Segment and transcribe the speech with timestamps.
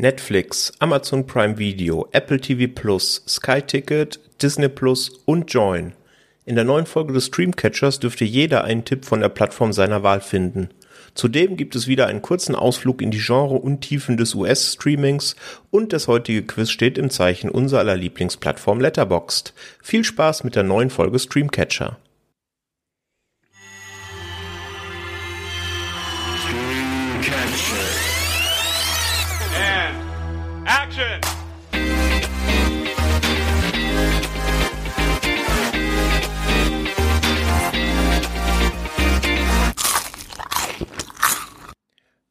[0.00, 5.92] Netflix, Amazon Prime Video, Apple TV Plus, Sky Ticket, Disney Plus und Join.
[6.44, 10.20] In der neuen Folge des Streamcatchers dürfte jeder einen Tipp von der Plattform seiner Wahl
[10.20, 10.68] finden.
[11.14, 15.34] Zudem gibt es wieder einen kurzen Ausflug in die Genre-Untiefen des US-Streamings
[15.72, 19.52] und das heutige Quiz steht im Zeichen unserer aller Lieblingsplattform Letterboxd.
[19.82, 21.98] Viel Spaß mit der neuen Folge Streamcatcher.
[30.98, 31.20] Action!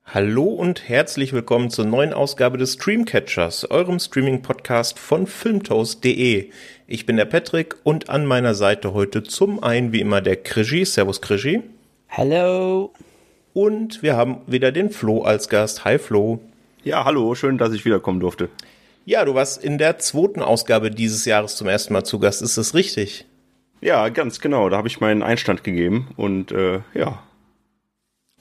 [0.05, 6.49] Hallo und herzlich willkommen zur neuen Ausgabe des Streamcatchers, eurem Streaming-Podcast von filmtoast.de.
[6.88, 10.86] Ich bin der Patrick und an meiner Seite heute zum einen wie immer der Krigi.
[10.86, 11.62] Servus Krigi.
[12.10, 12.94] Hallo.
[13.54, 15.86] Und wir haben wieder den Flo als Gast.
[15.86, 16.40] Hi Flo.
[16.88, 18.48] Ja, hallo, schön, dass ich wiederkommen durfte.
[19.04, 22.57] Ja, du warst in der zweiten Ausgabe dieses Jahres zum ersten Mal zu Gast, ist
[22.57, 23.26] das richtig?
[23.82, 27.21] Ja, ganz genau, da habe ich meinen Einstand gegeben und äh, ja.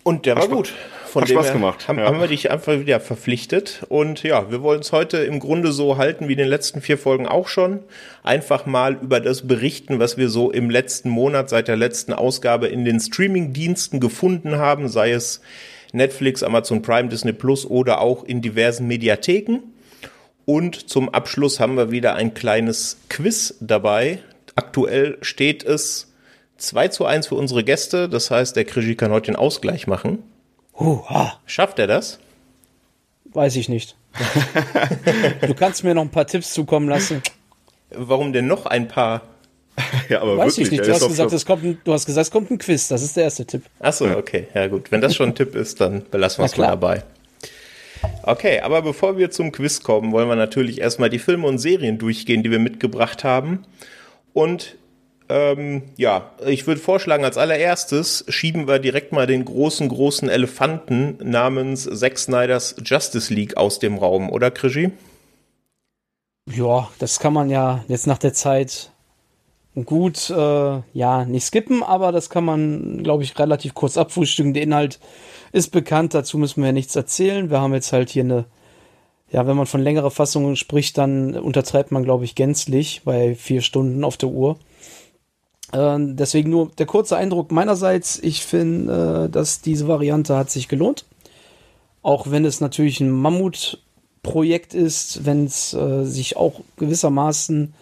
[0.05, 0.73] Und der Hat war gut.
[1.07, 2.05] Von hat Spaß gemacht, Haben, ja.
[2.05, 3.85] haben wir dich einfach wieder verpflichtet.
[3.89, 6.99] Und ja, wir wollen es heute im Grunde so halten wie in den letzten vier
[6.99, 7.81] Folgen auch schon.
[8.23, 12.69] Einfach mal über das berichten, was wir so im letzten Monat seit der letzten Ausgabe
[12.69, 15.41] in den Streaming-Diensten gefunden haben, sei es
[15.93, 19.59] Netflix, Amazon Prime, Disney Plus oder auch in diversen Mediatheken.
[20.45, 24.21] Und zum Abschluss haben wir wieder ein kleines Quiz dabei.
[24.55, 26.13] Aktuell steht es
[26.59, 28.09] 2 zu 1 für unsere Gäste.
[28.09, 30.23] Das heißt, der Krigi kann heute den Ausgleich machen.
[30.79, 32.19] Huh, ah, Schafft er das?
[33.37, 33.97] weiß ich nicht.
[35.43, 37.23] du kannst mir noch ein paar Tipps zukommen lassen.
[37.91, 39.23] Warum denn noch ein paar?
[40.09, 40.87] Ja, aber Weiß wirklich, ich nicht.
[40.87, 42.89] Du hast, gesagt, es kommt ein, du hast gesagt, es kommt ein Quiz.
[42.89, 43.63] Das ist der erste Tipp.
[43.81, 44.91] Achso, okay, ja gut.
[44.91, 47.03] Wenn das schon ein Tipp ist, dann belassen wir es mal dabei.
[48.23, 51.99] Okay, aber bevor wir zum Quiz kommen, wollen wir natürlich erstmal die Filme und Serien
[51.99, 53.65] durchgehen, die wir mitgebracht haben.
[54.33, 54.77] Und
[55.29, 61.19] ähm, ja, ich würde vorschlagen, als allererstes schieben wir direkt mal den großen, großen Elefanten
[61.23, 64.93] namens Zack Snyders Justice League aus dem Raum, oder Krischi?
[66.49, 68.93] Ja, das kann man ja jetzt nach der Zeit
[69.85, 74.55] gut, äh, ja, nicht skippen, aber das kann man, glaube ich, relativ kurz abfrühstücken.
[74.55, 74.99] Der Inhalt
[75.53, 77.51] ist bekannt, dazu müssen wir ja nichts erzählen.
[77.51, 78.47] Wir haben jetzt halt hier eine,
[79.31, 83.61] ja, wenn man von längerer Fassung spricht, dann untertreibt man, glaube ich, gänzlich bei vier
[83.61, 84.57] Stunden auf der Uhr.
[85.73, 88.19] Äh, deswegen nur der kurze Eindruck meinerseits.
[88.19, 91.05] Ich finde, äh, dass diese Variante hat sich gelohnt.
[92.03, 97.75] Auch wenn es natürlich ein Mammutprojekt ist, wenn es äh, sich auch gewissermaßen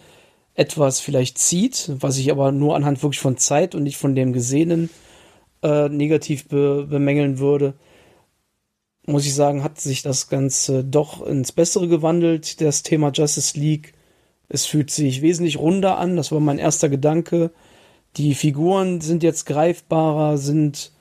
[0.55, 4.33] etwas vielleicht zieht, was ich aber nur anhand wirklich von Zeit und nicht von dem
[4.33, 4.89] Gesehenen
[5.61, 7.73] äh, negativ be bemängeln würde,
[9.05, 13.93] muss ich sagen, hat sich das Ganze doch ins Bessere gewandelt, das Thema Justice League.
[14.49, 17.51] Es fühlt sich wesentlich runder an, das war mein erster Gedanke.
[18.17, 20.91] Die Figuren sind jetzt greifbarer, sind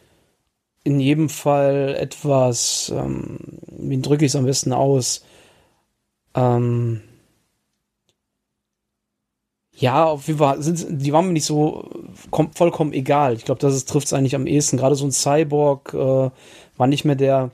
[0.83, 3.39] in jedem Fall etwas, ähm,
[3.69, 5.25] wie drücke ich es am besten aus?
[6.35, 7.01] Ähm,
[9.85, 11.91] ja, auf jeden Fall sind die waren mir nicht so
[12.31, 13.35] kom vollkommen egal.
[13.35, 14.79] Ich glaube, das trifft es eigentlich am ehesten.
[14.79, 16.31] Gerade so ein Cyborg äh,
[16.79, 17.51] war nicht mehr der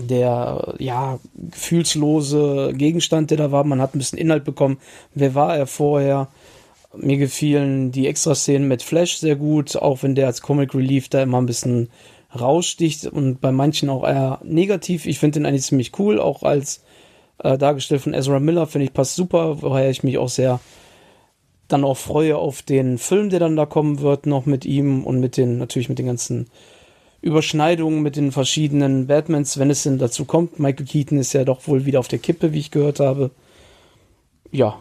[0.00, 3.64] der ja gefühlslose Gegenstand, der da war.
[3.64, 4.78] Man hat ein bisschen Inhalt bekommen.
[5.14, 6.28] Wer war er vorher?
[6.94, 11.24] Mir gefielen die Extraszenen mit Flash sehr gut, auch wenn der als Comic Relief da
[11.24, 11.90] immer ein bisschen
[12.38, 15.06] raussticht und bei manchen auch eher negativ.
[15.06, 16.84] Ich finde den eigentlich ziemlich cool, auch als
[17.38, 20.60] äh, dargestellt von Ezra Miller, finde ich passt super, woher ich mich auch sehr
[21.68, 25.20] dann auch freue auf den Film, der dann da kommen wird, noch mit ihm und
[25.20, 26.48] mit den, natürlich mit den ganzen
[27.20, 30.58] Überschneidungen mit den verschiedenen Batmans, wenn es denn dazu kommt.
[30.58, 33.30] Michael Keaton ist ja doch wohl wieder auf der Kippe, wie ich gehört habe.
[34.52, 34.80] Ja,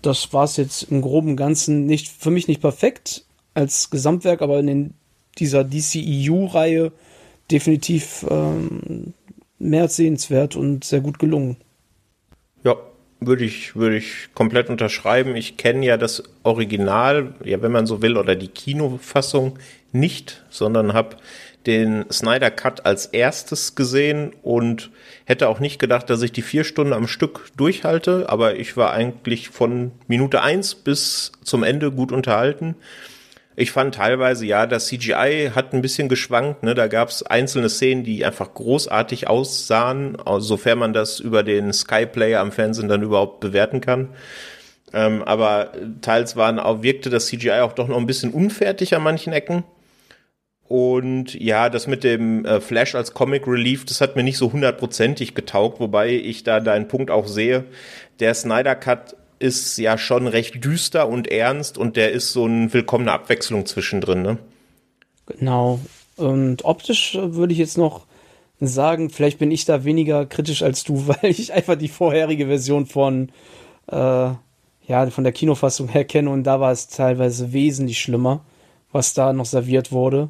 [0.00, 4.60] das war es jetzt im groben Ganzen nicht, für mich nicht perfekt als Gesamtwerk, aber
[4.60, 4.94] in den,
[5.38, 6.92] dieser DCEU-Reihe
[7.50, 9.14] definitiv ähm,
[9.58, 11.56] mehr sehenswert und sehr gut gelungen.
[12.64, 12.76] Ja,
[13.26, 15.36] würde ich, würde ich komplett unterschreiben.
[15.36, 19.58] Ich kenne ja das Original, ja, wenn man so will, oder die Kinofassung
[19.92, 21.16] nicht, sondern habe
[21.66, 24.90] den Snyder Cut als erstes gesehen und
[25.24, 28.92] hätte auch nicht gedacht, dass ich die vier Stunden am Stück durchhalte, aber ich war
[28.92, 32.74] eigentlich von Minute eins bis zum Ende gut unterhalten.
[33.54, 36.62] Ich fand teilweise, ja, das CGI hat ein bisschen geschwankt.
[36.62, 36.74] Ne?
[36.74, 42.06] Da gab es einzelne Szenen, die einfach großartig aussahen, sofern man das über den Sky
[42.06, 44.08] Player am Fernsehen dann überhaupt bewerten kann.
[44.94, 49.02] Ähm, aber teils waren auch, wirkte das CGI auch doch noch ein bisschen unfertig an
[49.02, 49.64] manchen Ecken.
[50.72, 54.52] Und ja, das mit dem äh, Flash als Comic Relief, das hat mir nicht so
[54.52, 57.64] hundertprozentig getaugt, wobei ich da deinen Punkt auch sehe.
[58.20, 62.72] Der Snyder Cut ist ja schon recht düster und ernst und der ist so eine
[62.72, 64.38] willkommene Abwechslung zwischendrin, ne?
[65.26, 65.80] Genau.
[66.16, 68.06] Und optisch würde ich jetzt noch
[68.60, 72.86] sagen, vielleicht bin ich da weniger kritisch als du, weil ich einfach die vorherige Version
[72.86, 73.30] von,
[73.88, 78.44] äh, ja, von der Kinofassung her kenne und da war es teilweise wesentlich schlimmer,
[78.92, 80.28] was da noch serviert wurde.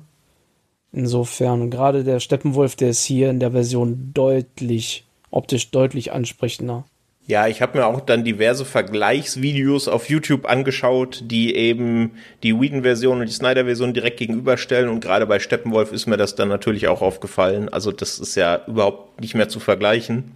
[0.92, 6.84] Insofern, gerade der Steppenwolf, der ist hier in der Version deutlich, optisch deutlich ansprechender.
[7.26, 13.20] Ja, ich habe mir auch dann diverse Vergleichsvideos auf YouTube angeschaut, die eben die Whedon-Version
[13.20, 14.88] und die Snyder-Version direkt gegenüberstellen.
[14.88, 17.68] Und gerade bei Steppenwolf ist mir das dann natürlich auch aufgefallen.
[17.68, 20.32] Also das ist ja überhaupt nicht mehr zu vergleichen.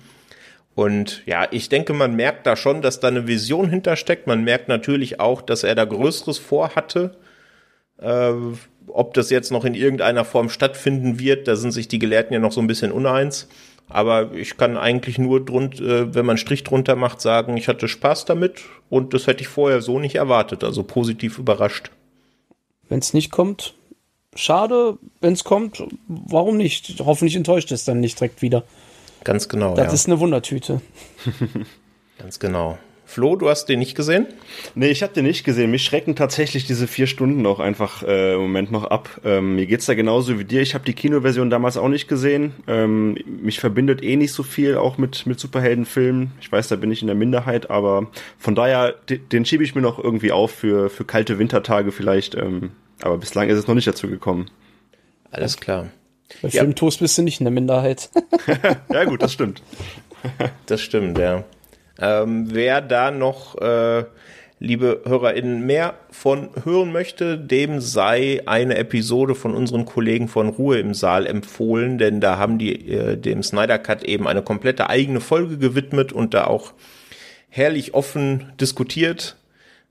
[0.77, 4.29] Und ja, ich denke, man merkt da schon, dass da eine Vision hintersteckt.
[4.29, 7.17] Man merkt natürlich auch, dass er da Größeres vorhatte.
[7.99, 8.33] Äh,
[8.87, 12.39] ob das jetzt noch in irgendeiner Form stattfinden wird, da sind sich die Gelehrten ja
[12.39, 13.49] noch so ein bisschen uneins.
[13.89, 17.89] Aber ich kann eigentlich nur drund, äh, wenn man Strich drunter macht, sagen, ich hatte
[17.89, 21.91] Spaß damit und das hätte ich vorher so nicht erwartet, also positiv überrascht.
[22.89, 23.75] Wenn es nicht kommt,
[24.35, 24.99] schade.
[25.21, 27.01] Wenn es kommt, warum nicht?
[27.01, 28.65] Hoffentlich enttäuscht es dann nicht direkt wieder.
[29.25, 29.75] Ganz genau.
[29.75, 29.93] Das ja.
[29.93, 30.81] ist eine Wundertüte.
[32.19, 32.79] Ganz genau.
[33.09, 34.27] Flo, du hast den nicht gesehen?
[34.75, 35.71] Nee, ich habe den nicht gesehen.
[35.71, 39.21] Mich schrecken tatsächlich diese vier Stunden auch einfach äh, im Moment noch ab.
[39.25, 40.61] Ähm, mir geht's da genauso wie dir.
[40.61, 42.53] Ich habe die Kinoversion damals auch nicht gesehen.
[42.67, 46.33] Ähm, mich verbindet eh nicht so viel auch mit, mit Superheldenfilmen.
[46.41, 49.77] Ich weiß, da bin ich in der Minderheit, aber von daher, den, den schiebe ich
[49.77, 52.35] mir noch irgendwie auf für, für kalte Wintertage vielleicht.
[52.35, 54.51] Ähm, aber bislang ist es noch nicht dazu gekommen.
[55.31, 55.91] Alles klar.
[56.43, 56.63] Bei ja.
[56.63, 58.11] Filmtoast bist du nicht in der Minderheit.
[58.93, 59.63] ja gut, das stimmt.
[60.67, 61.45] das stimmt, ja.
[62.01, 64.05] Ähm, wer da noch, äh,
[64.59, 70.79] liebe HörerInnen, mehr von hören möchte, dem sei eine Episode von unseren Kollegen von Ruhe
[70.79, 75.21] im Saal empfohlen, denn da haben die äh, dem Snyder Cut eben eine komplette eigene
[75.21, 76.73] Folge gewidmet und da auch
[77.51, 79.37] herrlich offen diskutiert.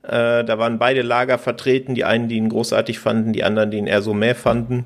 [0.02, 3.78] Äh, da waren beide Lager vertreten, die einen, die ihn großartig fanden, die anderen, die
[3.78, 4.84] ihn eher so mehr fanden.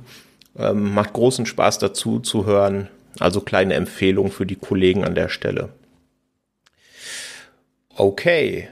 [0.59, 2.89] Ähm, macht großen Spaß dazu zu hören.
[3.19, 5.71] Also kleine Empfehlung für die Kollegen an der Stelle.
[8.00, 8.69] Okay.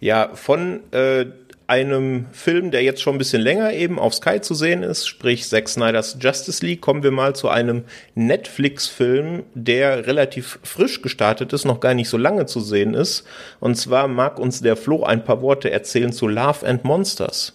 [0.00, 1.24] Ja, von äh,
[1.66, 5.48] einem Film, der jetzt schon ein bisschen länger eben auf Sky zu sehen ist, sprich
[5.48, 7.84] Zack Snyder's Justice League, kommen wir mal zu einem
[8.14, 13.26] Netflix-Film, der relativ frisch gestartet ist, noch gar nicht so lange zu sehen ist.
[13.60, 17.54] Und zwar mag uns der Flo ein paar Worte erzählen zu Love and Monsters.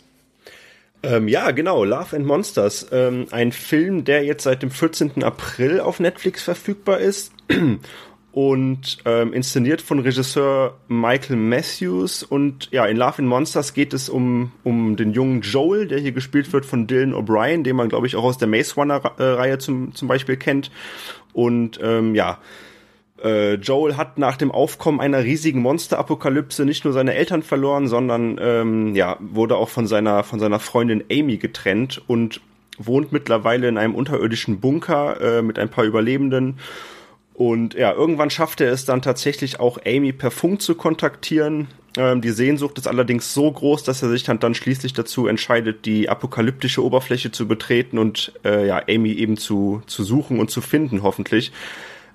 [1.04, 2.88] Ähm, ja, genau, Love and Monsters.
[2.92, 5.24] Ähm, ein Film, der jetzt seit dem 14.
[5.24, 7.32] April auf Netflix verfügbar ist
[8.32, 12.24] und ähm, inszeniert von Regisseur Michael Matthews.
[12.24, 16.14] Und ja, in Love in Monsters geht es um, um den jungen Joel, der hier
[16.14, 19.94] gespielt wird von Dylan O'Brien, den man, glaube ich, auch aus der Maze Runner-Reihe zum,
[19.96, 20.72] zum Beispiel kennt.
[21.34, 22.40] Und ähm, ja,
[23.22, 28.40] äh, Joel hat nach dem Aufkommen einer riesigen Monsterapokalypse nicht nur seine Eltern verloren, sondern
[28.42, 32.40] ähm, ja, wurde auch von seiner, von seiner Freundin Amy getrennt und
[32.78, 36.60] wohnt mittlerweile in einem unterirdischen Bunker äh, mit ein paar Überlebenden
[37.42, 41.70] und ja, irgendwann schafft er es dann tatsächlich auch Amy per Funk zu kontaktieren.
[41.98, 45.88] Ähm, die Sehnsucht ist allerdings so groß, dass er sich dann, dann schließlich dazu entscheidet,
[45.88, 50.62] die apokalyptische Oberfläche zu betreten und äh, ja, Amy eben zu, zu suchen und zu
[50.62, 51.52] finden, hoffentlich.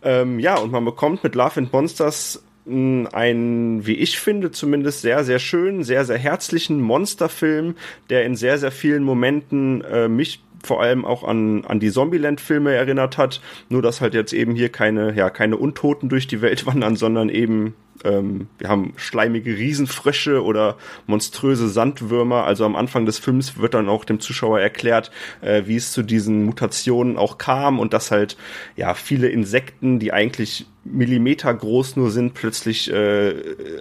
[0.05, 5.01] Ähm, ja, und man bekommt mit Love and Monsters hm, ein, wie ich finde, zumindest
[5.01, 7.75] sehr, sehr schön, sehr, sehr herzlichen Monsterfilm,
[8.11, 12.75] der in sehr, sehr vielen Momenten äh, mich vor allem auch an, an die Zombieland-Filme
[12.75, 13.41] erinnert hat.
[13.69, 17.29] Nur, dass halt jetzt eben hier keine, ja, keine Untoten durch die Welt wandern, sondern
[17.29, 22.45] eben, ähm, wir haben schleimige Riesenfrösche oder monströse Sandwürmer.
[22.45, 26.03] Also am Anfang des Films wird dann auch dem Zuschauer erklärt, äh, wie es zu
[26.03, 28.37] diesen Mutationen auch kam und dass halt,
[28.77, 33.35] ja, viele Insekten, die eigentlich Millimeter groß nur sind, plötzlich äh,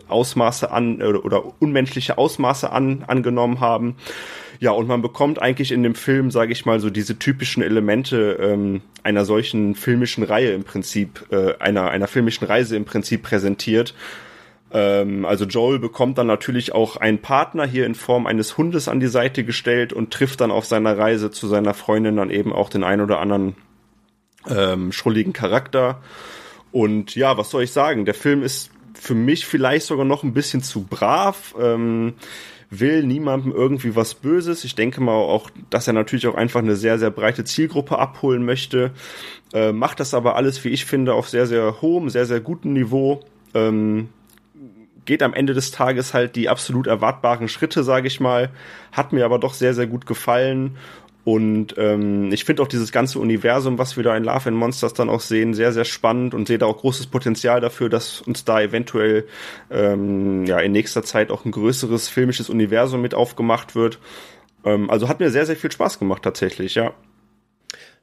[0.07, 3.95] Ausmaße an oder, oder unmenschliche Ausmaße an, angenommen haben.
[4.59, 8.37] Ja, und man bekommt eigentlich in dem Film, sage ich mal, so diese typischen Elemente
[8.39, 13.93] ähm, einer solchen filmischen Reihe im Prinzip, äh, einer, einer filmischen Reise im Prinzip präsentiert.
[14.71, 18.99] Ähm, also Joel bekommt dann natürlich auch einen Partner hier in Form eines Hundes an
[18.99, 22.69] die Seite gestellt und trifft dann auf seiner Reise zu seiner Freundin dann eben auch
[22.69, 23.55] den ein oder anderen
[24.47, 26.01] ähm, schrulligen Charakter.
[26.71, 28.05] Und ja, was soll ich sagen?
[28.05, 31.55] Der Film ist für mich vielleicht sogar noch ein bisschen zu brav.
[31.59, 32.13] Ähm,
[32.69, 34.63] will niemandem irgendwie was Böses.
[34.63, 38.45] Ich denke mal auch, dass er natürlich auch einfach eine sehr, sehr breite Zielgruppe abholen
[38.45, 38.91] möchte.
[39.53, 42.73] Äh, macht das aber alles, wie ich finde, auf sehr, sehr hohem, sehr, sehr gutem
[42.73, 43.21] Niveau.
[43.53, 44.09] Ähm,
[45.05, 48.49] geht am Ende des Tages halt die absolut erwartbaren Schritte, sage ich mal.
[48.91, 50.77] Hat mir aber doch sehr, sehr gut gefallen.
[51.25, 54.93] Und ähm, ich finde auch dieses ganze Universum, was wir da in Love and Monsters
[54.93, 58.45] dann auch sehen, sehr, sehr spannend und sehe da auch großes Potenzial dafür, dass uns
[58.45, 59.25] da eventuell
[59.71, 63.97] ähm, ja in nächster Zeit auch ein größeres filmisches Universum mit aufgemacht wird.
[64.63, 66.93] Ähm, also hat mir sehr, sehr viel Spaß gemacht tatsächlich, ja.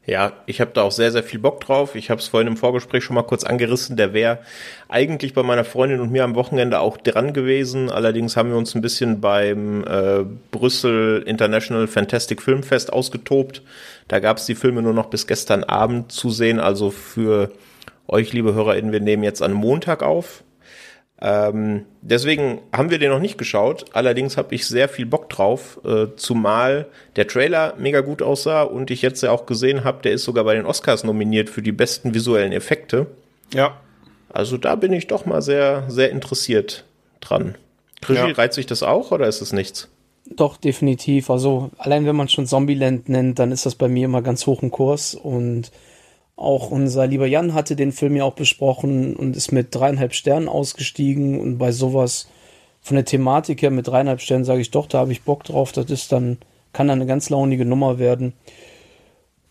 [0.05, 1.95] Ja, ich habe da auch sehr, sehr viel Bock drauf.
[1.95, 3.97] Ich habe es vorhin im Vorgespräch schon mal kurz angerissen.
[3.97, 4.41] Der wäre
[4.89, 7.89] eigentlich bei meiner Freundin und mir am Wochenende auch dran gewesen.
[7.89, 13.63] Allerdings haben wir uns ein bisschen beim äh, Brüssel International Fantastic Filmfest ausgetobt.
[14.09, 16.59] Da gab es die Filme nur noch bis gestern Abend zu sehen.
[16.59, 17.53] Also für
[18.09, 20.43] euch, liebe HörerInnen, wir nehmen jetzt an Montag auf.
[21.25, 23.85] Ähm, deswegen haben wir den noch nicht geschaut.
[23.93, 28.91] Allerdings habe ich sehr viel Bock drauf, äh, zumal der Trailer mega gut aussah und
[28.91, 31.71] ich jetzt ja auch gesehen habe, der ist sogar bei den Oscars nominiert für die
[31.71, 33.07] besten visuellen Effekte.
[33.55, 33.81] Ja.
[34.31, 36.85] Also da bin ich doch mal sehr, sehr interessiert
[37.21, 37.55] dran.
[38.05, 38.35] Regie, ja.
[38.35, 39.89] reizt sich das auch oder ist es nichts?
[40.27, 41.31] Doch, definitiv.
[41.31, 44.63] Also allein wenn man schon Zombieland nennt, dann ist das bei mir immer ganz hoch
[44.63, 45.71] im Kurs und
[46.37, 50.49] auch unser lieber Jan hatte den Film ja auch besprochen und ist mit dreieinhalb Sternen
[50.49, 51.41] ausgestiegen.
[51.41, 52.29] Und bei sowas
[52.81, 55.73] von der Thematik her mit dreieinhalb Sternen sage ich doch, da habe ich Bock drauf.
[55.73, 56.39] Das ist dann,
[56.73, 58.33] kann dann eine ganz launige Nummer werden.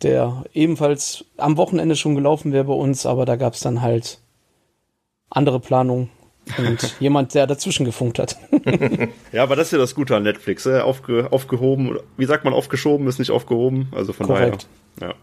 [0.02, 4.20] Der ebenfalls am Wochenende schon gelaufen wäre bei uns, aber da gab es dann halt
[5.30, 6.10] andere Planungen
[6.58, 8.38] und jemand, der dazwischen gefunkt hat.
[9.32, 10.66] ja, aber das ist ja das Gute an Netflix.
[10.66, 13.90] Äh, aufge, aufgehoben, wie sagt man, aufgeschoben ist nicht aufgehoben.
[13.96, 14.68] Also von Korrekt.
[14.98, 15.12] daher.
[15.12, 15.16] Ja.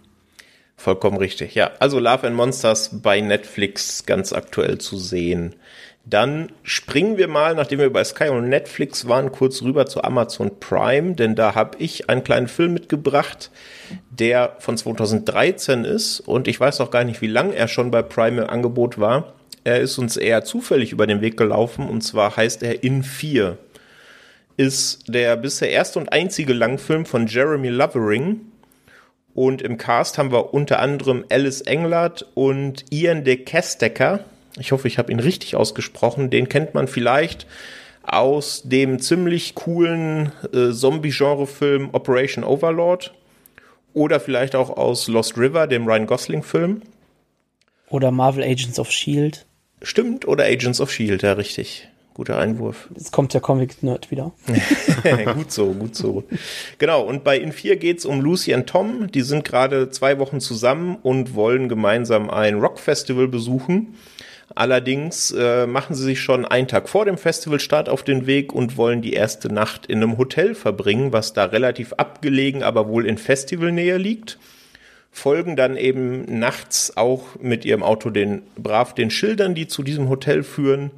[0.81, 1.57] Vollkommen richtig.
[1.57, 5.57] Ja, also Love and Monsters bei Netflix ganz aktuell zu sehen.
[6.05, 10.61] Dann springen wir mal, nachdem wir bei Sky und Netflix waren, kurz rüber zu Amazon
[10.61, 13.51] Prime, denn da habe ich einen kleinen Film mitgebracht,
[14.09, 18.03] der von 2013 ist und ich weiß auch gar nicht, wie lang er schon bei
[18.03, 19.35] Prime im Angebot war.
[19.65, 23.59] Er ist uns eher zufällig über den Weg gelaufen und zwar heißt er In 4.
[24.57, 28.43] Ist der bisher erste und einzige Langfilm von Jeremy Lovering,
[29.39, 34.25] und im Cast haben wir unter anderem Alice Englert und Ian de Kestecker.
[34.59, 36.29] Ich hoffe, ich habe ihn richtig ausgesprochen.
[36.29, 37.47] Den kennt man vielleicht
[38.03, 43.15] aus dem ziemlich coolen äh, Zombie-Genre-Film Operation Overlord
[43.95, 46.83] oder vielleicht auch aus Lost River, dem Ryan Gosling-Film.
[47.91, 49.47] Oder Marvel Agents of Shield.
[49.83, 51.89] Stimmt, oder Agents of Shield, ja, richtig.
[52.19, 52.89] Guter Einwurf.
[52.97, 54.33] Jetzt kommt der Comic-Nerd wieder.
[55.35, 56.25] gut so, gut so.
[56.79, 59.07] Genau, und bei In 4 geht's um Lucy und Tom.
[59.13, 63.95] Die sind gerade zwei Wochen zusammen und wollen gemeinsam ein Rockfestival besuchen.
[64.53, 68.77] Allerdings äh, machen sie sich schon einen Tag vor dem Festivalstart auf den Weg und
[68.77, 73.19] wollen die erste Nacht in einem Hotel verbringen, was da relativ abgelegen, aber wohl in
[73.19, 74.41] Festivalnähe liegt.
[75.13, 80.09] Folgen dann eben nachts auch mit ihrem Auto den brav den Schildern, die zu diesem
[80.09, 80.91] Hotel führen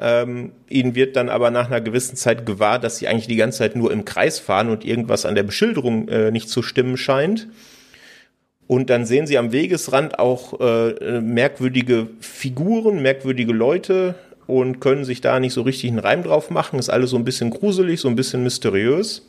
[0.00, 3.58] ähm, ihnen wird dann aber nach einer gewissen Zeit gewahr, dass sie eigentlich die ganze
[3.58, 7.48] Zeit nur im Kreis fahren und irgendwas an der Beschilderung äh, nicht zu stimmen scheint.
[8.66, 14.14] Und dann sehen sie am Wegesrand auch äh, merkwürdige Figuren, merkwürdige Leute
[14.46, 16.78] und können sich da nicht so richtig einen Reim drauf machen.
[16.78, 19.28] Ist alles so ein bisschen gruselig, so ein bisschen mysteriös.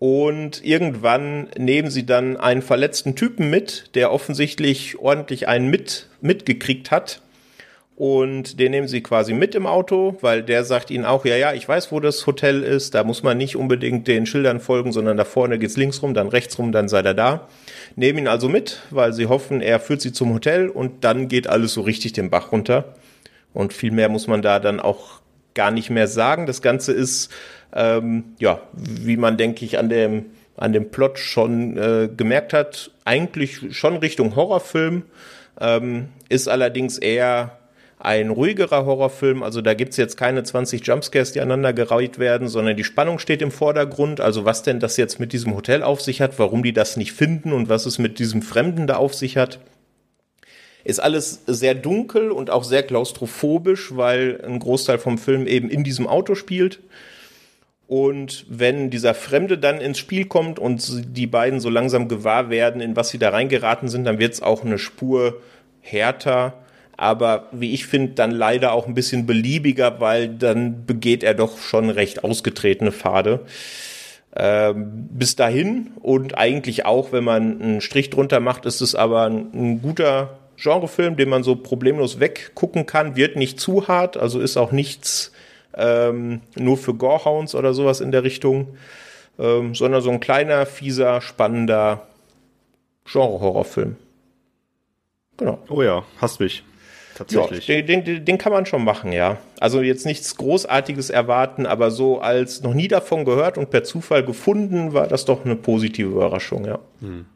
[0.00, 6.90] Und irgendwann nehmen sie dann einen verletzten Typen mit, der offensichtlich ordentlich einen mit, mitgekriegt
[6.90, 7.20] hat
[7.98, 11.52] und den nehmen sie quasi mit im Auto, weil der sagt ihnen auch, ja, ja,
[11.52, 15.16] ich weiß, wo das Hotel ist, da muss man nicht unbedingt den Schildern folgen, sondern
[15.16, 17.48] da vorne geht's links rum, dann rechts rum, dann seid ihr da.
[17.96, 21.48] Nehmen ihn also mit, weil sie hoffen, er führt sie zum Hotel und dann geht
[21.48, 22.94] alles so richtig den Bach runter.
[23.52, 25.20] Und viel mehr muss man da dann auch
[25.54, 26.46] gar nicht mehr sagen.
[26.46, 27.32] Das Ganze ist,
[27.74, 30.26] ähm, ja, wie man, denke ich, an dem,
[30.56, 35.02] an dem Plot schon äh, gemerkt hat, eigentlich schon Richtung Horrorfilm,
[35.60, 37.57] ähm, ist allerdings eher
[37.98, 39.42] ein ruhigerer Horrorfilm.
[39.42, 43.42] Also da gibt's jetzt keine 20 Jumpscares, die aneinander gereiht werden, sondern die Spannung steht
[43.42, 44.20] im Vordergrund.
[44.20, 47.12] Also was denn das jetzt mit diesem Hotel auf sich hat, warum die das nicht
[47.12, 49.58] finden und was es mit diesem Fremden da auf sich hat.
[50.84, 55.82] Ist alles sehr dunkel und auch sehr klaustrophobisch, weil ein Großteil vom Film eben in
[55.82, 56.80] diesem Auto spielt.
[57.88, 62.80] Und wenn dieser Fremde dann ins Spiel kommt und die beiden so langsam gewahr werden,
[62.80, 65.40] in was sie da reingeraten sind, dann wird's auch eine Spur
[65.80, 66.54] härter
[66.98, 71.58] aber wie ich finde, dann leider auch ein bisschen beliebiger, weil dann begeht er doch
[71.58, 73.46] schon recht ausgetretene Pfade.
[74.36, 79.22] Ähm, bis dahin und eigentlich auch, wenn man einen Strich drunter macht, ist es aber
[79.22, 84.40] ein, ein guter Genrefilm, den man so problemlos weggucken kann, wird nicht zu hart, also
[84.40, 85.32] ist auch nichts
[85.74, 88.76] ähm, nur für Gorehounds oder sowas in der Richtung,
[89.38, 92.08] ähm, sondern so ein kleiner, fieser, spannender
[93.04, 93.94] Genre-Horrorfilm.
[95.36, 95.58] Genau.
[95.68, 96.64] Oh ja, hasst mich.
[97.18, 97.66] Tatsächlich.
[97.68, 99.38] Ja, den, den, den kann man schon machen, ja.
[99.60, 104.24] Also jetzt nichts Großartiges erwarten, aber so als noch nie davon gehört und per Zufall
[104.24, 106.78] gefunden, war das doch eine positive Überraschung, ja.
[107.00, 107.26] Hm.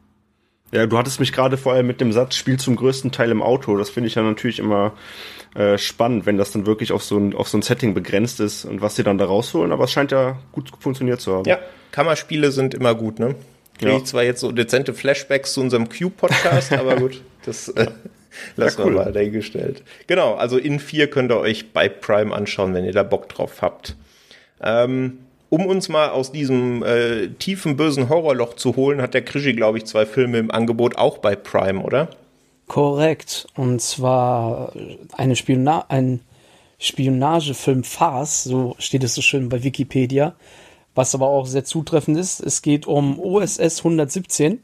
[0.72, 3.76] Ja, du hattest mich gerade vorher mit dem Satz, spiel zum größten Teil im Auto.
[3.76, 4.94] Das finde ich ja natürlich immer
[5.54, 8.64] äh, spannend, wenn das dann wirklich auf so, ein, auf so ein Setting begrenzt ist
[8.64, 9.70] und was sie dann da rausholen.
[9.70, 11.44] Aber es scheint ja gut funktioniert zu haben.
[11.44, 11.58] Ja,
[11.90, 13.34] Kammerspiele sind immer gut, ne?
[13.78, 13.98] Kriege ja.
[13.98, 17.88] ich zwar jetzt so dezente Flashbacks zu unserem Q-Podcast, aber gut, das äh,
[18.56, 18.94] lassen ja, cool.
[18.94, 19.82] wir mal dahingestellt.
[20.06, 23.62] Genau, also in 4 könnt ihr euch bei Prime anschauen, wenn ihr da Bock drauf
[23.62, 23.96] habt.
[24.62, 29.52] Ähm, um uns mal aus diesem äh, tiefen, bösen Horrorloch zu holen, hat der Krischi,
[29.52, 32.08] glaube ich, zwei Filme im Angebot, auch bei Prime, oder?
[32.68, 33.46] Korrekt.
[33.54, 34.72] Und zwar
[35.12, 36.20] eine Spiona ein
[36.78, 40.34] Spionagefilm Farce, so steht es so schön bei Wikipedia,
[40.96, 42.40] was aber auch sehr zutreffend ist.
[42.40, 44.58] Es geht um OSS 117.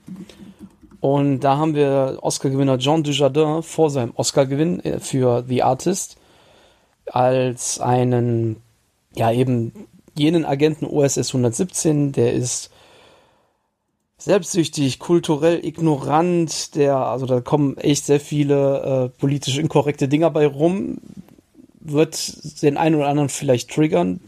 [1.01, 6.17] Und da haben wir Oscar-Gewinner Jean Dujardin vor seinem Oscar-Gewinn äh, für The Artist
[7.07, 8.57] als einen,
[9.15, 9.73] ja, eben
[10.15, 12.71] jenen Agenten OSS 117, der ist
[14.19, 20.47] selbstsüchtig, kulturell ignorant, der, also da kommen echt sehr viele äh, politisch inkorrekte Dinger bei
[20.47, 20.99] rum,
[21.81, 24.21] wird den einen oder anderen vielleicht triggern.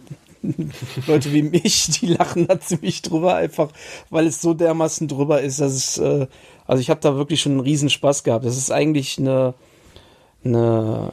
[1.07, 3.71] Leute wie mich, die lachen da ziemlich drüber, einfach
[4.09, 6.29] weil es so dermaßen drüber ist, dass es, äh,
[6.71, 8.45] also ich habe da wirklich schon einen riesen Spaß gehabt.
[8.45, 9.55] Das ist eigentlich eine,
[10.45, 11.11] eine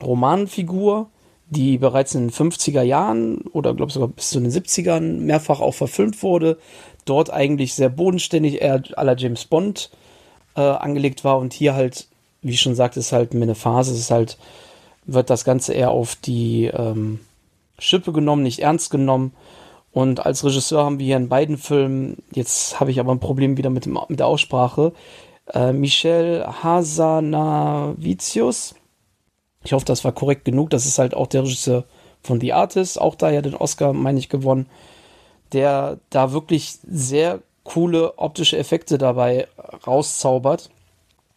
[0.00, 1.10] Romanfigur,
[1.46, 5.74] die bereits in den 50er Jahren oder glaube sogar bis zu den 70ern mehrfach auch
[5.74, 6.58] verfilmt wurde.
[7.06, 9.90] Dort eigentlich sehr bodenständig, eher aller James Bond
[10.54, 12.06] äh, angelegt war und hier halt,
[12.40, 14.38] wie ich schon sagte, ist halt eine Phase, es ist halt,
[15.06, 17.18] wird das Ganze eher auf die ähm,
[17.80, 19.32] Schippe genommen, nicht ernst genommen.
[19.94, 23.56] Und als Regisseur haben wir hier in beiden Filmen, jetzt habe ich aber ein Problem
[23.56, 24.92] wieder mit, dem, mit der Aussprache,
[25.52, 28.74] äh, Michel Hasanavicius
[29.64, 30.70] ich hoffe, das war korrekt genug.
[30.70, 31.84] Das ist halt auch der Regisseur
[32.22, 34.66] von The Artist, auch da ja den Oscar, meine ich, gewonnen,
[35.52, 39.48] der da wirklich sehr coole optische Effekte dabei
[39.86, 40.70] rauszaubert.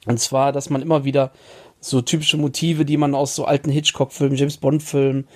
[0.06, 1.32] Und zwar, dass man immer wieder
[1.80, 5.28] so typische Motive, die man aus so alten Hitchcock-Filmen, James Bond-Filmen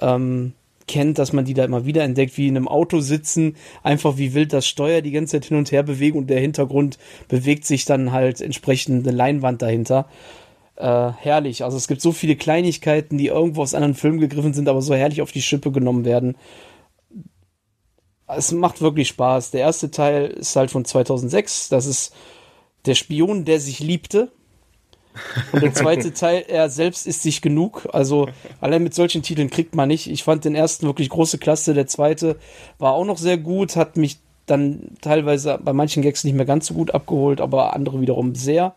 [0.00, 0.54] ähm,
[0.92, 4.34] kennt, dass man die da immer wieder entdeckt, wie in einem Auto sitzen, einfach wie
[4.34, 7.84] wild das Steuer die ganze Zeit hin und her bewegen und der Hintergrund bewegt sich
[7.84, 10.06] dann halt entsprechend eine Leinwand dahinter
[10.76, 11.64] äh, herrlich.
[11.64, 14.94] Also es gibt so viele Kleinigkeiten, die irgendwo aus anderen Filmen gegriffen sind, aber so
[14.94, 16.36] herrlich auf die Schippe genommen werden.
[18.26, 19.50] Es macht wirklich Spaß.
[19.50, 21.68] Der erste Teil ist halt von 2006.
[21.68, 22.14] Das ist
[22.86, 24.30] der Spion, der sich liebte.
[25.52, 27.88] Und der zweite Teil, er selbst ist sich genug.
[27.92, 28.28] Also
[28.60, 30.10] allein mit solchen Titeln kriegt man nicht.
[30.10, 31.74] Ich fand den ersten wirklich große Klasse.
[31.74, 32.36] Der zweite
[32.78, 36.66] war auch noch sehr gut, hat mich dann teilweise bei manchen Gags nicht mehr ganz
[36.66, 38.74] so gut abgeholt, aber andere wiederum sehr.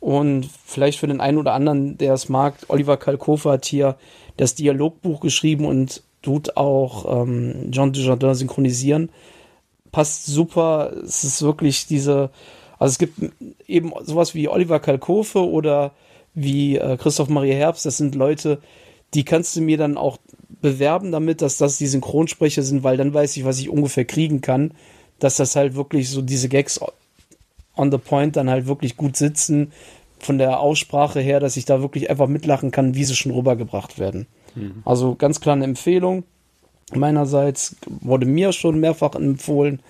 [0.00, 3.96] Und vielleicht für den einen oder anderen, der es mag, Oliver Kalkofe hat hier
[4.36, 9.10] das Dialogbuch geschrieben und tut auch ähm, John Dujardin synchronisieren.
[9.90, 10.92] Passt super.
[11.04, 12.30] Es ist wirklich diese,
[12.78, 13.18] also es gibt
[13.66, 15.92] eben sowas wie Oliver Kalkofe oder
[16.34, 17.86] wie äh, Christoph Maria Herbst.
[17.86, 18.60] Das sind Leute,
[19.14, 20.18] die kannst du mir dann auch
[20.60, 24.40] bewerben damit, dass das die Synchronsprecher sind, weil dann weiß ich, was ich ungefähr kriegen
[24.40, 24.72] kann.
[25.18, 26.80] Dass das halt wirklich so diese Gags
[27.76, 29.72] on the point dann halt wirklich gut sitzen,
[30.20, 33.98] von der Aussprache her, dass ich da wirklich einfach mitlachen kann, wie sie schon rübergebracht
[33.98, 34.26] werden.
[34.54, 34.82] Mhm.
[34.84, 36.24] Also ganz klar eine Empfehlung.
[36.92, 39.80] Meinerseits wurde mir schon mehrfach empfohlen,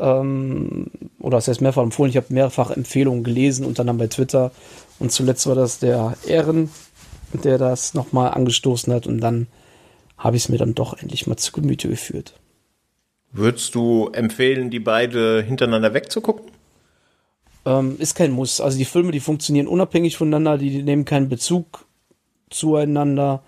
[0.00, 4.50] ähm, oder das heißt mehrfach empfohlen, ich habe mehrfach Empfehlungen gelesen, unter anderem bei Twitter.
[4.98, 6.70] Und zuletzt war das der Ehren,
[7.32, 9.46] der das nochmal angestoßen hat und dann
[10.18, 12.34] habe ich es mir dann doch endlich mal zu Gemüte geführt.
[13.32, 16.50] Würdest du empfehlen, die beide hintereinander wegzugucken?
[17.64, 18.60] Ähm, ist kein Muss.
[18.60, 21.86] Also die Filme, die funktionieren unabhängig voneinander, die, die nehmen keinen Bezug
[22.50, 23.42] zueinander.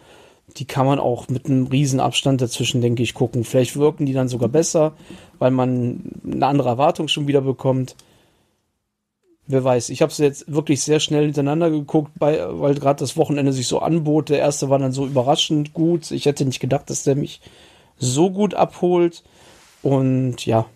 [0.57, 3.45] Die kann man auch mit einem riesen Abstand dazwischen, denke ich, gucken.
[3.45, 4.93] Vielleicht wirken die dann sogar besser,
[5.39, 7.97] weil man eine andere Erwartung schon wieder bekommt.
[9.47, 9.89] Wer weiß.
[9.91, 13.81] Ich habe sie jetzt wirklich sehr schnell hintereinander geguckt, weil gerade das Wochenende sich so
[13.81, 14.29] anbot.
[14.29, 16.11] Der erste war dann so überraschend gut.
[16.11, 17.41] Ich hätte nicht gedacht, dass der mich
[17.99, 19.25] so gut abholt.
[19.83, 20.67] Und ja,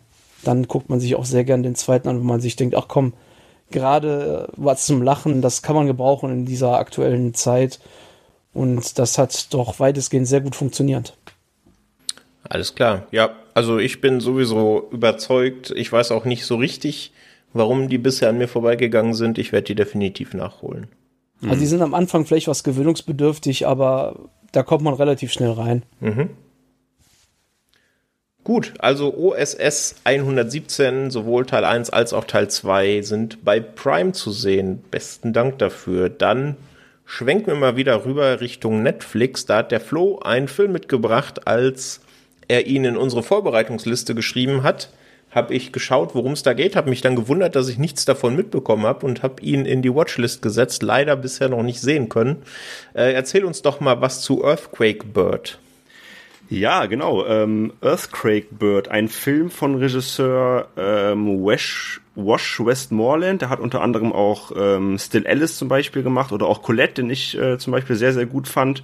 [0.43, 2.89] dann guckt man sich auch sehr gern den zweiten an, wo man sich denkt, ach
[2.89, 3.13] komm,
[3.71, 7.81] gerade was zum Lachen, das kann man gebrauchen in dieser aktuellen Zeit.
[8.57, 11.15] Und das hat doch weitestgehend sehr gut funktioniert.
[12.43, 13.07] Alles klar.
[13.11, 15.73] Ja, also ich bin sowieso überzeugt.
[15.77, 17.13] Ich weiß auch nicht so richtig,
[17.53, 19.37] warum die bisher an mir vorbeigegangen sind.
[19.37, 20.87] Ich werde die definitiv nachholen.
[21.43, 25.83] Also die sind am Anfang vielleicht was gewöhnungsbedürftig, aber da kommt man relativ schnell rein.
[26.01, 26.31] Mhm.
[28.43, 34.31] Gut, also OSS 117, sowohl Teil 1 als auch Teil 2 sind bei Prime zu
[34.31, 34.83] sehen.
[34.91, 36.09] Besten Dank dafür.
[36.09, 36.57] Dann
[37.07, 39.47] schwenken wir mal wieder rüber Richtung Netflix.
[39.47, 42.01] Da hat der Flo einen Film mitgebracht, als
[42.49, 44.91] er ihn in unsere Vorbereitungsliste geschrieben hat.
[45.31, 48.37] Habe ich geschaut, worum es da geht, habe mich dann gewundert, dass ich nichts davon
[48.37, 50.83] mitbekommen habe und habe ihn in die Watchlist gesetzt.
[50.83, 52.43] Leider bisher noch nicht sehen können.
[52.95, 55.59] Äh, erzähl uns doch mal was zu Earthquake Bird.
[56.49, 57.27] Ja, genau.
[57.27, 63.43] Ähm, Earthquake Bird, ein Film von Regisseur ähm, Wash, Wash Westmoreland.
[63.43, 67.11] Der hat unter anderem auch ähm, Still Alice zum Beispiel gemacht oder auch Colette, den
[67.11, 68.83] ich äh, zum Beispiel sehr, sehr gut fand.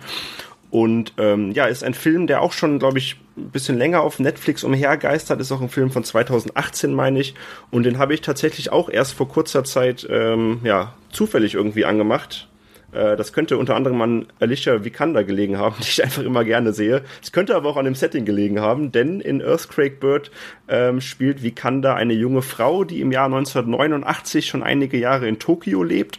[0.70, 4.18] Und ähm, ja, ist ein Film, der auch schon, glaube ich, ein bisschen länger auf
[4.18, 5.40] Netflix umhergeistert.
[5.40, 7.34] Ist auch ein Film von 2018, meine ich.
[7.70, 12.48] Und den habe ich tatsächlich auch erst vor kurzer Zeit ähm, ja zufällig irgendwie angemacht
[12.92, 17.02] das könnte unter anderem an Alicia Vikander gelegen haben, die ich einfach immer gerne sehe.
[17.22, 20.30] Es könnte aber auch an dem Setting gelegen haben, denn in Earthquake Bird
[20.68, 25.82] ähm, spielt Vikander eine junge Frau, die im Jahr 1989 schon einige Jahre in Tokio
[25.82, 26.18] lebt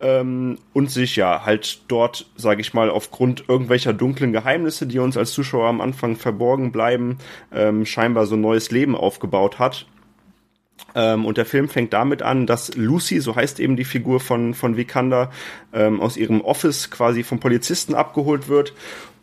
[0.00, 5.16] ähm, und sich ja halt dort, sage ich mal, aufgrund irgendwelcher dunklen Geheimnisse, die uns
[5.16, 7.18] als Zuschauer am Anfang verborgen bleiben,
[7.52, 9.86] ähm, scheinbar so ein neues Leben aufgebaut hat
[10.94, 14.54] ähm, und der Film fängt damit an, dass Lucy, so heißt eben die Figur von,
[14.54, 15.30] von Vikander,
[15.72, 18.72] ähm, aus ihrem Office quasi vom Polizisten abgeholt wird.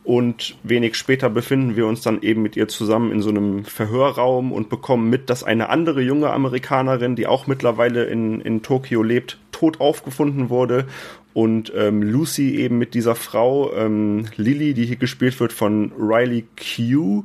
[0.04, 4.50] Und wenig später befinden wir uns dann eben mit ihr zusammen in so einem Verhörraum
[4.50, 9.38] und bekommen mit, dass eine andere junge Amerikanerin, die auch mittlerweile in, in Tokio lebt,
[9.52, 10.86] tot aufgefunden wurde.
[11.34, 16.46] Und ähm, Lucy eben mit dieser Frau, ähm, Lily, die hier gespielt wird von Riley
[16.56, 17.22] Q,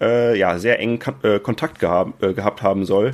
[0.00, 3.12] äh, ja, sehr engen äh, Kontakt gehab, äh, gehabt haben soll.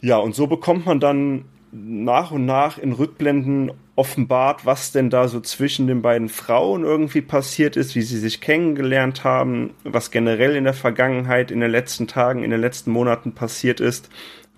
[0.00, 5.28] Ja, und so bekommt man dann nach und nach in Rückblenden offenbart, was denn da
[5.28, 10.56] so zwischen den beiden Frauen irgendwie passiert ist, wie sie sich kennengelernt haben, was generell
[10.56, 14.08] in der Vergangenheit, in den letzten Tagen, in den letzten Monaten passiert ist.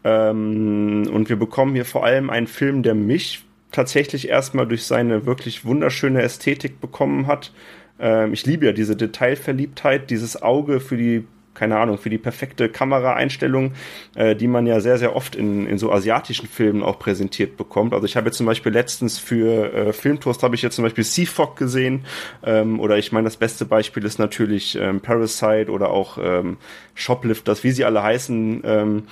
[0.05, 5.27] Ähm, und wir bekommen hier vor allem einen Film, der mich tatsächlich erstmal durch seine
[5.27, 7.53] wirklich wunderschöne Ästhetik bekommen hat.
[7.99, 12.69] Ähm, ich liebe ja diese Detailverliebtheit, dieses Auge für die keine Ahnung, für die perfekte
[12.69, 13.73] Kameraeinstellung,
[14.15, 17.93] äh, die man ja sehr, sehr oft in, in so asiatischen Filmen auch präsentiert bekommt.
[17.93, 21.05] Also ich habe jetzt zum Beispiel letztens für äh, Filmtoast habe ich jetzt zum Beispiel
[21.05, 22.05] Seafog gesehen
[22.45, 26.57] ähm, oder ich meine, das beste Beispiel ist natürlich ähm, Parasite oder auch ähm,
[26.95, 28.63] Shoplifters, wie sie alle heißen.
[28.65, 29.03] Ähm,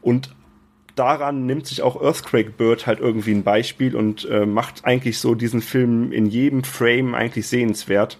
[0.00, 0.34] und
[0.94, 5.34] daran nimmt sich auch Earthquake Bird halt irgendwie ein Beispiel und äh, macht eigentlich so
[5.34, 8.18] diesen Film in jedem Frame eigentlich sehenswert.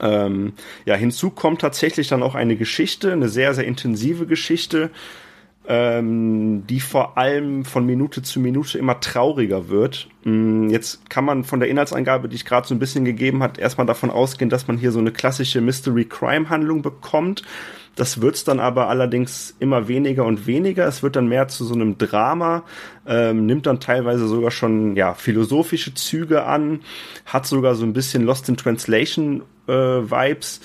[0.00, 0.52] Ähm,
[0.84, 4.90] ja, hinzu kommt tatsächlich dann auch eine Geschichte, eine sehr, sehr intensive Geschichte,
[5.68, 10.08] ähm, die vor allem von Minute zu Minute immer trauriger wird.
[10.24, 13.58] Ähm, jetzt kann man von der Inhaltsangabe, die ich gerade so ein bisschen gegeben hat,
[13.58, 17.42] erstmal davon ausgehen, dass man hier so eine klassische Mystery-Crime-Handlung bekommt.
[17.96, 20.86] Das wird's dann aber allerdings immer weniger und weniger.
[20.86, 22.64] Es wird dann mehr zu so einem Drama,
[23.06, 26.80] ähm, nimmt dann teilweise sogar schon ja philosophische Züge an,
[27.24, 30.60] hat sogar so ein bisschen Lost in Translation äh, Vibes.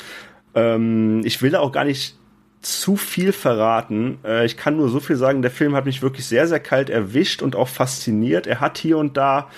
[0.53, 2.17] Ähm, ich will da auch gar nicht
[2.61, 4.19] zu viel verraten.
[4.23, 6.89] Äh, ich kann nur so viel sagen, der Film hat mich wirklich sehr, sehr kalt
[6.89, 8.47] erwischt und auch fasziniert.
[8.47, 9.49] Er hat hier und da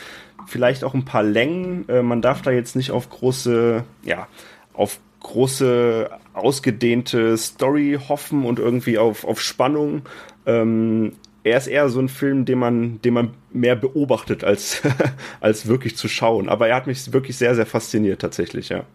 [0.48, 1.88] vielleicht auch ein paar Längen.
[1.90, 4.28] Äh, man darf da jetzt nicht auf große, ja,
[4.74, 10.04] auf große, ausgedehnte Story hoffen und irgendwie auf, auf Spannung.
[10.46, 11.14] Ähm,
[11.44, 14.82] er ist eher so ein Film, den man, den man mehr beobachtet, als,
[15.42, 16.48] als wirklich zu schauen.
[16.50, 18.86] Aber er hat mich wirklich sehr, sehr fasziniert, tatsächlich, ja.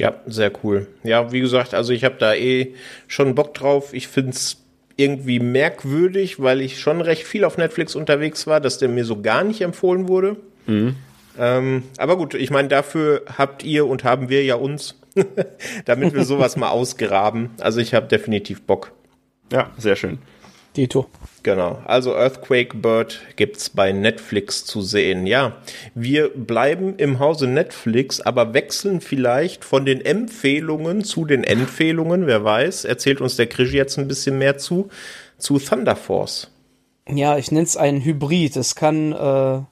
[0.00, 0.86] Ja, sehr cool.
[1.02, 2.74] Ja, wie gesagt, also ich habe da eh
[3.06, 3.92] schon Bock drauf.
[3.92, 4.64] Ich find's
[4.96, 9.20] irgendwie merkwürdig, weil ich schon recht viel auf Netflix unterwegs war, dass der mir so
[9.20, 10.36] gar nicht empfohlen wurde.
[10.66, 10.96] Mhm.
[11.38, 14.98] Ähm, aber gut, ich meine, dafür habt ihr und haben wir ja uns,
[15.84, 17.50] damit wir sowas mal ausgraben.
[17.60, 18.92] Also ich habe definitiv Bock.
[19.52, 20.18] Ja, sehr schön.
[20.76, 21.08] Dito.
[21.42, 21.78] Genau.
[21.86, 25.26] Also Earthquake Bird gibt's bei Netflix zu sehen.
[25.26, 25.56] Ja,
[25.94, 32.26] wir bleiben im Hause Netflix, aber wechseln vielleicht von den Empfehlungen zu den Empfehlungen.
[32.26, 34.90] Wer weiß, erzählt uns der Krisch jetzt ein bisschen mehr zu,
[35.38, 36.50] zu Thunder Force.
[37.08, 38.56] Ja, ich nenne es einen Hybrid.
[38.56, 39.62] Es kann, äh,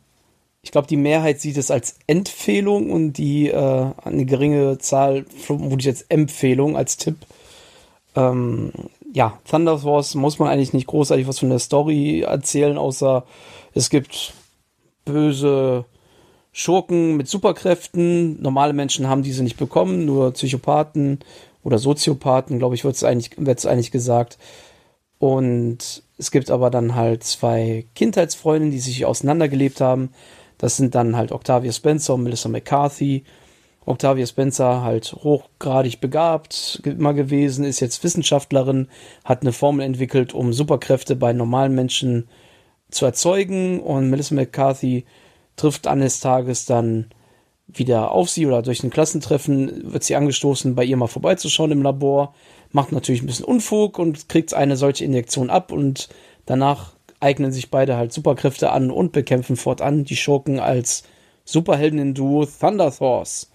[0.62, 5.80] ich glaube, die Mehrheit sieht es als Empfehlung und die äh, eine geringe Zahl vermute
[5.80, 7.16] ich jetzt Empfehlung als Tipp.
[8.16, 8.72] Ähm,
[9.18, 13.24] ja, Thunder Force muss man eigentlich nicht großartig was von der Story erzählen, außer
[13.74, 14.32] es gibt
[15.04, 15.86] böse
[16.52, 18.40] Schurken mit Superkräften.
[18.40, 21.18] Normale Menschen haben diese nicht bekommen, nur Psychopathen
[21.64, 24.38] oder Soziopathen, glaube ich, wird es eigentlich, eigentlich gesagt.
[25.18, 30.10] Und es gibt aber dann halt zwei Kindheitsfreundinnen, die sich auseinandergelebt haben.
[30.58, 33.24] Das sind dann halt Octavia Spencer und Melissa McCarthy.
[33.88, 38.88] Octavia Spencer halt hochgradig begabt immer gewesen, ist jetzt Wissenschaftlerin,
[39.24, 42.28] hat eine Formel entwickelt, um Superkräfte bei normalen Menschen
[42.90, 45.04] zu erzeugen und Melissa McCarthy
[45.56, 47.06] trifft eines Tages dann
[47.66, 51.82] wieder auf sie oder durch ein Klassentreffen wird sie angestoßen, bei ihr mal vorbeizuschauen im
[51.82, 52.34] Labor,
[52.70, 56.08] macht natürlich ein bisschen Unfug und kriegt eine solche Injektion ab und
[56.46, 61.02] danach eignen sich beide halt Superkräfte an und bekämpfen fortan die Schurken als
[61.44, 63.50] Superhelden-Duo Thunder Thors.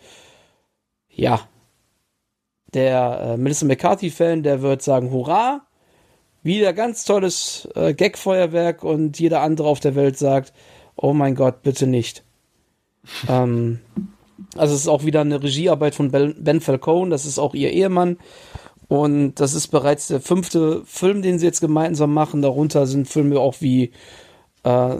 [1.15, 1.47] Ja.
[2.73, 5.61] Der äh, Melissa McCarthy-Fan, der wird sagen, hurra,
[6.41, 10.53] wieder ganz tolles äh, Gag-Feuerwerk und jeder andere auf der Welt sagt,
[10.95, 12.23] oh mein Gott, bitte nicht.
[13.29, 13.79] ähm,
[14.55, 18.17] also es ist auch wieder eine Regiearbeit von Ben Falcone, das ist auch ihr Ehemann.
[18.87, 22.41] Und das ist bereits der fünfte Film, den sie jetzt gemeinsam machen.
[22.41, 23.91] Darunter sind Filme auch wie,
[24.63, 24.95] äh,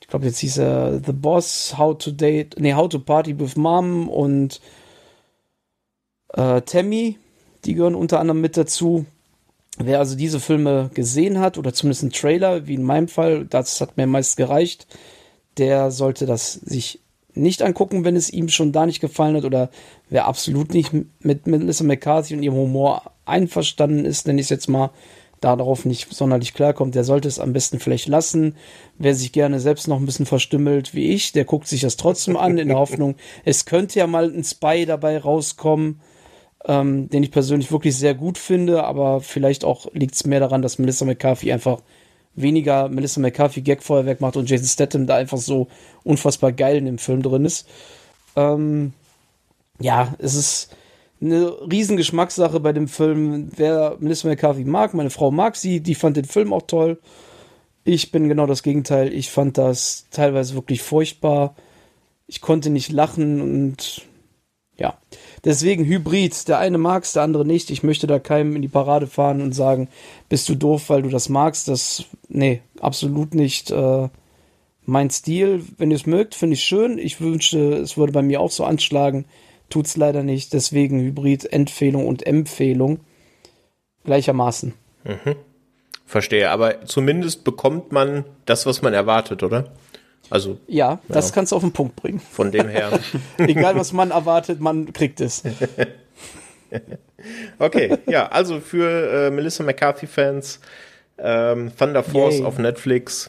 [0.00, 3.56] ich glaube, jetzt hieß er The Boss, How to Date, nee, How to Party with
[3.56, 4.60] Mom und
[6.36, 7.18] äh, Tammy.
[7.64, 9.06] Die gehören unter anderem mit dazu.
[9.78, 13.80] Wer also diese Filme gesehen hat, oder zumindest einen Trailer, wie in meinem Fall, das
[13.80, 14.86] hat mir meist gereicht,
[15.56, 17.00] der sollte das sich
[17.34, 19.70] nicht angucken, wenn es ihm schon da nicht gefallen hat oder
[20.08, 24.68] wer absolut nicht mit Melissa McCarthy und ihrem Humor einverstanden ist, nenne ich es jetzt
[24.68, 24.90] mal,
[25.40, 28.54] da darauf nicht sonderlich klarkommt, der sollte es am besten vielleicht lassen.
[28.98, 32.36] Wer sich gerne selbst noch ein bisschen verstümmelt wie ich, der guckt sich das trotzdem
[32.36, 36.00] an, in der Hoffnung, es könnte ja mal ein Spy dabei rauskommen
[36.66, 40.62] ähm, den ich persönlich wirklich sehr gut finde, aber vielleicht auch liegt es mehr daran,
[40.62, 41.82] dass Melissa McCarthy einfach
[42.34, 45.68] weniger Melissa McCarthy Gagfeuerwerk macht und Jason Statham da einfach so
[46.02, 47.68] unfassbar geil in dem Film drin ist.
[48.36, 48.92] Ähm,
[49.78, 50.76] ja, es ist
[51.20, 53.50] eine riesen Geschmackssache bei dem Film.
[53.56, 56.98] Wer Melissa McCarthy mag, meine Frau mag sie, die fand den Film auch toll.
[57.84, 59.12] Ich bin genau das Gegenteil.
[59.12, 61.54] Ich fand das teilweise wirklich furchtbar.
[62.26, 64.02] Ich konnte nicht lachen und
[64.78, 64.98] ja.
[65.44, 66.48] Deswegen Hybrid.
[66.48, 67.70] Der eine mag's, der andere nicht.
[67.70, 69.88] Ich möchte da keinem in die Parade fahren und sagen,
[70.28, 71.68] bist du doof, weil du das magst.
[71.68, 74.08] Das, nee, absolut nicht äh,
[74.86, 75.64] mein Stil.
[75.76, 76.98] Wenn ihr es mögt, finde ich schön.
[76.98, 79.26] Ich wünschte, es würde bei mir auch so anschlagen.
[79.68, 80.52] Tut's leider nicht.
[80.52, 83.00] Deswegen Hybrid, Empfehlung und Empfehlung.
[84.04, 84.74] Gleichermaßen.
[85.04, 85.36] Mhm.
[86.06, 89.72] Verstehe, aber zumindest bekommt man das, was man erwartet, oder?
[90.30, 91.34] Also, ja, das ja.
[91.34, 92.20] kannst du auf den Punkt bringen.
[92.20, 92.98] Von dem her.
[93.38, 95.42] Egal, was man erwartet, man kriegt es.
[97.58, 100.60] okay, ja, also für äh, Melissa McCarthy-Fans,
[101.18, 102.44] ähm, Thunder Force Yay.
[102.44, 103.28] auf Netflix.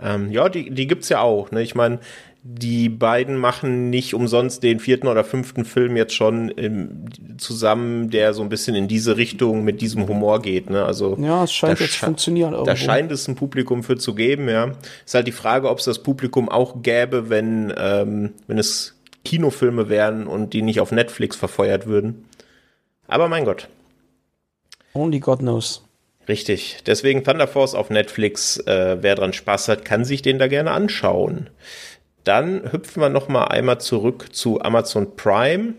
[0.00, 1.50] Ähm, ja, die, die gibt's ja auch.
[1.50, 1.62] Ne?
[1.62, 1.98] Ich meine,
[2.42, 8.32] die beiden machen nicht umsonst den vierten oder fünften Film jetzt schon im, zusammen, der
[8.32, 10.70] so ein bisschen in diese Richtung mit diesem Humor geht.
[10.70, 10.84] Ne?
[10.84, 12.52] Also ja, es scheint jetzt zu funktionieren.
[12.52, 12.70] Irgendwo.
[12.70, 14.48] Da scheint es ein Publikum für zu geben.
[14.48, 14.72] Ja,
[15.04, 19.88] ist halt die Frage, ob es das Publikum auch gäbe, wenn ähm, wenn es Kinofilme
[19.88, 22.24] wären und die nicht auf Netflix verfeuert würden.
[23.08, 23.68] Aber mein Gott.
[24.94, 25.82] Only God knows.
[26.28, 26.78] Richtig.
[26.86, 28.58] Deswegen Thunder Force auf Netflix.
[28.58, 31.50] Äh, wer dran Spaß hat, kann sich den da gerne anschauen.
[32.28, 35.72] Dann hüpfen wir noch mal einmal zurück zu Amazon Prime.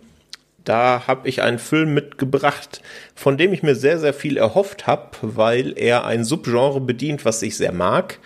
[0.64, 2.82] Da habe ich einen Film mitgebracht,
[3.14, 7.44] von dem ich mir sehr, sehr viel erhofft habe, weil er ein Subgenre bedient, was
[7.44, 8.18] ich sehr mag.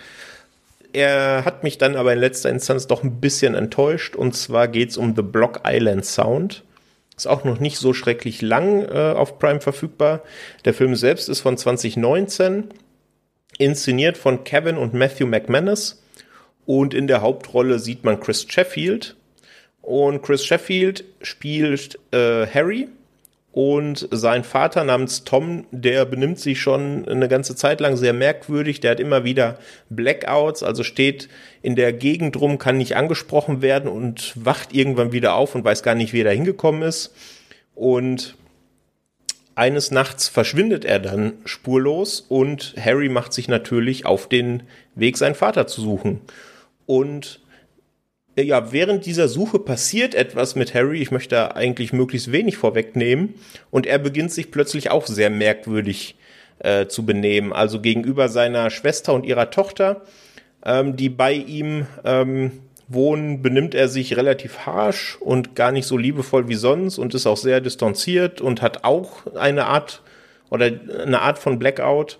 [0.93, 4.15] Er hat mich dann aber in letzter Instanz doch ein bisschen enttäuscht.
[4.15, 6.63] Und zwar geht es um The Block Island Sound.
[7.17, 10.21] Ist auch noch nicht so schrecklich lang äh, auf Prime verfügbar.
[10.63, 12.69] Der Film selbst ist von 2019,
[13.57, 16.02] inszeniert von Kevin und Matthew McManus.
[16.65, 19.15] Und in der Hauptrolle sieht man Chris Sheffield.
[19.81, 22.87] Und Chris Sheffield spielt äh, Harry.
[23.51, 28.79] Und sein Vater namens Tom, der benimmt sich schon eine ganze Zeit lang sehr merkwürdig.
[28.79, 31.29] Der hat immer wieder Blackouts, also steht
[31.61, 35.83] in der Gegend rum, kann nicht angesprochen werden und wacht irgendwann wieder auf und weiß
[35.83, 37.13] gar nicht, wie er da hingekommen ist.
[37.75, 38.35] Und
[39.53, 44.63] eines Nachts verschwindet er dann spurlos und Harry macht sich natürlich auf den
[44.95, 46.21] Weg, seinen Vater zu suchen.
[46.85, 47.41] Und
[48.35, 51.01] äh, ja, während dieser Suche passiert etwas mit Harry.
[51.01, 53.35] Ich möchte da eigentlich möglichst wenig vorwegnehmen.
[53.71, 56.15] Und er beginnt sich plötzlich auch sehr merkwürdig
[56.59, 57.53] äh, zu benehmen.
[57.53, 60.01] Also gegenüber seiner Schwester und ihrer Tochter,
[60.65, 62.51] ähm, die bei ihm ähm,
[62.87, 67.27] wohnen, benimmt er sich relativ harsh und gar nicht so liebevoll wie sonst und ist
[67.27, 70.01] auch sehr distanziert und hat auch eine Art
[70.49, 70.69] oder
[71.03, 72.19] eine Art von Blackout.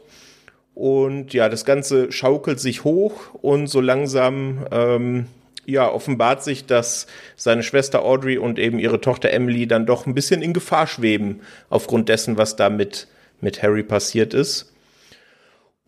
[0.76, 5.28] Und ja, das Ganze schaukelt sich hoch und so langsam ähm,
[5.66, 10.14] ja, offenbart sich, dass seine Schwester Audrey und eben ihre Tochter Emily dann doch ein
[10.14, 13.08] bisschen in Gefahr schweben, aufgrund dessen, was da mit,
[13.40, 14.74] mit Harry passiert ist.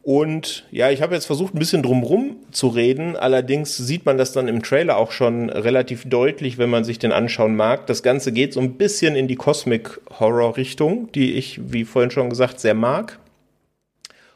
[0.02, 3.16] Und ja, ich habe jetzt versucht, ein bisschen drumrum zu reden.
[3.16, 7.12] Allerdings sieht man das dann im Trailer auch schon relativ deutlich, wenn man sich den
[7.12, 7.88] anschauen mag.
[7.88, 12.12] Das Ganze geht so ein bisschen in die Cosmic Horror Richtung, die ich, wie vorhin
[12.12, 13.18] schon gesagt, sehr mag.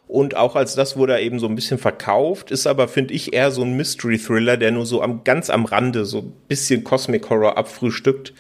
[0.10, 3.32] Und auch als das wurde er eben so ein bisschen verkauft, ist aber, finde ich,
[3.32, 7.30] eher so ein Mystery-Thriller, der nur so am, ganz am Rande so ein bisschen Cosmic
[7.30, 8.34] Horror abfrühstückt.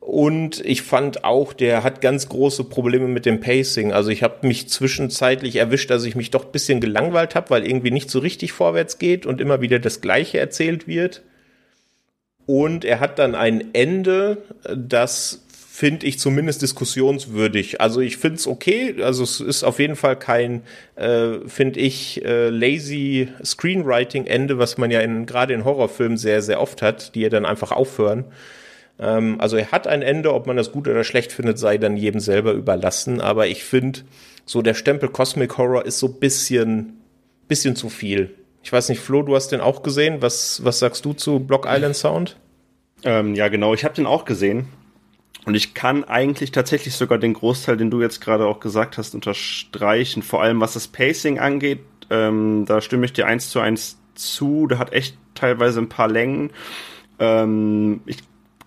[0.00, 3.92] Und ich fand auch, der hat ganz große Probleme mit dem Pacing.
[3.92, 7.66] Also ich habe mich zwischenzeitlich erwischt, dass ich mich doch ein bisschen gelangweilt habe, weil
[7.66, 11.22] irgendwie nicht so richtig vorwärts geht und immer wieder das Gleiche erzählt wird.
[12.46, 14.38] Und er hat dann ein Ende,
[14.74, 15.44] das
[15.80, 17.80] finde ich zumindest diskussionswürdig.
[17.80, 18.96] Also ich finde es okay.
[19.02, 20.60] Also es ist auf jeden Fall kein,
[20.96, 26.82] äh, finde ich, äh, lazy Screenwriting-Ende, was man ja gerade in Horrorfilmen sehr, sehr oft
[26.82, 28.26] hat, die ja dann einfach aufhören.
[28.98, 31.96] Ähm, also er hat ein Ende, ob man das gut oder schlecht findet, sei dann
[31.96, 33.22] jedem selber überlassen.
[33.22, 34.00] Aber ich finde,
[34.44, 36.98] so der Stempel Cosmic Horror ist so bisschen,
[37.48, 38.34] bisschen zu viel.
[38.62, 40.20] Ich weiß nicht, Flo, du hast den auch gesehen.
[40.20, 42.36] Was, was sagst du zu Block Island Sound?
[43.02, 43.72] Ähm, ja, genau.
[43.72, 44.66] Ich habe den auch gesehen.
[45.46, 49.14] Und ich kann eigentlich tatsächlich sogar den Großteil, den du jetzt gerade auch gesagt hast,
[49.14, 50.22] unterstreichen.
[50.22, 54.66] Vor allem was das Pacing angeht, ähm, da stimme ich dir eins zu eins zu.
[54.66, 56.50] Der hat echt teilweise ein paar Längen.
[57.18, 58.18] Ähm, ich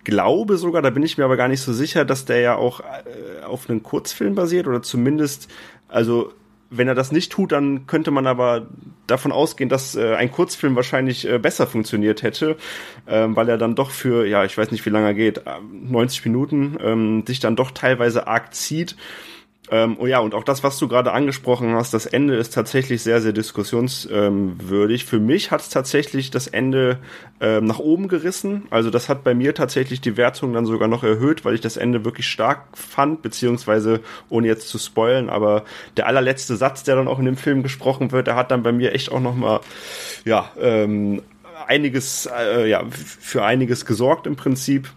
[0.02, 2.80] glaube sogar, da bin ich mir aber gar nicht so sicher, dass der ja auch
[2.80, 5.48] äh, auf einen Kurzfilm basiert oder zumindest,
[5.88, 6.32] also
[6.76, 8.66] wenn er das nicht tut, dann könnte man aber
[9.06, 12.56] davon ausgehen, dass äh, ein Kurzfilm wahrscheinlich äh, besser funktioniert hätte,
[13.06, 16.24] ähm, weil er dann doch für, ja, ich weiß nicht, wie lange er geht, 90
[16.24, 18.96] äh, Minuten, ähm, sich dann doch teilweise arg zieht.
[19.70, 23.02] Ähm, oh ja, und auch das, was du gerade angesprochen hast, das Ende ist tatsächlich
[23.02, 25.06] sehr, sehr diskussionswürdig.
[25.06, 26.98] Für mich hat es tatsächlich das Ende
[27.40, 28.64] ähm, nach oben gerissen.
[28.68, 31.78] Also das hat bei mir tatsächlich die Wertung dann sogar noch erhöht, weil ich das
[31.78, 35.64] Ende wirklich stark fand, beziehungsweise ohne jetzt zu spoilen, aber
[35.96, 38.72] der allerletzte Satz, der dann auch in dem Film gesprochen wird, der hat dann bei
[38.72, 39.60] mir echt auch noch mal,
[40.26, 41.22] ja, ähm,
[41.66, 44.90] einiges, äh, ja, für einiges gesorgt im Prinzip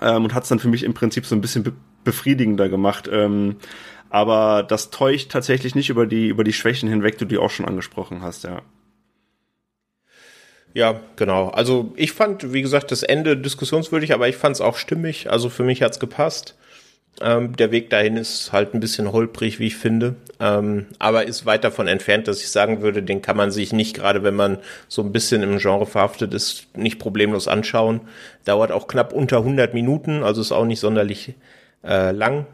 [0.00, 1.64] ähm, und hat es dann für mich im Prinzip so ein bisschen
[2.04, 3.08] befriedigender gemacht.
[3.10, 3.56] Ähm,
[4.10, 7.66] aber das täuscht tatsächlich nicht über die, über die Schwächen hinweg, die du auch schon
[7.66, 8.62] angesprochen hast, ja.
[10.74, 11.48] Ja, genau.
[11.48, 15.30] Also ich fand, wie gesagt, das Ende diskussionswürdig, aber ich fand es auch stimmig.
[15.30, 16.56] Also für mich hat's gepasst.
[17.20, 20.16] Ähm, der Weg dahin ist halt ein bisschen holprig, wie ich finde.
[20.40, 23.94] Ähm, aber ist weit davon entfernt, dass ich sagen würde, den kann man sich nicht,
[23.94, 28.00] gerade wenn man so ein bisschen im Genre verhaftet ist, nicht problemlos anschauen.
[28.46, 31.34] Dauert auch knapp unter 100 Minuten, also ist auch nicht sonderlich
[31.84, 32.46] äh, lang.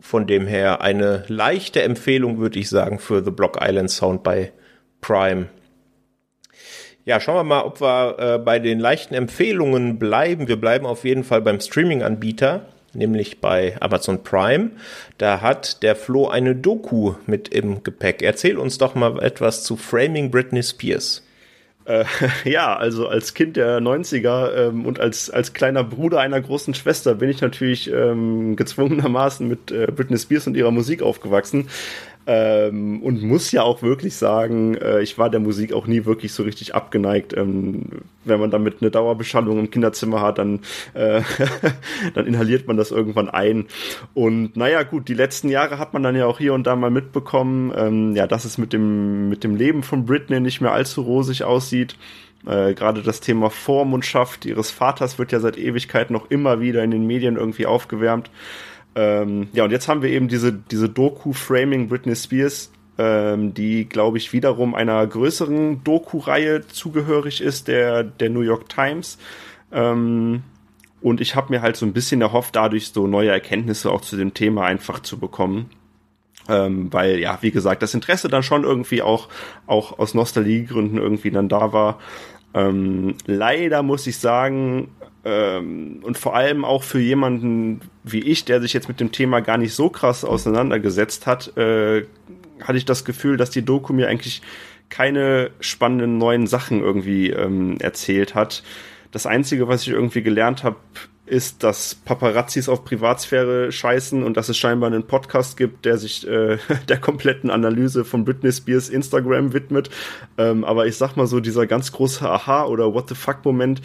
[0.00, 4.52] Von dem her eine leichte Empfehlung, würde ich sagen, für The Block Island Sound bei
[5.00, 5.46] Prime.
[7.04, 10.46] Ja, schauen wir mal, ob wir äh, bei den leichten Empfehlungen bleiben.
[10.46, 14.70] Wir bleiben auf jeden Fall beim Streaming-Anbieter, nämlich bei Amazon Prime.
[15.18, 18.22] Da hat der Flo eine Doku mit im Gepäck.
[18.22, 21.22] Erzähl uns doch mal etwas zu Framing Britney Spears.
[21.84, 22.04] Äh,
[22.44, 27.14] ja, also als Kind der 90er ähm, und als, als kleiner Bruder einer großen Schwester
[27.14, 31.68] bin ich natürlich ähm, gezwungenermaßen mit äh, Britney Spears und ihrer Musik aufgewachsen.
[32.26, 36.32] Ähm, und muss ja auch wirklich sagen, äh, ich war der Musik auch nie wirklich
[36.32, 37.36] so richtig abgeneigt.
[37.36, 40.60] Ähm, wenn man damit eine Dauerbeschallung im Kinderzimmer hat, dann,
[40.94, 41.22] äh,
[42.14, 43.66] dann inhaliert man das irgendwann ein.
[44.14, 46.90] Und naja, gut, die letzten Jahre hat man dann ja auch hier und da mal
[46.90, 51.02] mitbekommen, ähm, ja, dass es mit dem, mit dem Leben von Britney nicht mehr allzu
[51.02, 51.96] rosig aussieht.
[52.46, 56.90] Äh, Gerade das Thema Vormundschaft ihres Vaters wird ja seit Ewigkeit noch immer wieder in
[56.90, 58.30] den Medien irgendwie aufgewärmt.
[58.94, 64.18] Ähm, ja, und jetzt haben wir eben diese, diese Doku-Framing Britney Spears, ähm, die, glaube
[64.18, 69.18] ich, wiederum einer größeren Doku-Reihe zugehörig ist, der, der New York Times.
[69.72, 70.42] Ähm,
[71.00, 74.16] und ich habe mir halt so ein bisschen erhofft, dadurch so neue Erkenntnisse auch zu
[74.16, 75.70] dem Thema einfach zu bekommen.
[76.48, 79.28] Ähm, weil, ja, wie gesagt, das Interesse dann schon irgendwie auch,
[79.66, 81.98] auch aus Nostalgiegründen irgendwie dann da war.
[82.54, 84.88] Ähm, leider muss ich sagen,
[85.24, 89.40] ähm, und vor allem auch für jemanden wie ich, der sich jetzt mit dem Thema
[89.40, 92.04] gar nicht so krass auseinandergesetzt hat, äh,
[92.60, 94.42] hatte ich das Gefühl, dass die Doku mir eigentlich
[94.88, 98.62] keine spannenden neuen Sachen irgendwie ähm, erzählt hat.
[99.10, 100.76] Das Einzige, was ich irgendwie gelernt habe,
[101.32, 106.28] ist, dass Paparazzis auf Privatsphäre scheißen und dass es scheinbar einen Podcast gibt, der sich
[106.28, 109.88] äh, der kompletten Analyse von Britney Spears Instagram widmet.
[110.36, 113.80] Ähm, aber ich sag mal so, dieser ganz große Aha- oder What the fuck-Moment,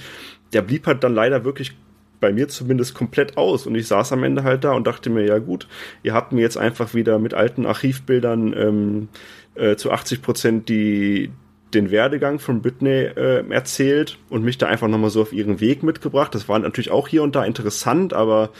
[0.51, 1.77] der blieb halt dann leider wirklich
[2.19, 3.65] bei mir zumindest komplett aus.
[3.65, 5.69] Und ich saß am Ende halt da und dachte mir, ja gut,
[6.03, 9.09] ihr habt mir jetzt einfach wieder mit alten Archivbildern ähm,
[9.55, 11.31] äh, zu 80 Prozent die
[11.73, 15.83] den Werdegang von Britney äh, erzählt und mich da einfach nochmal so auf ihren Weg
[15.83, 16.33] mitgebracht.
[16.33, 18.51] Das war natürlich auch hier und da interessant, aber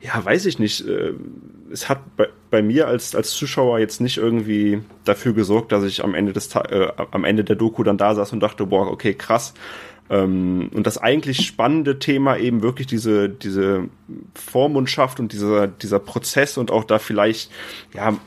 [0.00, 0.86] ja, weiß ich nicht.
[0.86, 1.12] Äh,
[1.72, 6.04] es hat bei, bei mir als, als Zuschauer jetzt nicht irgendwie dafür gesorgt, dass ich
[6.04, 9.14] am Ende des äh, am Ende der Doku dann da saß und dachte, boah, okay,
[9.14, 9.54] krass,
[10.10, 13.88] ähm, und das eigentlich spannende Thema eben wirklich diese, diese
[14.34, 17.50] Vormundschaft und dieser, dieser Prozess und auch da vielleicht,
[17.94, 18.18] ja,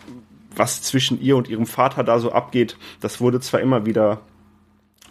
[0.56, 4.22] was zwischen ihr und ihrem Vater da so abgeht, das wurde zwar immer wieder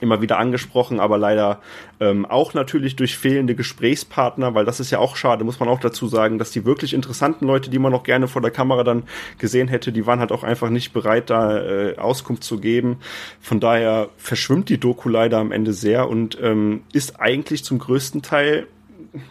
[0.03, 1.61] immer wieder angesprochen, aber leider
[2.01, 5.79] ähm, auch natürlich durch fehlende Gesprächspartner, weil das ist ja auch schade, muss man auch
[5.79, 9.05] dazu sagen, dass die wirklich interessanten Leute, die man noch gerne vor der Kamera dann
[9.39, 12.99] gesehen hätte, die waren halt auch einfach nicht bereit, da äh, Auskunft zu geben.
[13.41, 18.23] Von daher verschwimmt die Doku leider am Ende sehr und ähm, ist eigentlich zum größten
[18.23, 18.67] Teil,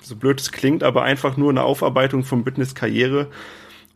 [0.02, 3.28] so blöd es klingt, aber einfach nur eine Aufarbeitung von Britneys Karriere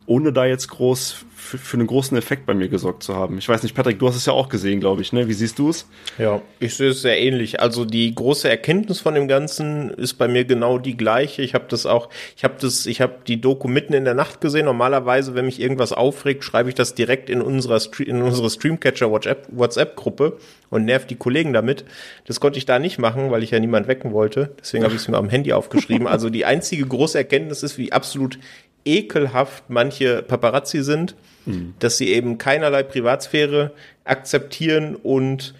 [0.06, 3.38] ohne da jetzt groß für, für einen großen Effekt bei mir gesorgt zu haben.
[3.38, 5.28] Ich weiß nicht, Patrick, du hast es ja auch gesehen, glaube ich, ne?
[5.28, 5.86] Wie siehst du es?
[6.18, 7.60] Ja, ich sehe es sehr ähnlich.
[7.60, 11.42] Also die große Erkenntnis von dem Ganzen ist bei mir genau die gleiche.
[11.42, 14.40] Ich habe das auch, ich habe das, ich habe die Doku mitten in der Nacht
[14.40, 14.64] gesehen.
[14.64, 19.96] Normalerweise, wenn mich irgendwas aufregt, schreibe ich das direkt in unserer in unsere Streamcatcher WhatsApp
[19.96, 20.38] Gruppe
[20.70, 21.84] und nervt die Kollegen damit.
[22.26, 24.50] Das konnte ich da nicht machen, weil ich ja niemand wecken wollte.
[24.60, 26.06] Deswegen habe ich es mir am Handy aufgeschrieben.
[26.06, 28.38] Also die einzige große Erkenntnis ist, wie absolut
[28.86, 31.74] ekelhaft manche Paparazzi sind, mhm.
[31.78, 33.72] dass sie eben keinerlei Privatsphäre
[34.04, 35.54] akzeptieren und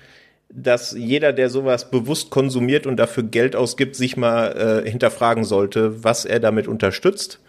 [0.49, 6.03] dass jeder, der sowas bewusst konsumiert und dafür Geld ausgibt, sich mal äh, hinterfragen sollte,
[6.05, 7.41] was er damit unterstützt.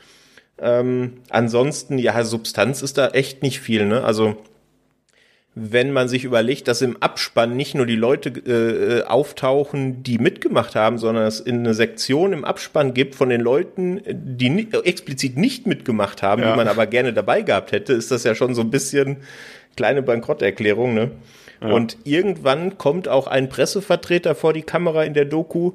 [0.60, 4.04] Ähm, ansonsten, ja, Substanz ist da echt nicht viel, ne?
[4.04, 4.38] Also
[5.60, 10.76] wenn man sich überlegt, dass im Abspann nicht nur die Leute äh, auftauchen, die mitgemacht
[10.76, 15.36] haben, sondern es in eine Sektion im Abspann gibt von den Leuten, die nicht, explizit
[15.36, 16.52] nicht mitgemacht haben, ja.
[16.52, 19.18] die man aber gerne dabei gehabt hätte, ist das ja schon so ein bisschen
[19.76, 21.12] kleine Bankrotterklärung, ne?
[21.60, 21.70] Ja.
[21.70, 25.74] Und irgendwann kommt auch ein Pressevertreter vor die Kamera in der Doku,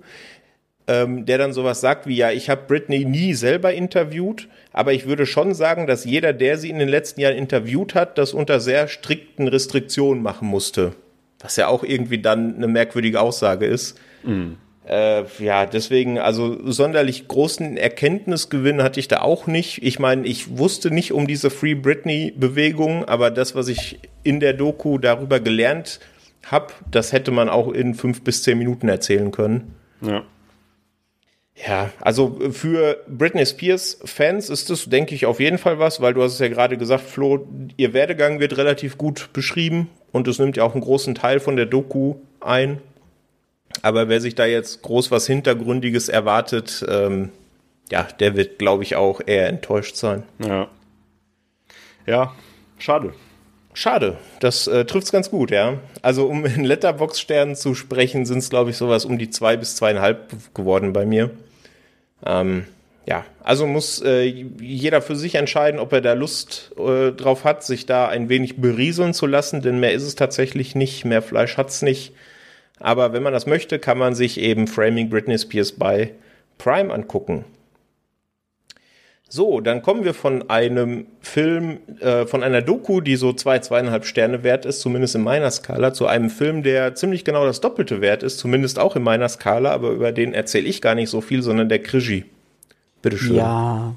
[0.86, 5.06] ähm, der dann sowas sagt wie, ja, ich habe Britney nie selber interviewt, aber ich
[5.06, 8.60] würde schon sagen, dass jeder, der sie in den letzten Jahren interviewt hat, das unter
[8.60, 10.94] sehr strikten Restriktionen machen musste.
[11.40, 13.98] Was ja auch irgendwie dann eine merkwürdige Aussage ist.
[14.22, 14.56] Mhm.
[14.88, 19.82] Äh, ja, deswegen, also sonderlich großen Erkenntnisgewinn hatte ich da auch nicht.
[19.82, 24.54] Ich meine, ich wusste nicht um diese Free Britney-Bewegung, aber das, was ich in der
[24.54, 26.00] Doku darüber gelernt
[26.46, 29.74] habe, das hätte man auch in fünf bis zehn Minuten erzählen können.
[30.00, 30.24] Ja.
[31.64, 36.12] Ja, also für Britney Spears Fans ist das, denke ich, auf jeden Fall was, weil
[36.12, 37.46] du hast es ja gerade gesagt, Flo,
[37.76, 41.54] ihr Werdegang wird relativ gut beschrieben und es nimmt ja auch einen großen Teil von
[41.54, 42.80] der Doku ein.
[43.80, 47.30] Aber wer sich da jetzt groß was Hintergründiges erwartet, ähm,
[47.90, 50.24] ja, der wird, glaube ich, auch eher enttäuscht sein.
[50.44, 50.68] Ja.
[52.06, 52.34] Ja,
[52.78, 53.14] schade.
[53.74, 55.78] Schade, das äh, trifft's ganz gut, ja.
[56.02, 59.76] Also um in Letterbox-Sternen zu sprechen, sind es, glaube ich, sowas um die zwei bis
[59.76, 61.30] zweieinhalb geworden bei mir.
[62.24, 62.66] Ähm,
[63.06, 67.64] ja, also muss äh, jeder für sich entscheiden, ob er da Lust äh, drauf hat,
[67.64, 71.56] sich da ein wenig berieseln zu lassen, denn mehr ist es tatsächlich nicht, mehr Fleisch
[71.56, 72.12] hat's nicht.
[72.78, 76.12] Aber wenn man das möchte, kann man sich eben Framing Britney Spears bei
[76.58, 77.44] Prime angucken.
[79.34, 84.04] So, dann kommen wir von einem Film, äh, von einer Doku, die so zwei, zweieinhalb
[84.04, 88.02] Sterne wert ist, zumindest in meiner Skala, zu einem Film, der ziemlich genau das Doppelte
[88.02, 91.22] wert ist, zumindest auch in meiner Skala, aber über den erzähle ich gar nicht so
[91.22, 92.26] viel, sondern der Krigi.
[93.00, 93.36] Bitteschön.
[93.36, 93.94] Ja,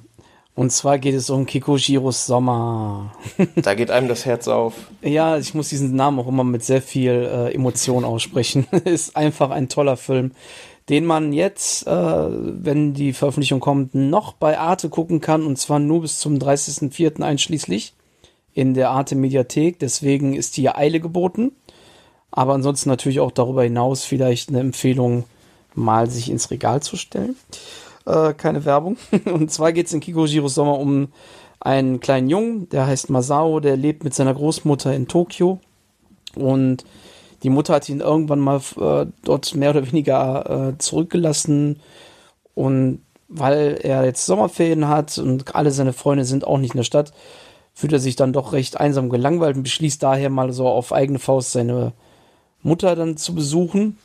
[0.54, 3.14] und zwar geht es um Kikoshiros Sommer.
[3.58, 4.74] da geht einem das Herz auf.
[5.02, 8.68] Ja, ich muss diesen Namen auch immer mit sehr viel äh, Emotion aussprechen.
[8.86, 10.32] ist einfach ein toller Film
[10.90, 15.80] den man jetzt, äh, wenn die Veröffentlichung kommt, noch bei Arte gucken kann und zwar
[15.80, 17.24] nur bis zum 30.04.
[17.24, 17.94] einschließlich
[18.54, 19.80] in der Arte Mediathek.
[19.80, 21.52] Deswegen ist hier Eile geboten.
[22.32, 25.24] Aber ansonsten natürlich auch darüber hinaus vielleicht eine Empfehlung,
[25.74, 27.36] mal sich ins Regal zu stellen.
[28.06, 28.98] Äh, keine Werbung.
[29.26, 31.10] Und zwar geht es in Kikojiros Sommer um
[31.60, 35.60] einen kleinen Jungen, der heißt Masao, der lebt mit seiner Großmutter in Tokio.
[36.36, 36.86] Und
[37.46, 41.80] die Mutter hat ihn irgendwann mal äh, dort mehr oder weniger äh, zurückgelassen
[42.56, 46.86] und weil er jetzt Sommerferien hat und alle seine Freunde sind auch nicht in der
[46.86, 47.14] Stadt,
[47.76, 51.20] fühlt er sich dann doch recht einsam gelangweilt und beschließt daher mal so auf eigene
[51.20, 51.94] Faust seine
[52.64, 54.00] Mutter dann zu besuchen.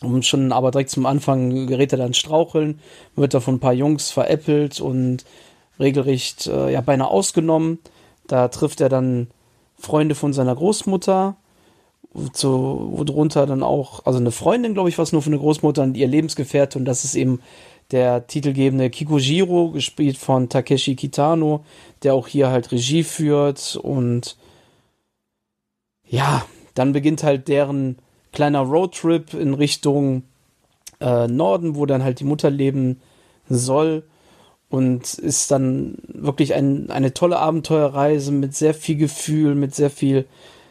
[0.00, 2.78] Und schon aber direkt zum Anfang gerät er dann straucheln,
[3.16, 5.24] wird da von ein paar Jungs veräppelt und
[5.80, 7.80] regelrecht äh, ja beinahe ausgenommen.
[8.28, 9.26] Da trifft er dann
[9.76, 11.34] Freunde von seiner Großmutter
[12.32, 15.82] zu, wo drunter dann auch, also eine Freundin, glaube ich, was nur für eine Großmutter
[15.82, 17.40] und ihr Lebensgefährte und das ist eben
[17.90, 21.64] der titelgebende Kikujiro, gespielt von Takeshi Kitano,
[22.02, 24.36] der auch hier halt Regie führt und
[26.06, 26.44] ja,
[26.74, 27.96] dann beginnt halt deren
[28.32, 30.22] kleiner Roadtrip in Richtung
[31.00, 33.00] äh, Norden, wo dann halt die Mutter leben
[33.48, 34.04] soll
[34.68, 40.26] und ist dann wirklich ein, eine tolle Abenteuerreise mit sehr viel Gefühl, mit sehr viel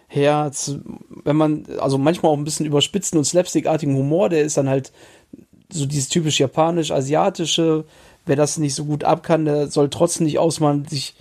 [0.07, 0.75] Herz,
[1.23, 4.91] wenn man, also manchmal auch ein bisschen überspitzten und slapstickartigen Humor, der ist dann halt
[5.71, 7.83] so dieses typisch japanisch-asiatische.
[8.25, 11.15] Wer das nicht so gut ab kann, der soll trotzdem nicht ausmalen, sich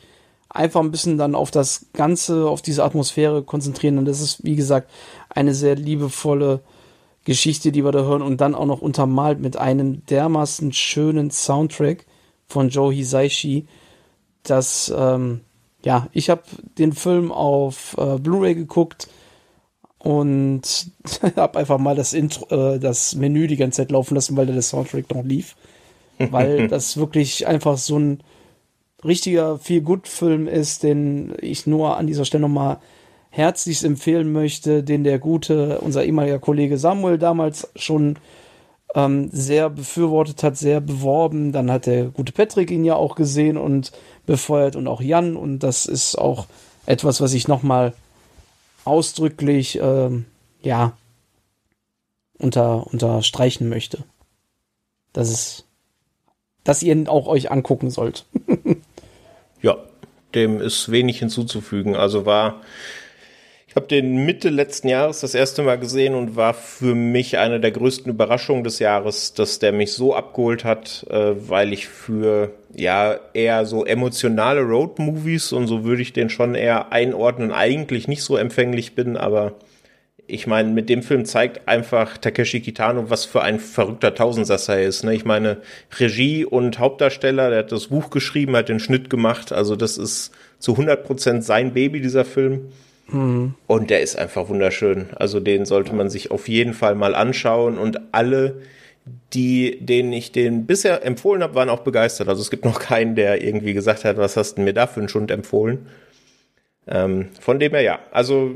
[0.48, 3.98] einfach ein bisschen dann auf das Ganze, auf diese Atmosphäre konzentrieren.
[3.98, 4.90] Und das ist, wie gesagt,
[5.28, 6.60] eine sehr liebevolle
[7.24, 8.22] Geschichte, die wir da hören.
[8.22, 12.06] Und dann auch noch untermalt mit einem dermaßen schönen Soundtrack
[12.46, 13.66] von Joe Hisaishi,
[14.44, 15.40] dass, ähm,
[15.84, 16.42] ja, ich habe
[16.78, 19.08] den Film auf äh, Blu-ray geguckt
[19.98, 20.90] und
[21.36, 24.52] habe einfach mal das Intro, äh, das Menü die ganze Zeit laufen lassen, weil da
[24.52, 25.56] der Soundtrack noch lief.
[26.30, 28.22] Weil das wirklich einfach so ein
[29.04, 32.78] richtiger Feel-Good-Film ist, den ich nur an dieser Stelle nochmal
[33.28, 38.16] herzlichst empfehlen möchte, den der gute, unser ehemaliger Kollege Samuel damals schon
[38.94, 41.52] ähm, sehr befürwortet hat, sehr beworben.
[41.52, 43.92] Dann hat der gute Patrick ihn ja auch gesehen und
[44.26, 45.36] befeuert und auch Jan.
[45.36, 46.46] Und das ist auch
[46.86, 47.92] etwas, was ich nochmal
[48.84, 50.26] ausdrücklich, ähm,
[50.62, 50.96] ja,
[52.38, 54.04] unter, unterstreichen möchte.
[55.12, 55.64] Das ist,
[56.64, 58.26] dass ihr ihn auch euch angucken sollt.
[59.62, 59.76] ja,
[60.34, 61.96] dem ist wenig hinzuzufügen.
[61.96, 62.60] Also war
[63.76, 67.72] habe den Mitte letzten Jahres das erste Mal gesehen und war für mich eine der
[67.72, 73.20] größten Überraschungen des Jahres, dass der mich so abgeholt hat, äh, weil ich für ja
[73.34, 78.36] eher so emotionale Road-Movies und so würde ich den schon eher einordnen, eigentlich nicht so
[78.36, 79.52] empfänglich bin, aber
[80.26, 84.88] ich meine, mit dem Film zeigt einfach Takeshi Kitano, was für ein verrückter Tausendsasser er
[84.88, 85.04] ist.
[85.04, 85.14] Ne?
[85.14, 85.58] Ich meine,
[86.00, 89.52] Regie und Hauptdarsteller, der hat das Buch geschrieben, hat den Schnitt gemacht.
[89.52, 92.72] Also das ist zu 100 Prozent sein Baby, dieser Film.
[93.08, 93.54] Mhm.
[93.66, 95.06] Und der ist einfach wunderschön.
[95.16, 98.62] Also den sollte man sich auf jeden Fall mal anschauen und alle,
[99.32, 102.28] die, denen ich den bisher empfohlen habe, waren auch begeistert.
[102.28, 105.00] Also es gibt noch keinen, der irgendwie gesagt hat, was hast du mir da für
[105.00, 105.86] einen Schund empfohlen?
[106.88, 107.98] Ähm, von dem her ja.
[108.12, 108.54] Also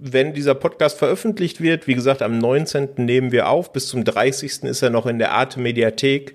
[0.00, 2.90] wenn dieser Podcast veröffentlicht wird, wie gesagt, am 19.
[2.96, 4.64] nehmen wir auf, bis zum 30.
[4.64, 6.34] ist er noch in der Arte Mediathek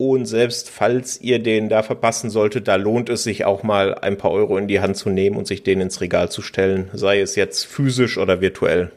[0.00, 4.16] und selbst falls ihr den da verpassen solltet, da lohnt es sich auch mal ein
[4.16, 7.20] paar Euro in die Hand zu nehmen und sich den ins Regal zu stellen, sei
[7.20, 8.92] es jetzt physisch oder virtuell.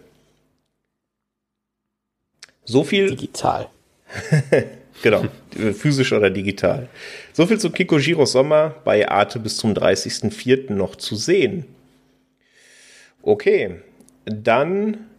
[2.64, 3.10] So viel.
[3.10, 3.68] Digital.
[5.02, 5.26] genau,
[5.74, 6.88] physisch oder digital.
[7.34, 10.72] So viel zu Kikojiro Sommer bei Arte bis zum 30.04.
[10.72, 11.66] noch zu sehen.
[13.22, 13.82] Okay,
[14.24, 15.10] dann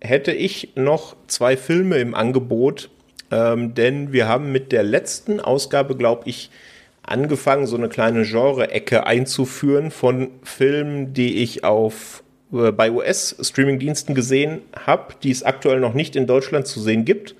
[0.00, 2.90] hätte ich noch zwei Filme im Angebot,
[3.32, 6.50] ähm, denn wir haben mit der letzten Ausgabe, glaube ich,
[7.02, 12.22] angefangen, so eine kleine Genre-Ecke einzuführen von Filmen, die ich auf
[12.52, 17.34] äh, bei US-Streaming-Diensten gesehen habe, die es aktuell noch nicht in Deutschland zu sehen gibt,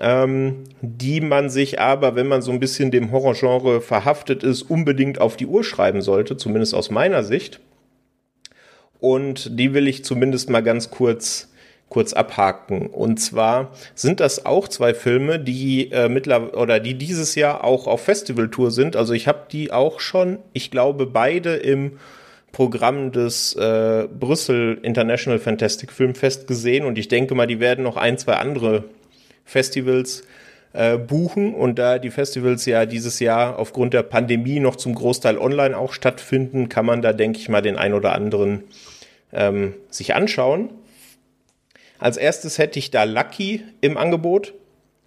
[0.00, 5.20] ähm, die man sich aber, wenn man so ein bisschen dem Horrorgenre verhaftet ist, unbedingt
[5.20, 7.60] auf die Uhr schreiben sollte, zumindest aus meiner Sicht.
[8.98, 11.48] Und die will ich zumindest mal ganz kurz
[11.88, 12.88] kurz abhaken.
[12.88, 17.86] Und zwar sind das auch zwei Filme, die äh, mittlerweile oder die dieses Jahr auch
[17.86, 18.96] auf Festivaltour sind.
[18.96, 21.92] Also ich habe die auch schon, ich glaube, beide im
[22.52, 27.84] Programm des äh, Brüssel International Fantastic Film Fest gesehen und ich denke mal, die werden
[27.84, 28.84] noch ein, zwei andere
[29.44, 30.22] Festivals
[30.72, 35.38] äh, buchen und da die Festivals ja dieses Jahr aufgrund der Pandemie noch zum Großteil
[35.38, 38.64] online auch stattfinden, kann man da, denke ich mal, den ein oder anderen
[39.32, 40.70] ähm, sich anschauen.
[41.98, 44.54] Als erstes hätte ich da Lucky im Angebot.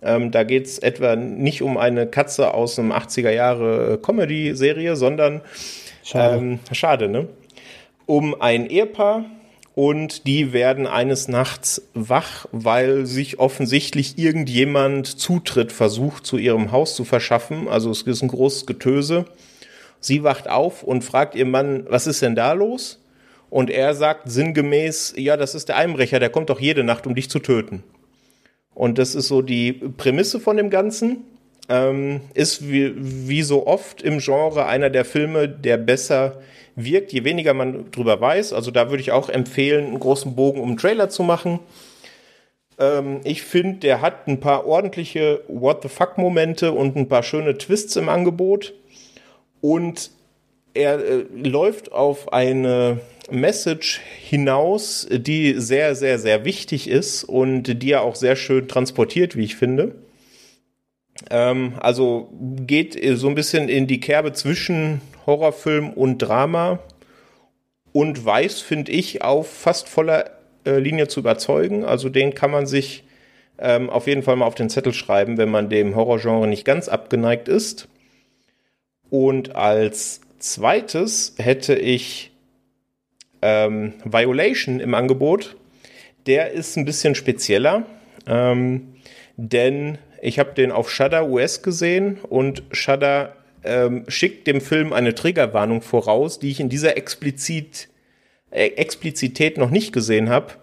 [0.01, 5.41] Ähm, da geht es etwa nicht um eine Katze aus einem 80er Jahre Comedy-Serie, sondern
[6.03, 6.37] schade.
[6.37, 7.27] Ähm, schade, ne?
[8.05, 9.25] Um ein Ehepaar
[9.75, 16.95] und die werden eines Nachts wach, weil sich offensichtlich irgendjemand Zutritt versucht, zu ihrem Haus
[16.95, 17.67] zu verschaffen.
[17.67, 19.25] Also es ist ein großes Getöse.
[19.99, 22.99] Sie wacht auf und fragt ihr Mann, was ist denn da los?
[23.49, 27.15] Und er sagt sinngemäß, ja, das ist der Einbrecher, der kommt doch jede Nacht, um
[27.15, 27.83] dich zu töten.
[28.75, 31.23] Und das ist so die Prämisse von dem Ganzen.
[31.67, 36.41] Ähm, ist wie, wie so oft im Genre einer der Filme, der besser
[36.75, 38.53] wirkt, je weniger man drüber weiß.
[38.53, 41.59] Also da würde ich auch empfehlen, einen großen Bogen um einen Trailer zu machen.
[42.79, 47.57] Ähm, ich finde, der hat ein paar ordentliche What the fuck-Momente und ein paar schöne
[47.57, 48.73] Twists im Angebot.
[49.61, 50.11] Und
[50.73, 53.01] er äh, läuft auf eine
[53.31, 59.35] Message hinaus, die sehr, sehr, sehr wichtig ist und die er auch sehr schön transportiert,
[59.35, 59.95] wie ich finde.
[61.29, 62.29] Ähm, also
[62.65, 66.79] geht so ein bisschen in die Kerbe zwischen Horrorfilm und Drama
[67.91, 70.31] und weiß, finde ich, auf fast voller
[70.65, 71.83] äh, Linie zu überzeugen.
[71.83, 73.03] Also den kann man sich
[73.57, 76.87] ähm, auf jeden Fall mal auf den Zettel schreiben, wenn man dem Horrorgenre nicht ganz
[76.87, 77.87] abgeneigt ist.
[79.09, 82.31] Und als zweites hätte ich
[83.41, 85.55] ähm, Violation im Angebot.
[86.25, 87.85] Der ist ein bisschen spezieller,
[88.27, 88.95] ähm,
[89.37, 95.15] denn ich habe den auf Shudder US gesehen und Shudder ähm, schickt dem Film eine
[95.15, 97.89] Triggerwarnung voraus, die ich in dieser explizit,
[98.51, 100.53] äh, Explizität noch nicht gesehen habe.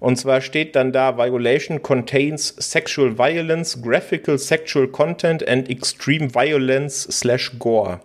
[0.00, 7.02] Und zwar steht dann da, Violation contains sexual violence, graphical sexual content and extreme violence
[7.10, 8.00] slash gore.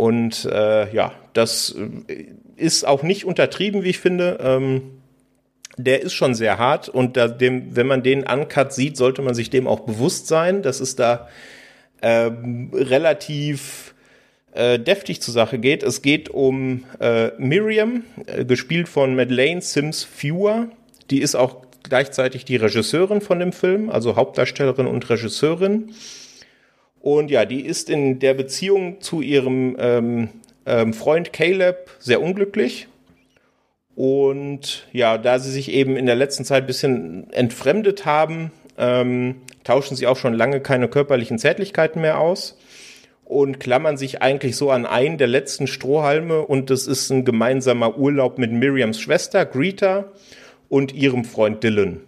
[0.00, 1.76] Und äh, ja, das
[2.08, 2.24] äh,
[2.56, 4.38] ist auch nicht untertrieben, wie ich finde.
[4.40, 4.82] Ähm,
[5.76, 9.34] der ist schon sehr hart und da dem, wenn man den Uncut sieht, sollte man
[9.34, 11.28] sich dem auch bewusst sein, dass es da
[12.00, 13.94] ähm, relativ
[14.52, 15.82] äh, deftig zur Sache geht.
[15.82, 20.68] Es geht um äh, Miriam, äh, gespielt von Madeleine Sims Fewer.
[21.10, 25.92] Die ist auch gleichzeitig die Regisseurin von dem Film, also Hauptdarstellerin und Regisseurin.
[27.00, 30.28] Und ja, die ist in der Beziehung zu ihrem ähm,
[30.66, 32.88] ähm, Freund Caleb sehr unglücklich.
[33.94, 39.36] Und ja, da sie sich eben in der letzten Zeit ein bisschen entfremdet haben, ähm,
[39.64, 42.58] tauschen sie auch schon lange keine körperlichen Zärtlichkeiten mehr aus
[43.24, 47.96] und klammern sich eigentlich so an einen der letzten Strohhalme und das ist ein gemeinsamer
[47.96, 50.06] Urlaub mit Miriams Schwester Greta
[50.68, 52.00] und ihrem Freund Dylan.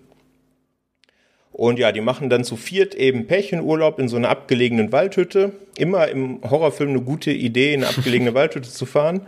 [1.52, 5.52] Und ja, die machen dann zu viert eben Pärchenurlaub in so einer abgelegenen Waldhütte.
[5.76, 9.26] Immer im Horrorfilm eine gute Idee, in eine abgelegene Waldhütte zu fahren.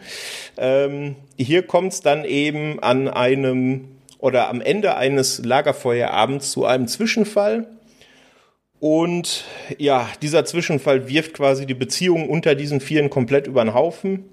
[0.57, 6.89] Ähm, hier kommt es dann eben an einem oder am Ende eines Lagerfeuerabends zu einem
[6.89, 7.67] Zwischenfall.
[8.81, 9.45] Und
[9.77, 14.25] ja, dieser Zwischenfall wirft quasi die Beziehung unter diesen Vieren komplett über den Haufen.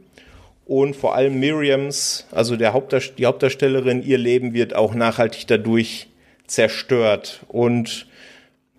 [0.66, 6.08] Und vor allem Miriams, also der Hauptdarst die Hauptdarstellerin, ihr Leben wird auch nachhaltig dadurch
[6.52, 7.42] zerstört.
[7.48, 8.08] Und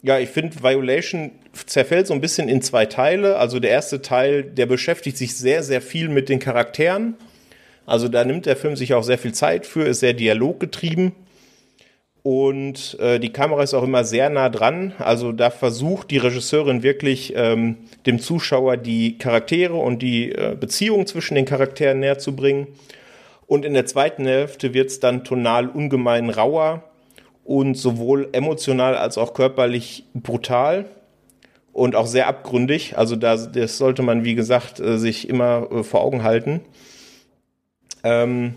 [0.03, 1.33] ja, ich finde, Violation
[1.67, 3.37] zerfällt so ein bisschen in zwei Teile.
[3.37, 7.17] Also der erste Teil, der beschäftigt sich sehr, sehr viel mit den Charakteren.
[7.87, 11.13] Also da nimmt der Film sich auch sehr viel Zeit für, ist sehr dialoggetrieben.
[12.23, 14.93] Und äh, die Kamera ist auch immer sehr nah dran.
[14.99, 21.07] Also da versucht die Regisseurin wirklich ähm, dem Zuschauer die Charaktere und die äh, Beziehung
[21.07, 22.69] zwischen den Charakteren näher zu bringen.
[23.47, 26.85] Und in der zweiten Hälfte wird es dann tonal ungemein rauer
[27.45, 30.87] und sowohl emotional als auch körperlich brutal
[31.73, 32.97] und auch sehr abgründig.
[32.97, 36.61] Also da, das sollte man, wie gesagt, äh, sich immer äh, vor Augen halten.
[38.05, 38.55] Ähm,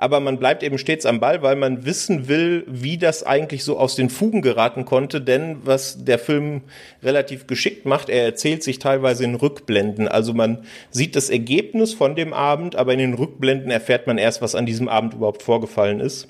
[0.00, 3.76] aber man bleibt eben stets am Ball, weil man wissen will, wie das eigentlich so
[3.76, 5.20] aus den Fugen geraten konnte.
[5.20, 6.62] Denn was der Film
[7.02, 10.06] relativ geschickt macht, er erzählt sich teilweise in Rückblenden.
[10.06, 14.40] Also man sieht das Ergebnis von dem Abend, aber in den Rückblenden erfährt man erst,
[14.40, 16.28] was an diesem Abend überhaupt vorgefallen ist.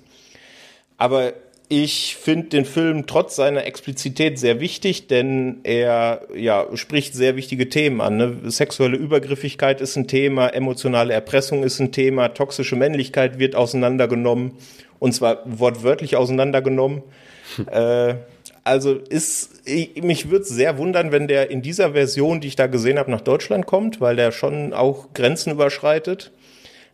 [0.97, 1.35] Aber
[1.69, 7.69] ich finde den Film trotz seiner Explizität sehr wichtig, denn er ja, spricht sehr wichtige
[7.69, 8.17] Themen an.
[8.17, 8.37] Ne?
[8.47, 14.53] Sexuelle Übergriffigkeit ist ein Thema, emotionale Erpressung ist ein Thema, toxische Männlichkeit wird auseinandergenommen
[14.99, 17.03] und zwar wortwörtlich auseinandergenommen.
[17.71, 18.15] äh,
[18.65, 22.57] also ist, ich, mich würde es sehr wundern, wenn der in dieser Version, die ich
[22.57, 26.33] da gesehen habe, nach Deutschland kommt, weil der schon auch Grenzen überschreitet.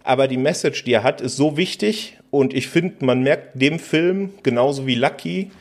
[0.02, 3.78] Aber die Message, die er hat, ist so wichtig und ich finde, man merkt dem
[3.78, 5.52] Film, genauso wie Lucky,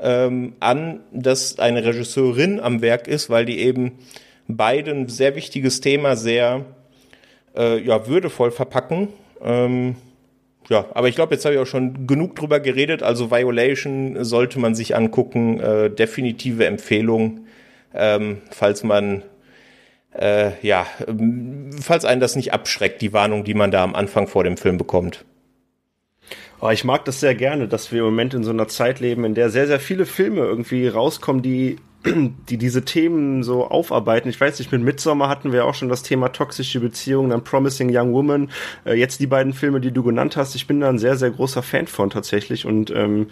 [0.00, 3.98] ähm, an, dass eine Regisseurin am Werk ist, weil die eben
[4.48, 6.64] beide ein sehr wichtiges Thema sehr
[7.54, 9.08] äh, ja, würdevoll verpacken.
[9.42, 9.96] Ähm,
[10.70, 13.02] ja, aber ich glaube, jetzt habe ich auch schon genug drüber geredet.
[13.02, 15.60] Also Violation sollte man sich angucken.
[15.60, 17.46] Äh, definitive Empfehlung,
[17.94, 19.22] ähm, falls man
[20.18, 20.86] äh, ja,
[21.80, 24.78] falls einen das nicht abschreckt, die Warnung, die man da am Anfang vor dem Film
[24.78, 25.24] bekommt.
[26.64, 29.24] Oh, ich mag das sehr gerne, dass wir im Moment in so einer Zeit leben,
[29.24, 34.28] in der sehr, sehr viele Filme irgendwie rauskommen, die, die diese Themen so aufarbeiten.
[34.28, 37.90] Ich weiß nicht, mit Midsommar hatten wir auch schon das Thema toxische Beziehungen, dann Promising
[37.92, 38.48] Young Woman,
[38.86, 40.54] äh, jetzt die beiden Filme, die du genannt hast.
[40.54, 43.26] Ich bin da ein sehr, sehr großer Fan von tatsächlich und ähm,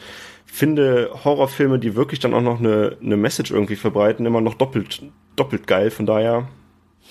[0.44, 5.04] finde Horrorfilme, die wirklich dann auch noch eine, eine Message irgendwie verbreiten, immer noch doppelt,
[5.36, 5.92] doppelt geil.
[5.92, 6.48] Von daher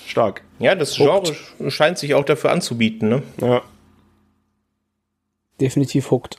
[0.05, 0.41] stark.
[0.59, 1.71] Ja, das Genre Hooked.
[1.71, 3.23] scheint sich auch dafür anzubieten, ne?
[3.39, 3.61] Ja
[5.59, 6.37] definitiv hooked.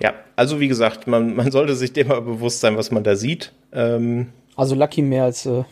[0.00, 3.16] Ja, also wie gesagt, man, man sollte sich dem mal bewusst sein, was man da
[3.16, 3.52] sieht.
[3.72, 5.46] Ähm, also Lucky mehr als.
[5.46, 5.62] Äh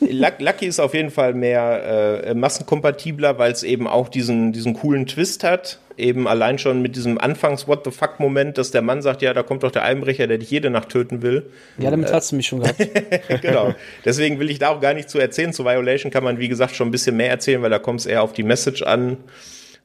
[0.00, 5.06] Lucky ist auf jeden Fall mehr äh, massenkompatibler, weil es eben auch diesen, diesen coolen
[5.06, 5.78] Twist hat.
[5.98, 9.62] Eben allein schon mit diesem Anfangs-What the fuck-Moment, dass der Mann sagt, ja, da kommt
[9.62, 11.50] doch der Einbrecher, der dich jede Nacht töten will.
[11.76, 12.78] Ja, damit äh, hast du mich schon gehabt.
[13.42, 13.74] genau.
[14.06, 15.52] Deswegen will ich da auch gar nicht zu erzählen.
[15.52, 18.06] Zu Violation kann man, wie gesagt, schon ein bisschen mehr erzählen, weil da kommt es
[18.06, 19.18] eher auf die Message an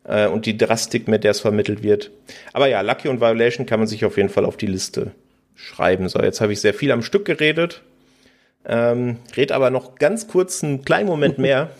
[0.03, 2.11] äh, und die Drastik, mit der es vermittelt wird.
[2.53, 5.11] Aber ja, Lucky und Violation kann man sich auf jeden Fall auf die Liste
[5.55, 6.09] schreiben.
[6.09, 7.81] So, jetzt habe ich sehr viel am Stück geredet.
[8.65, 11.71] Ähm, red aber noch ganz kurz einen kleinen Moment mehr.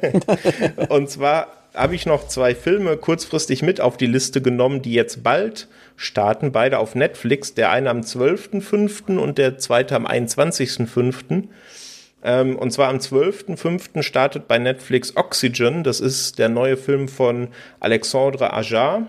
[0.88, 5.22] und zwar habe ich noch zwei Filme kurzfristig mit auf die Liste genommen, die jetzt
[5.22, 7.54] bald starten, beide auf Netflix.
[7.54, 9.16] Der eine am 12.05.
[9.16, 11.44] und der zweite am 21.05.
[12.22, 14.02] Ähm, und zwar am 12.05.
[14.02, 15.82] startet bei Netflix Oxygen.
[15.82, 17.48] Das ist der neue Film von
[17.80, 19.08] Alexandre Ajar.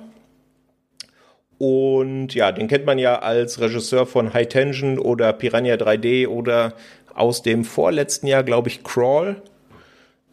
[1.59, 6.73] Und ja, den kennt man ja als Regisseur von High Tension oder Piranha 3D oder
[7.13, 9.41] aus dem vorletzten Jahr, glaube ich, Crawl.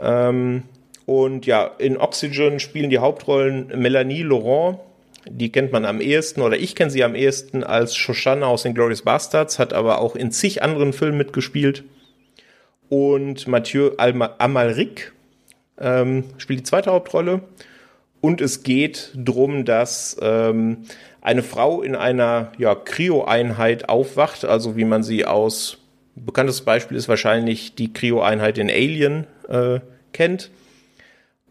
[0.00, 0.62] Ähm,
[1.04, 4.78] und ja, in Oxygen spielen die Hauptrollen Melanie Laurent,
[5.28, 8.74] die kennt man am ehesten oder ich kenne sie am ehesten als Shoshana aus den
[8.74, 11.84] Glorious Bastards, hat aber auch in zig anderen Filmen mitgespielt
[12.90, 15.12] und Mathieu Amalric
[15.78, 17.40] ähm, spielt die zweite Hauptrolle.
[18.20, 20.78] Und es geht darum, dass ähm,
[21.22, 25.78] eine Frau in einer ja, Kryo-Einheit aufwacht, also wie man sie aus,
[26.16, 29.80] bekanntes Beispiel ist wahrscheinlich die Kryo-Einheit in Alien äh,
[30.12, 30.50] kennt.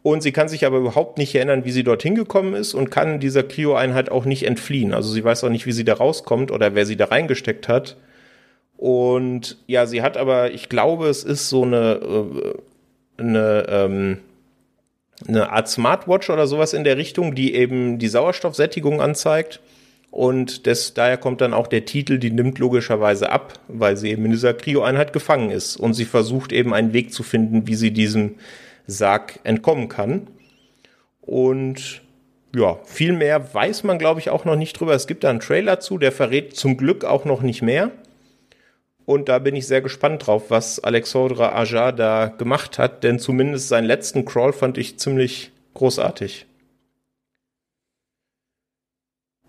[0.03, 3.19] Und sie kann sich aber überhaupt nicht erinnern, wie sie dorthin gekommen ist und kann
[3.19, 4.93] dieser Kryo-Einheit auch nicht entfliehen.
[4.93, 7.97] Also sie weiß auch nicht, wie sie da rauskommt oder wer sie da reingesteckt hat.
[8.79, 14.17] Und ja, sie hat aber, ich glaube, es ist so eine, äh, eine, ähm,
[15.27, 19.59] eine Art Smartwatch oder sowas in der Richtung, die eben die Sauerstoffsättigung anzeigt.
[20.11, 24.23] Und das, daher kommt dann auch der Titel, die nimmt logischerweise ab, weil sie eben
[24.23, 25.75] in dieser Kryo-Einheit gefangen ist.
[25.75, 28.35] Und sie versucht eben einen Weg zu finden, wie sie diesem
[28.87, 30.27] Sarg entkommen kann.
[31.19, 32.01] Und
[32.55, 34.93] ja, viel mehr weiß man, glaube ich, auch noch nicht drüber.
[34.93, 37.91] Es gibt da einen Trailer zu, der verrät zum Glück auch noch nicht mehr.
[39.09, 43.67] Und da bin ich sehr gespannt drauf, was Alexandre Ajar da gemacht hat, denn zumindest
[43.67, 46.45] seinen letzten Crawl fand ich ziemlich großartig.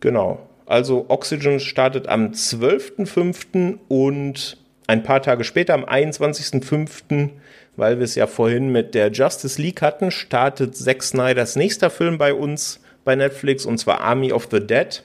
[0.01, 0.49] Genau.
[0.65, 3.81] Also Oxygen startet am 12.05.
[3.89, 4.57] und
[4.87, 7.29] ein paar Tage später, am 21.05.,
[7.77, 12.17] weil wir es ja vorhin mit der Justice League hatten, startet Zack Snyders nächster Film
[12.17, 15.03] bei uns bei Netflix und zwar Army of the Dead.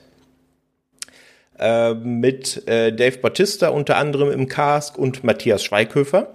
[1.58, 6.34] Äh, mit äh, Dave Bautista unter anderem im Cast und Matthias Schweighöfer.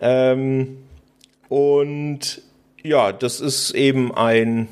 [0.00, 0.84] Ähm,
[1.48, 2.42] und
[2.82, 4.68] ja, das ist eben ein,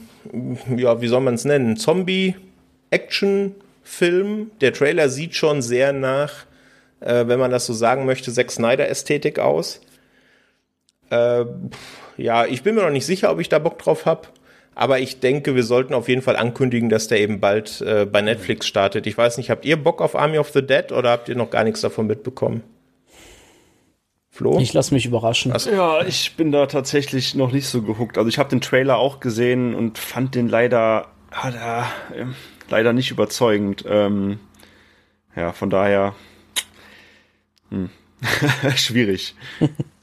[0.77, 4.53] ja, wie soll man es nennen, Zombie-Action-Film.
[4.61, 6.47] Der Trailer sieht schon sehr nach,
[7.01, 9.81] äh, wenn man das so sagen möchte, Zack Snyder-Ästhetik aus.
[11.11, 11.47] Äh,
[12.16, 14.29] ja, ich bin mir noch nicht sicher, ob ich da Bock drauf habe.
[14.75, 18.22] Aber ich denke, wir sollten auf jeden Fall ankündigen, dass der eben bald äh, bei
[18.22, 19.07] Netflix startet.
[19.07, 21.51] Ich weiß nicht, habt ihr Bock auf Army of the Dead oder habt ihr noch
[21.51, 22.62] gar nichts davon mitbekommen?
[24.31, 24.59] Flo?
[24.59, 25.53] Ich lasse mich überraschen.
[25.53, 28.18] Also, ja, ich bin da tatsächlich noch nicht so gehuckt.
[28.18, 32.25] Also ich habe den Trailer auch gesehen und fand den leider, ah, äh,
[32.68, 33.85] leider nicht überzeugend.
[33.89, 34.41] Ähm,
[35.37, 36.16] ja, von daher
[37.70, 37.91] hm.
[38.77, 39.37] schwierig.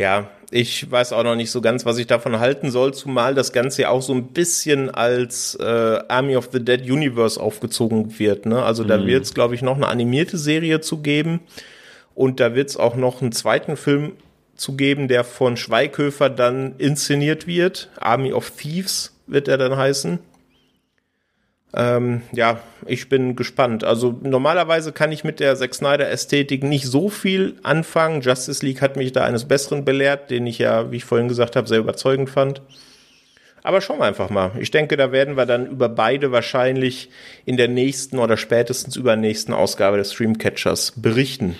[0.00, 3.52] Ja, ich weiß auch noch nicht so ganz, was ich davon halten soll, zumal das
[3.52, 8.46] Ganze ja auch so ein bisschen als äh, Army of the Dead Universe aufgezogen wird.
[8.46, 8.62] Ne?
[8.62, 9.06] Also da mhm.
[9.06, 11.40] wird es, glaube ich, noch eine animierte Serie zu geben.
[12.14, 14.12] Und da wird es auch noch einen zweiten Film
[14.56, 17.90] zu geben, der von Schweighöfer dann inszeniert wird.
[18.00, 20.18] Army of Thieves wird er dann heißen.
[21.72, 23.84] Ähm, ja, ich bin gespannt.
[23.84, 28.22] Also normalerweise kann ich mit der Zack Snyder Ästhetik nicht so viel anfangen.
[28.22, 31.54] Justice League hat mich da eines Besseren belehrt, den ich ja, wie ich vorhin gesagt
[31.54, 32.62] habe, sehr überzeugend fand.
[33.62, 34.52] Aber schauen wir einfach mal.
[34.58, 37.10] Ich denke, da werden wir dann über beide wahrscheinlich
[37.44, 41.56] in der nächsten oder spätestens übernächsten Ausgabe des Streamcatchers berichten.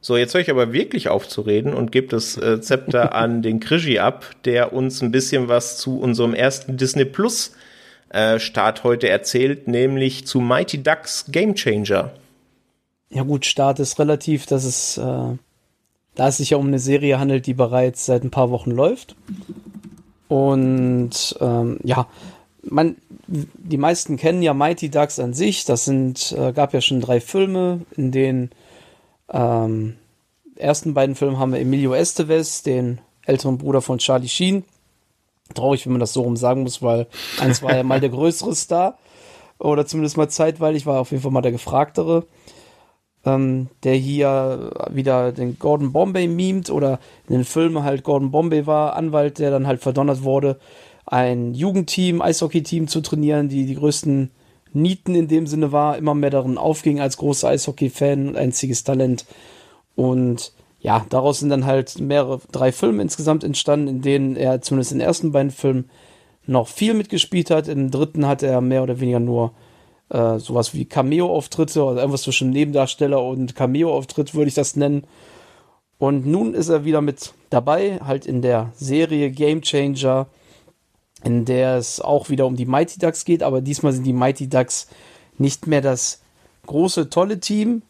[0.00, 3.42] So, jetzt höre ich aber wirklich auf zu reden und gebe das äh, Zepter an
[3.42, 7.56] den Krischi ab, der uns ein bisschen was zu unserem ersten Disney Plus
[8.10, 12.12] äh, Start heute erzählt, nämlich zu Mighty Ducks Game Changer.
[13.10, 15.02] Ja gut, Start ist relativ, dass es, äh,
[16.14, 19.16] da es sich ja um eine Serie handelt, die bereits seit ein paar Wochen läuft.
[20.28, 22.08] Und ähm, ja,
[22.62, 22.96] man,
[23.28, 25.64] die meisten kennen ja Mighty Ducks an sich.
[25.64, 28.50] Das sind, äh, gab ja schon drei Filme, in den
[29.30, 29.96] ähm,
[30.56, 34.64] ersten beiden Filmen haben wir Emilio Estevez, den älteren Bruder von Charlie Sheen,
[35.54, 37.06] Traurig, wenn man das so rum sagen muss, weil
[37.40, 38.98] eins war ja mal der größere Star.
[39.58, 42.26] Oder zumindest mal zeitweilig war auf jeden Fall mal der gefragtere.
[43.24, 48.66] Ähm, der hier wieder den Gordon Bombay mimt oder in den Filmen halt Gordon Bombay
[48.66, 50.60] war, Anwalt, der dann halt verdonnert wurde,
[51.06, 54.30] ein Jugendteam, Eishockey-Team zu trainieren, die die größten
[54.72, 59.24] Nieten in dem Sinne war, immer mehr darin aufging als großer Eishockey-Fan und einziges Talent.
[59.94, 60.52] Und
[60.86, 64.98] ja, daraus sind dann halt mehrere, drei Filme insgesamt entstanden, in denen er zumindest in
[64.98, 65.90] den ersten beiden Filmen
[66.46, 67.66] noch viel mitgespielt hat.
[67.66, 69.50] Im dritten hat er mehr oder weniger nur
[70.10, 75.02] äh, sowas wie Cameo-Auftritte, also irgendwas zwischen Nebendarsteller und Cameo-Auftritt würde ich das nennen.
[75.98, 80.28] Und nun ist er wieder mit dabei, halt in der Serie Game Changer,
[81.24, 84.48] in der es auch wieder um die Mighty Ducks geht, aber diesmal sind die Mighty
[84.48, 84.86] Ducks
[85.36, 86.22] nicht mehr das
[86.66, 87.82] große, tolle Team,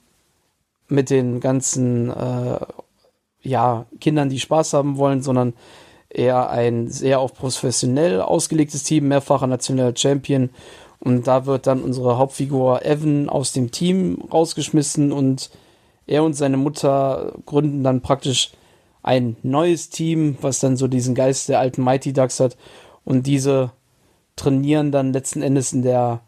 [0.88, 2.58] mit den ganzen äh,
[3.46, 5.54] ja, Kindern, die Spaß haben wollen, sondern
[6.08, 10.50] eher ein sehr auf professionell ausgelegtes Team, mehrfacher nationaler Champion.
[10.98, 15.50] Und da wird dann unsere Hauptfigur Evan aus dem Team rausgeschmissen und
[16.06, 18.52] er und seine Mutter gründen dann praktisch
[19.02, 22.56] ein neues Team, was dann so diesen Geist der alten Mighty Ducks hat.
[23.04, 23.70] Und diese
[24.34, 26.20] trainieren dann letzten Endes in der,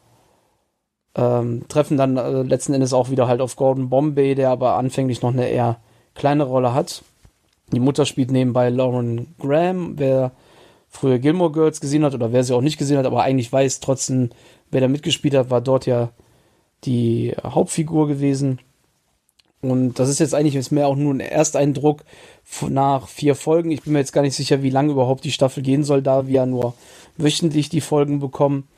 [1.15, 5.23] ähm, treffen dann äh, letzten Endes auch wieder halt auf Gordon Bombay, der aber anfänglich
[5.23, 5.79] noch eine eher
[6.15, 7.03] kleine Rolle hat.
[7.73, 10.33] Die Mutter spielt nebenbei Lauren Graham, wer
[10.89, 13.81] früher Gilmore Girls gesehen hat oder wer sie auch nicht gesehen hat, aber eigentlich weiß
[13.81, 14.31] trotzdem,
[14.71, 16.11] wer da mitgespielt hat, war dort ja
[16.85, 18.61] die Hauptfigur gewesen.
[19.61, 22.05] Und das ist jetzt eigentlich mehr auch nur ein Ersteindruck
[22.69, 23.73] nach vier Folgen.
[23.73, 26.27] Ich bin mir jetzt gar nicht sicher, wie lange überhaupt die Staffel gehen soll, da
[26.27, 26.75] wir ja nur
[27.17, 28.69] wöchentlich die Folgen bekommen.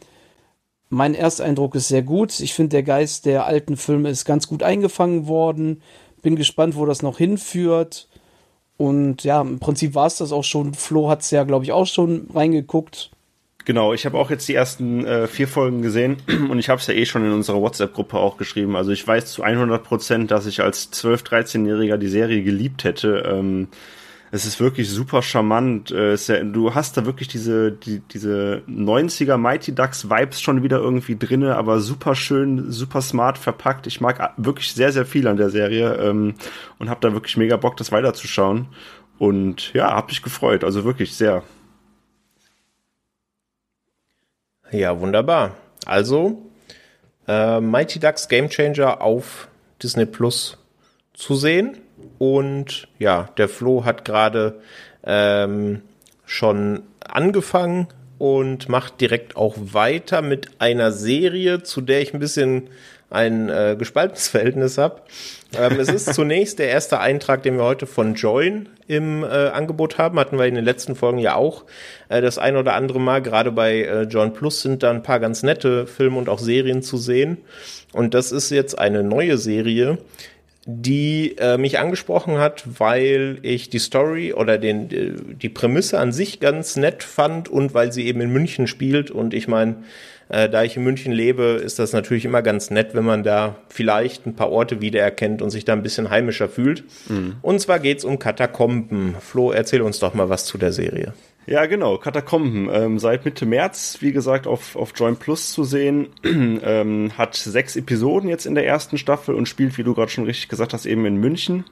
[0.89, 2.41] Mein Ersteindruck ist sehr gut.
[2.41, 5.83] Ich finde, der Geist der alten Filme ist ganz gut eingefangen worden.
[6.23, 8.09] Bin gespannt, wo das noch hinführt.
[8.81, 10.73] Und ja, im Prinzip war es das auch schon.
[10.73, 13.11] Flo hat es ja, glaube ich, auch schon reingeguckt.
[13.67, 16.17] Genau, ich habe auch jetzt die ersten äh, vier Folgen gesehen
[16.49, 18.77] und ich habe es ja eh schon in unserer WhatsApp-Gruppe auch geschrieben.
[18.77, 23.31] Also ich weiß zu 100 Prozent, dass ich als 12-, 13-Jähriger die Serie geliebt hätte.
[23.31, 23.69] Ähm,
[24.33, 25.91] es ist wirklich super charmant.
[25.91, 30.79] Äh, ja, du hast da wirklich diese, die, diese 90er Mighty Ducks Vibes schon wieder
[30.79, 33.87] irgendwie drinne, aber super schön, super smart verpackt.
[33.87, 36.35] Ich mag wirklich sehr, sehr viel an der Serie ähm,
[36.79, 38.69] und habe da wirklich mega Bock, das weiterzuschauen.
[39.19, 40.65] Und ja, hab mich gefreut.
[40.65, 41.43] Also wirklich sehr.
[44.71, 45.57] Ja, wunderbar.
[45.85, 46.51] Also,
[47.27, 49.49] äh, Mighty Ducks Game Changer auf
[49.83, 50.57] Disney Plus
[51.15, 51.79] zu sehen.
[52.21, 54.61] Und ja, der Flo hat gerade
[55.05, 55.81] ähm,
[56.27, 62.69] schon angefangen und macht direkt auch weiter mit einer Serie, zu der ich ein bisschen
[63.09, 65.01] ein äh, gespaltenes Verhältnis habe.
[65.59, 69.97] Ähm, es ist zunächst der erste Eintrag, den wir heute von Join im äh, Angebot
[69.97, 70.21] haben.
[70.21, 71.65] Hatten wir in den letzten Folgen ja auch
[72.11, 73.23] äh, das ein oder andere Mal.
[73.23, 76.83] Gerade bei äh, Join Plus sind da ein paar ganz nette Filme und auch Serien
[76.83, 77.39] zu sehen.
[77.95, 79.97] Und das ist jetzt eine neue Serie,
[80.67, 84.89] die äh, mich angesprochen hat, weil ich die Story oder den,
[85.41, 89.11] die Prämisse an sich ganz nett fand und weil sie eben in München spielt.
[89.11, 89.77] Und ich meine,
[90.29, 93.57] äh, da ich in München lebe, ist das natürlich immer ganz nett, wenn man da
[93.69, 96.85] vielleicht ein paar Orte wiedererkennt und sich da ein bisschen heimischer fühlt.
[97.09, 97.37] Mhm.
[97.41, 99.17] Und zwar geht's um Katakomben.
[99.19, 101.15] Flo, erzähl uns doch mal was zu der Serie.
[101.51, 102.69] Ja, genau, Katakomben.
[102.73, 106.07] Ähm, seit Mitte März, wie gesagt, auf, auf Join Plus zu sehen.
[106.25, 110.27] ähm, hat sechs Episoden jetzt in der ersten Staffel und spielt, wie du gerade schon
[110.27, 111.65] richtig gesagt hast, eben in München.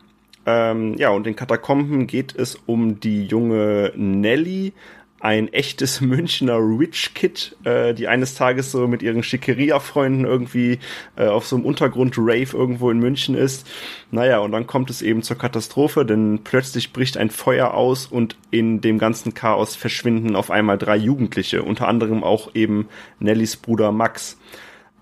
[0.47, 4.73] Ähm, ja, und in Katakomben geht es um die junge Nelly,
[5.21, 10.79] ein echtes Münchner Rich Kid, äh, die eines Tages so mit ihren Schickeria-Freunden irgendwie
[11.17, 13.67] äh, auf so einem Untergrund-Rave irgendwo in München ist.
[14.11, 18.37] Naja, und dann kommt es eben zur Katastrophe, denn plötzlich bricht ein Feuer aus und
[18.51, 22.89] in dem ganzen Chaos verschwinden auf einmal drei Jugendliche, unter anderem auch eben
[23.19, 24.39] Nellys Bruder Max.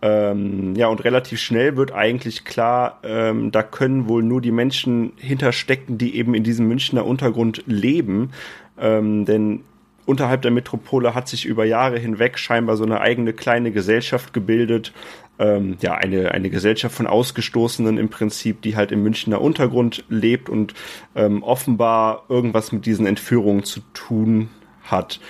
[0.02, 5.12] Ähm, ja, und relativ schnell wird eigentlich klar, ähm, da können wohl nur die Menschen
[5.16, 8.30] hinterstecken, die eben in diesem Münchner Untergrund leben.
[8.78, 9.62] Ähm, denn
[10.06, 14.92] unterhalb der Metropole hat sich über Jahre hinweg scheinbar so eine eigene kleine Gesellschaft gebildet.
[15.38, 20.48] Ähm, ja, eine, eine Gesellschaft von Ausgestoßenen im Prinzip, die halt im Münchner Untergrund lebt
[20.48, 20.72] und
[21.14, 24.48] ähm, offenbar irgendwas mit diesen Entführungen zu tun
[24.84, 25.20] hat.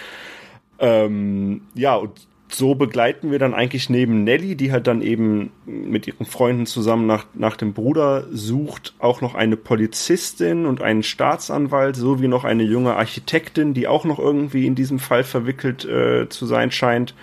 [0.79, 6.07] Ähm, ja, und so begleiten wir dann eigentlich neben Nelly, die halt dann eben mit
[6.07, 11.97] ihren Freunden zusammen nach, nach dem Bruder sucht, auch noch eine Polizistin und einen Staatsanwalt
[11.97, 16.47] sowie noch eine junge Architektin, die auch noch irgendwie in diesem Fall verwickelt äh, zu
[16.47, 17.15] sein scheint.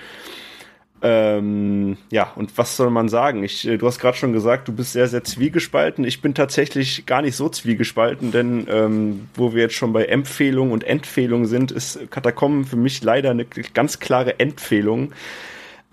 [1.06, 3.44] Ähm, ja, und was soll man sagen?
[3.44, 6.06] Ich, äh, du hast gerade schon gesagt, du bist sehr, sehr zwiegespalten.
[6.06, 10.72] Ich bin tatsächlich gar nicht so zwiegespalten, denn ähm, wo wir jetzt schon bei Empfehlung
[10.72, 15.12] und Empfehlung sind, ist Katakomben für mich leider eine ganz klare Empfehlung.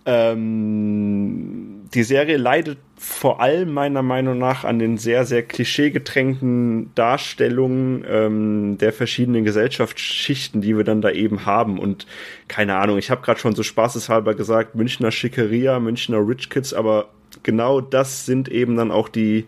[0.07, 8.05] Ähm, die Serie leidet vor allem meiner Meinung nach an den sehr, sehr klischeegetränkten Darstellungen
[8.09, 11.79] ähm, der verschiedenen Gesellschaftsschichten, die wir dann da eben haben.
[11.79, 12.07] Und
[12.49, 17.09] keine Ahnung, ich habe gerade schon so spaßeshalber gesagt, Münchner Schickeria, Münchner Rich Kids, aber
[17.43, 19.47] genau das sind eben dann auch die,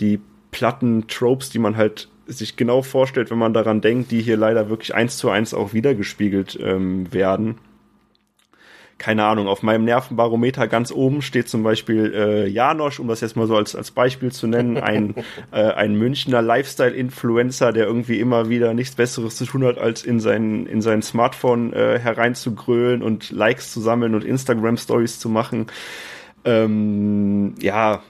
[0.00, 4.36] die platten Tropes, die man halt sich genau vorstellt, wenn man daran denkt, die hier
[4.36, 7.58] leider wirklich eins zu eins auch wiedergespiegelt ähm, werden
[8.98, 13.36] keine Ahnung, auf meinem Nervenbarometer ganz oben steht zum Beispiel äh, Janosch, um das jetzt
[13.36, 15.14] mal so als, als Beispiel zu nennen, ein,
[15.52, 20.20] äh, ein Münchner Lifestyle-Influencer, der irgendwie immer wieder nichts Besseres zu tun hat, als in
[20.20, 25.66] sein, in sein Smartphone äh, hereinzugrölen und Likes zu sammeln und Instagram-Stories zu machen.
[26.44, 28.02] Ähm, ja,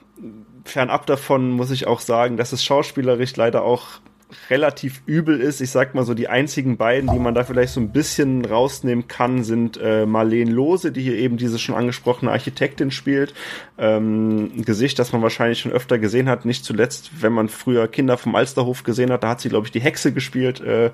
[0.65, 4.01] fernab davon muss ich auch sagen, dass es schauspielerisch leider auch
[4.49, 5.61] relativ übel ist.
[5.61, 9.07] Ich sag mal so, die einzigen beiden, die man da vielleicht so ein bisschen rausnehmen
[9.07, 13.33] kann, sind äh, Marlene Lose, die hier eben diese schon angesprochene Architektin spielt.
[13.77, 17.87] Ähm, ein Gesicht, das man wahrscheinlich schon öfter gesehen hat, nicht zuletzt, wenn man früher
[17.87, 20.61] Kinder vom Alsterhof gesehen hat, da hat sie, glaube ich, die Hexe gespielt.
[20.61, 20.91] Äh,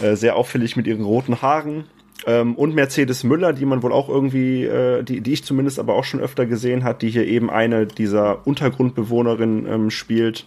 [0.00, 1.84] äh, sehr auffällig mit ihren roten Haaren.
[2.26, 5.94] Ähm, und Mercedes Müller, die man wohl auch irgendwie, äh, die, die ich zumindest aber
[5.94, 10.46] auch schon öfter gesehen hat, die hier eben eine dieser Untergrundbewohnerinnen ähm, spielt.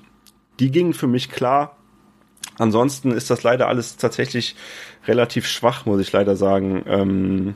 [0.59, 1.77] Die gingen für mich klar.
[2.61, 4.55] Ansonsten ist das leider alles tatsächlich
[5.07, 6.83] relativ schwach, muss ich leider sagen.
[6.85, 7.55] Ähm,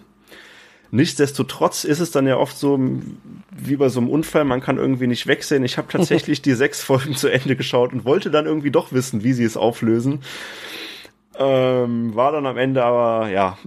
[0.89, 2.79] nichtsdestotrotz ist es dann ja oft so,
[3.55, 5.63] wie bei so einem Unfall, man kann irgendwie nicht wegsehen.
[5.63, 9.23] Ich habe tatsächlich die sechs Folgen zu Ende geschaut und wollte dann irgendwie doch wissen,
[9.23, 10.21] wie sie es auflösen.
[11.37, 13.59] Ähm, war dann am Ende aber, ja,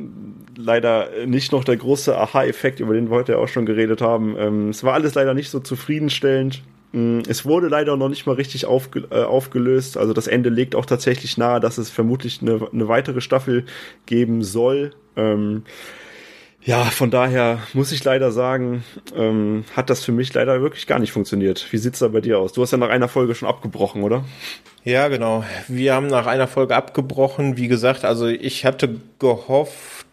[0.57, 4.35] leider nicht noch der große Aha-Effekt, über den wir heute auch schon geredet haben.
[4.37, 6.65] Ähm, es war alles leider nicht so zufriedenstellend.
[6.93, 9.97] Mm, es wurde leider noch nicht mal richtig aufge äh, aufgelöst.
[9.97, 13.65] Also das Ende legt auch tatsächlich nahe, dass es vermutlich eine, eine weitere Staffel
[14.07, 14.93] geben soll.
[15.17, 15.65] Ähm,
[16.65, 18.85] ja, von daher muss ich leider sagen,
[19.17, 21.67] ähm, hat das für mich leider wirklich gar nicht funktioniert.
[21.71, 22.53] Wie sieht's da bei dir aus?
[22.53, 24.25] Du hast ja nach einer Folge schon abgebrochen, oder?
[24.85, 25.45] Ja, genau.
[25.67, 27.57] Wir haben nach einer Folge abgebrochen.
[27.57, 30.07] Wie gesagt, also ich hatte gehofft,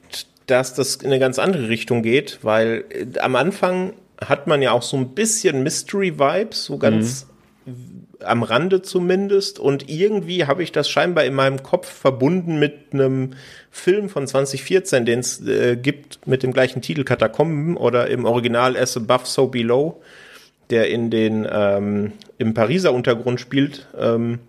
[0.45, 3.93] dass das in eine ganz andere Richtung geht, weil äh, am Anfang
[4.23, 7.27] hat man ja auch so ein bisschen Mystery-Vibes, so ganz
[7.65, 8.07] mhm.
[8.21, 9.59] am Rande zumindest.
[9.59, 13.31] Und irgendwie habe ich das scheinbar in meinem Kopf verbunden mit einem
[13.71, 18.77] Film von 2014, den es äh, gibt mit dem gleichen Titel Katakomben oder im Original
[18.77, 20.01] As Above, So Below,
[20.69, 23.87] der in den ähm, im Pariser Untergrund spielt.
[23.97, 24.39] Ähm,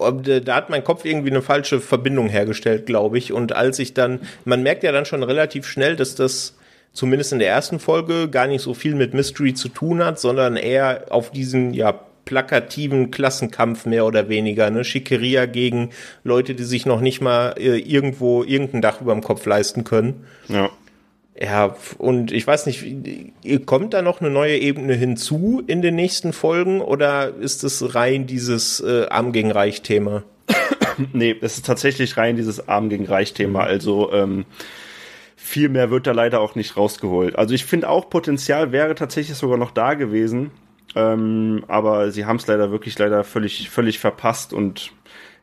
[0.00, 3.32] äh, da hat mein Kopf irgendwie eine falsche Verbindung hergestellt, glaube ich.
[3.32, 6.56] Und als ich dann, man merkt ja dann schon relativ schnell, dass das
[6.92, 10.56] zumindest in der ersten Folge gar nicht so viel mit Mystery zu tun hat, sondern
[10.56, 14.84] eher auf diesen, ja, plakativen Klassenkampf mehr oder weniger, ne?
[14.84, 15.90] Schickeria gegen
[16.22, 20.24] Leute, die sich noch nicht mal äh, irgendwo irgendein Dach über dem Kopf leisten können.
[20.48, 20.70] Ja.
[21.42, 22.84] Ja, und ich weiß nicht,
[23.64, 28.26] kommt da noch eine neue Ebene hinzu in den nächsten Folgen oder ist es rein
[28.26, 30.22] dieses äh, Arm gegen Reich Thema?
[31.14, 33.60] nee, es ist tatsächlich rein dieses Arm gegen Reich Thema.
[33.60, 34.44] Also ähm,
[35.42, 37.36] viel mehr wird da leider auch nicht rausgeholt.
[37.36, 40.50] Also ich finde auch Potenzial wäre tatsächlich sogar noch da gewesen.
[40.94, 44.92] Ähm, aber sie haben es leider wirklich leider völlig, völlig verpasst und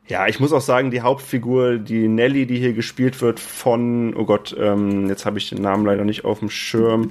[0.06, 4.24] ja, ich muss auch sagen, die Hauptfigur, die Nelly, die hier gespielt wird von, oh
[4.24, 7.10] Gott, ähm, jetzt habe ich den Namen leider nicht auf dem Schirm.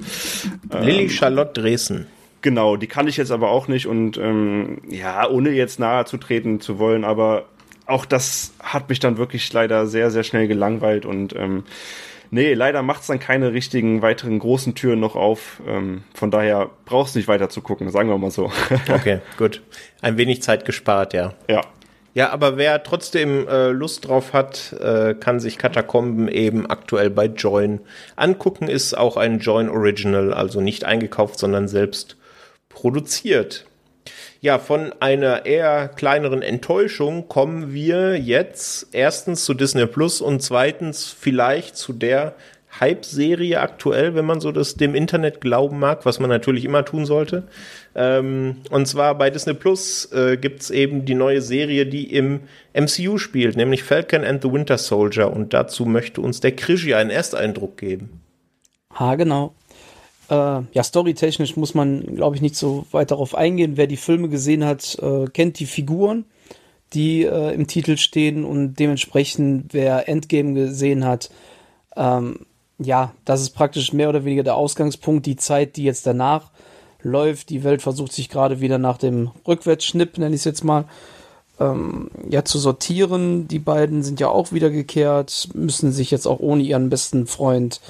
[0.72, 2.08] Ähm, Lilly Charlotte Dresden.
[2.42, 6.16] Genau, die kann ich jetzt aber auch nicht und ähm, ja, ohne jetzt nahe zu
[6.16, 7.44] treten zu wollen, aber
[7.86, 11.64] auch das hat mich dann wirklich leider sehr, sehr schnell gelangweilt und ähm,
[12.30, 15.62] Nee, leider macht es dann keine richtigen weiteren großen Türen noch auf.
[15.66, 18.50] Ähm, von daher brauchst du nicht weiter zu gucken, sagen wir mal so.
[18.92, 19.62] okay, gut.
[20.02, 21.34] Ein wenig Zeit gespart, ja.
[21.48, 21.62] Ja.
[22.14, 27.26] Ja, aber wer trotzdem äh, Lust drauf hat, äh, kann sich Katakomben eben aktuell bei
[27.26, 27.80] Join
[28.16, 28.66] angucken.
[28.66, 32.16] Ist auch ein Join Original, also nicht eingekauft, sondern selbst
[32.70, 33.67] produziert.
[34.40, 41.10] Ja, von einer eher kleineren Enttäuschung kommen wir jetzt erstens zu Disney Plus und zweitens
[41.10, 42.34] vielleicht zu der
[42.78, 47.06] Hype-Serie aktuell, wenn man so das dem Internet glauben mag, was man natürlich immer tun
[47.06, 47.44] sollte.
[47.96, 52.40] Ähm, und zwar bei Disney Plus äh, gibt's eben die neue Serie, die im
[52.74, 55.32] MCU spielt, nämlich Falcon and the Winter Soldier.
[55.32, 58.20] Und dazu möchte uns der Krischi einen Ersteindruck geben.
[58.94, 59.54] Ha, genau.
[60.28, 63.76] Äh, ja, storytechnisch muss man, glaube ich, nicht so weit darauf eingehen.
[63.76, 66.26] Wer die Filme gesehen hat, äh, kennt die Figuren,
[66.92, 71.30] die äh, im Titel stehen und dementsprechend, wer Endgame gesehen hat,
[71.96, 72.46] ähm,
[72.78, 76.50] ja, das ist praktisch mehr oder weniger der Ausgangspunkt, die Zeit, die jetzt danach
[77.02, 77.50] läuft.
[77.50, 80.84] Die Welt versucht sich gerade wieder nach dem Rückwärtsschnipp, nenne ich es jetzt mal,
[81.58, 83.48] ähm, ja, zu sortieren.
[83.48, 87.80] Die beiden sind ja auch wiedergekehrt, müssen sich jetzt auch ohne ihren besten Freund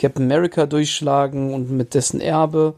[0.00, 2.74] Captain America durchschlagen und mit dessen Erbe.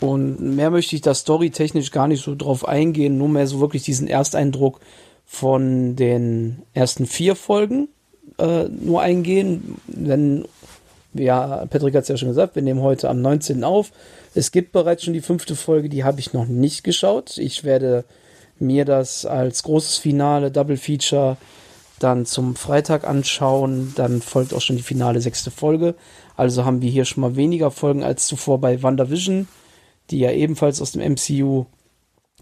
[0.00, 3.84] Und mehr möchte ich da storytechnisch gar nicht so drauf eingehen, nur mehr so wirklich
[3.84, 4.80] diesen Ersteindruck
[5.24, 7.88] von den ersten vier Folgen
[8.38, 9.76] äh, nur eingehen.
[9.86, 10.46] Wenn,
[11.14, 13.62] ja, Patrick hat es ja schon gesagt, wir nehmen heute am 19.
[13.62, 13.92] auf.
[14.34, 17.38] Es gibt bereits schon die fünfte Folge, die habe ich noch nicht geschaut.
[17.38, 18.04] Ich werde
[18.58, 21.36] mir das als großes Finale, Double Feature
[22.00, 23.92] dann zum Freitag anschauen.
[23.96, 25.94] Dann folgt auch schon die finale sechste Folge.
[26.36, 29.48] Also haben wir hier schon mal weniger Folgen als zuvor bei WandaVision,
[30.10, 31.66] die ja ebenfalls aus dem MCU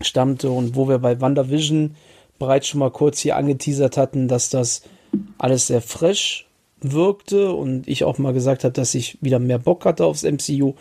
[0.00, 1.94] stammte und wo wir bei WandaVision
[2.38, 4.82] bereits schon mal kurz hier angeteasert hatten, dass das
[5.38, 6.46] alles sehr frisch
[6.80, 10.74] wirkte und ich auch mal gesagt habe, dass ich wieder mehr Bock hatte aufs MCU,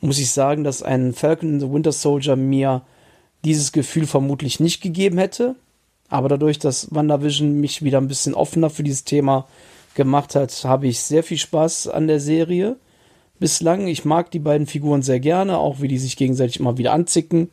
[0.00, 2.82] muss ich sagen, dass ein Falcon in the Winter Soldier mir
[3.44, 5.56] dieses Gefühl vermutlich nicht gegeben hätte.
[6.08, 9.46] Aber dadurch, dass WandaVision mich wieder ein bisschen offener für dieses Thema
[9.94, 12.76] gemacht hat, habe ich sehr viel Spaß an der Serie.
[13.38, 16.92] Bislang, ich mag die beiden Figuren sehr gerne, auch wie die sich gegenseitig immer wieder
[16.92, 17.50] anzicken.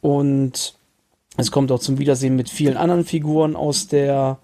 [0.00, 0.74] Und
[1.36, 4.38] es kommt auch zum Wiedersehen mit vielen anderen Figuren aus der,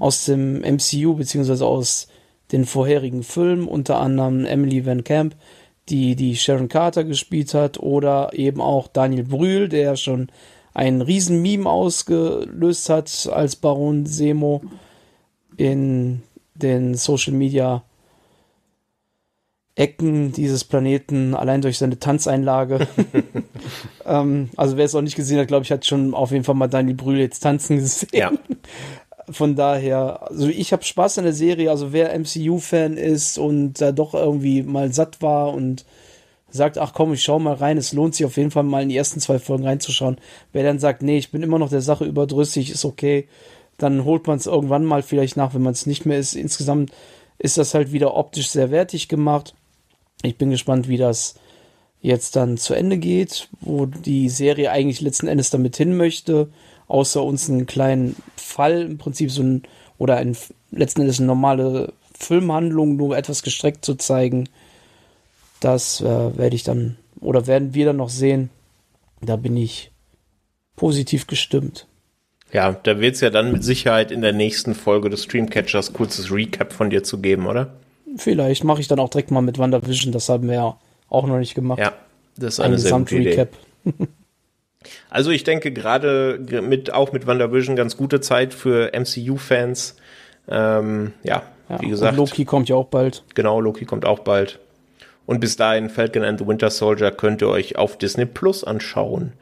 [0.00, 2.08] aus dem MCU, beziehungsweise aus
[2.50, 5.36] den vorherigen Filmen, unter anderem Emily Van Camp,
[5.88, 10.28] die die Sharon Carter gespielt hat, oder eben auch Daniel Brühl, der schon
[10.74, 14.62] ein riesen Meme ausgelöst hat als Baron Semo
[15.56, 16.22] in
[16.62, 17.82] den Social Media
[19.74, 22.86] Ecken dieses Planeten, allein durch seine Tanzeinlage.
[24.06, 26.54] ähm, also wer es auch nicht gesehen hat, glaube ich, hat schon auf jeden Fall
[26.54, 28.10] mal Daniel Brühl jetzt tanzen gesehen.
[28.12, 28.32] Ja.
[29.30, 31.70] Von daher, also ich habe Spaß an der Serie.
[31.70, 35.86] Also wer MCU-Fan ist und da doch irgendwie mal satt war und
[36.50, 38.90] sagt, ach komm, ich schau mal rein, es lohnt sich auf jeden Fall mal in
[38.90, 40.18] die ersten zwei Folgen reinzuschauen.
[40.52, 43.26] Wer dann sagt, nee, ich bin immer noch der Sache überdrüssig, ist okay,
[43.82, 46.34] dann holt man es irgendwann mal vielleicht nach, wenn man es nicht mehr ist.
[46.34, 46.92] Insgesamt
[47.38, 49.54] ist das halt wieder optisch sehr wertig gemacht.
[50.22, 51.34] Ich bin gespannt, wie das
[52.00, 56.50] jetzt dann zu Ende geht, wo die Serie eigentlich letzten Endes damit hin möchte,
[56.88, 59.62] außer uns einen kleinen Fall, im Prinzip so ein,
[59.98, 60.36] oder ein,
[60.70, 64.48] letzten Endes eine normale Filmhandlung, nur etwas gestreckt zu zeigen.
[65.60, 68.50] Das äh, werde ich dann, oder werden wir dann noch sehen.
[69.20, 69.92] Da bin ich
[70.76, 71.86] positiv gestimmt.
[72.52, 76.30] Ja, da wird es ja dann mit Sicherheit in der nächsten Folge des Streamcatchers kurzes
[76.30, 77.72] Recap von dir zu geben, oder?
[78.16, 80.76] Vielleicht mache ich dann auch direkt mal mit WandaVision, das haben wir ja
[81.08, 81.78] auch noch nicht gemacht.
[81.78, 81.94] Ja,
[82.36, 83.48] das ist eine Ein sehr gute Idee.
[85.10, 89.96] Also ich denke gerade mit auch mit WandaVision ganz gute Zeit für MCU-Fans.
[90.48, 92.16] Ähm, ja, ja, wie gesagt.
[92.16, 93.22] Loki kommt ja auch bald.
[93.34, 94.58] Genau, Loki kommt auch bald.
[95.24, 99.34] Und bis dahin Falcon and the Winter Soldier könnt ihr euch auf Disney Plus anschauen.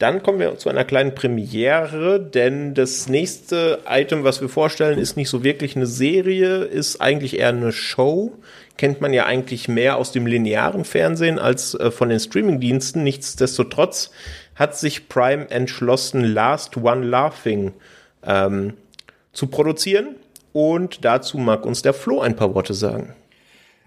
[0.00, 5.18] Dann kommen wir zu einer kleinen Premiere, denn das nächste Item, was wir vorstellen, ist
[5.18, 8.32] nicht so wirklich eine Serie, ist eigentlich eher eine Show.
[8.78, 13.04] Kennt man ja eigentlich mehr aus dem linearen Fernsehen als äh, von den Streamingdiensten.
[13.04, 14.10] Nichtsdestotrotz
[14.54, 17.74] hat sich Prime entschlossen, Last One Laughing
[18.24, 18.72] ähm,
[19.34, 20.16] zu produzieren.
[20.54, 23.14] Und dazu mag uns der Flo ein paar Worte sagen.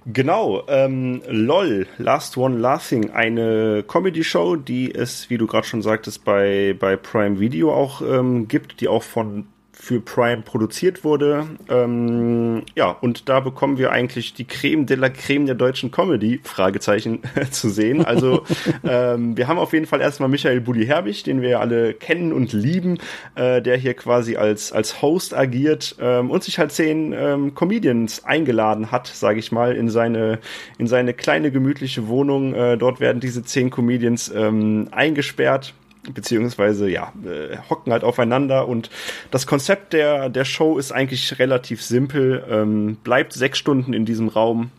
[0.06, 6.26] Genau, ähm, LOL, Last One Laughing, eine Comedy-Show, die es, wie du gerade schon sagtest,
[6.26, 9.48] bei, bei Prime Video auch ähm, gibt, die auch von
[9.84, 11.46] für Prime produziert wurde.
[11.68, 16.40] Ähm, ja, und da bekommen wir eigentlich die Creme de la Creme der deutschen Comedy,
[16.42, 17.20] Fragezeichen,
[17.52, 18.06] zu sehen.
[18.06, 18.44] Also
[18.86, 22.32] ähm, wir haben auf jeden Fall erstmal Michael Bulli Herbig, den wir ja alle kennen
[22.32, 22.98] und lieben,
[23.36, 28.24] äh, der hier quasi als, als Host agiert ähm, und sich halt zehn ähm, Comedians
[28.24, 30.40] eingeladen hat, sage ich mal, in seine,
[30.78, 32.56] in seine kleine gemütliche Wohnung.
[32.56, 35.74] Äh, dort werden diese zehn Comedians ähm, eingesperrt
[36.12, 38.90] beziehungsweise ja, äh, hocken halt aufeinander und
[39.32, 42.44] das Konzept der, der Show ist eigentlich relativ simpel.
[42.50, 44.72] Ähm, bleibt sechs Stunden in diesem Raum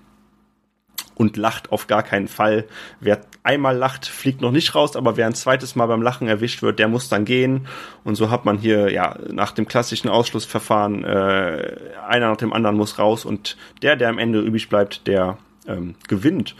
[1.16, 2.64] und lacht auf gar keinen Fall.
[3.00, 6.62] Wer einmal lacht, fliegt noch nicht raus, aber wer ein zweites Mal beim Lachen erwischt
[6.62, 7.68] wird, der muss dann gehen.
[8.02, 12.76] Und so hat man hier ja nach dem klassischen Ausschlussverfahren äh, einer nach dem anderen
[12.76, 16.56] muss raus und der, der am Ende übrig bleibt, der ähm, gewinnt.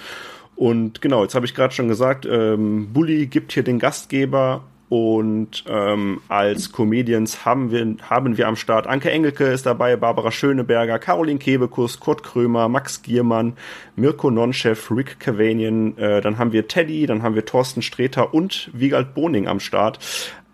[0.57, 5.65] Und genau, jetzt habe ich gerade schon gesagt, ähm, Bully gibt hier den Gastgeber und
[5.67, 10.99] ähm, als Comedians haben wir, haben wir am Start Anke Engelke ist dabei, Barbara Schöneberger,
[10.99, 13.55] Caroline Kebekus, Kurt Krömer, Max Giermann,
[13.97, 18.71] Mirko Nonchef, Rick Cavanian, äh, dann haben wir Teddy, dann haben wir Thorsten Streter und
[18.73, 19.99] Wiegald Boning am Start.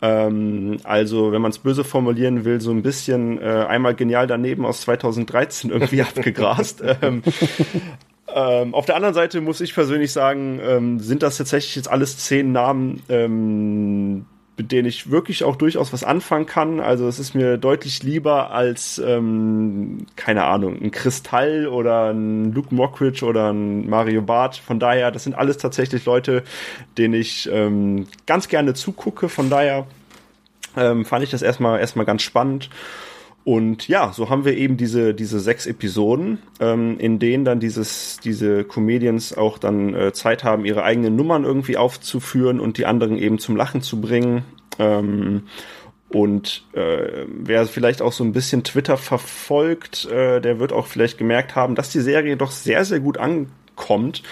[0.01, 4.65] Ähm, also, wenn man es böse formulieren will, so ein bisschen äh, einmal genial daneben
[4.65, 6.83] aus 2013 irgendwie abgegrast.
[7.03, 7.23] ähm,
[8.35, 12.19] ähm, auf der anderen Seite muss ich persönlich sagen, ähm, sind das tatsächlich jetzt alles
[12.19, 14.27] zehn Namen, ähm,
[14.57, 16.81] mit denen ich wirklich auch durchaus was anfangen kann.
[16.81, 22.75] Also es ist mir deutlich lieber als, ähm, keine Ahnung, ein Kristall oder ein Luke
[22.75, 24.57] Mockridge oder ein Mario Barth.
[24.57, 26.43] Von daher, das sind alles tatsächlich Leute,
[26.99, 29.31] denen ich ähm, ganz gerne zugucke.
[29.31, 29.87] Von daher
[30.77, 32.69] ähm, fand ich das erstmal erstmal ganz spannend.
[33.51, 38.21] Und ja, so haben wir eben diese, diese sechs Episoden, ähm, in denen dann dieses,
[38.23, 43.19] diese Comedians auch dann äh, Zeit haben, ihre eigenen Nummern irgendwie aufzuführen und die anderen
[43.19, 44.45] eben zum Lachen zu bringen.
[44.79, 45.49] Ähm,
[46.11, 51.19] und äh, wer vielleicht auch so ein bisschen Twitter verfolgt, äh, der wird auch vielleicht
[51.19, 54.23] gemerkt haben, dass die Serie doch sehr, sehr gut ankommt.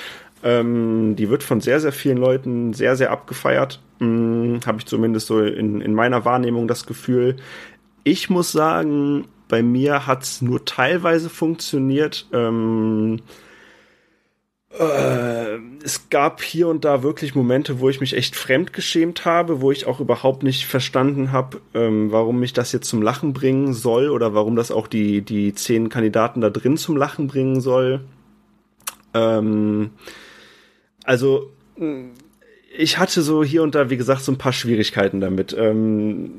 [0.45, 3.81] Ähm, die wird von sehr, sehr vielen Leuten sehr, sehr abgefeiert.
[3.99, 7.35] Hm, Habe ich zumindest so in, in meiner Wahrnehmung das Gefühl.
[8.05, 12.27] Ich muss sagen, bei mir hat es nur teilweise funktioniert.
[12.33, 13.21] Ähm,
[14.71, 19.73] Äh, es gab hier und da wirklich Momente, wo ich mich echt fremdgeschämt habe, wo
[19.73, 24.11] ich auch überhaupt nicht verstanden habe, ähm, warum mich das jetzt zum Lachen bringen soll
[24.11, 28.01] oder warum das auch die, die zehn Kandidaten da drin zum Lachen bringen soll.
[29.15, 29.91] Ähm,
[31.05, 31.51] also,
[32.77, 35.57] ich hatte so hier und da, wie gesagt, so ein paar Schwierigkeiten damit.
[35.59, 36.35] Ähm,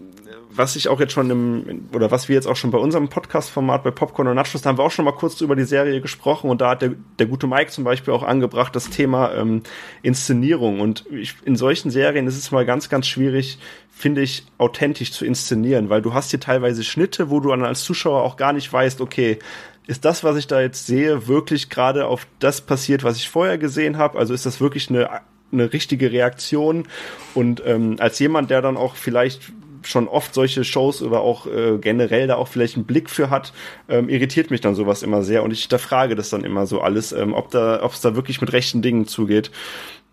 [0.51, 3.83] was ich auch jetzt schon im, oder was wir jetzt auch schon bei unserem Podcast-Format
[3.83, 6.49] bei Popcorn und Nachos, da haben wir auch schon mal kurz über die Serie gesprochen
[6.49, 9.61] und da hat der, der gute Mike zum Beispiel auch angebracht, das Thema ähm,
[10.01, 10.79] Inszenierung.
[10.79, 13.59] Und ich, in solchen Serien ist es mal ganz, ganz schwierig,
[13.91, 17.83] finde ich, authentisch zu inszenieren, weil du hast hier teilweise Schnitte, wo du dann als
[17.83, 19.37] Zuschauer auch gar nicht weißt, okay,
[19.85, 23.57] ist das, was ich da jetzt sehe, wirklich gerade auf das passiert, was ich vorher
[23.57, 24.17] gesehen habe?
[24.17, 25.09] Also ist das wirklich eine
[25.51, 26.87] eine richtige Reaktion
[27.33, 29.51] und ähm, als jemand, der dann auch vielleicht
[29.83, 33.53] schon oft solche Shows oder auch äh, generell da auch vielleicht einen Blick für hat,
[33.87, 37.11] ähm, irritiert mich dann sowas immer sehr und ich hinterfrage das dann immer so alles,
[37.11, 39.51] ähm, ob da, ob es da wirklich mit rechten Dingen zugeht.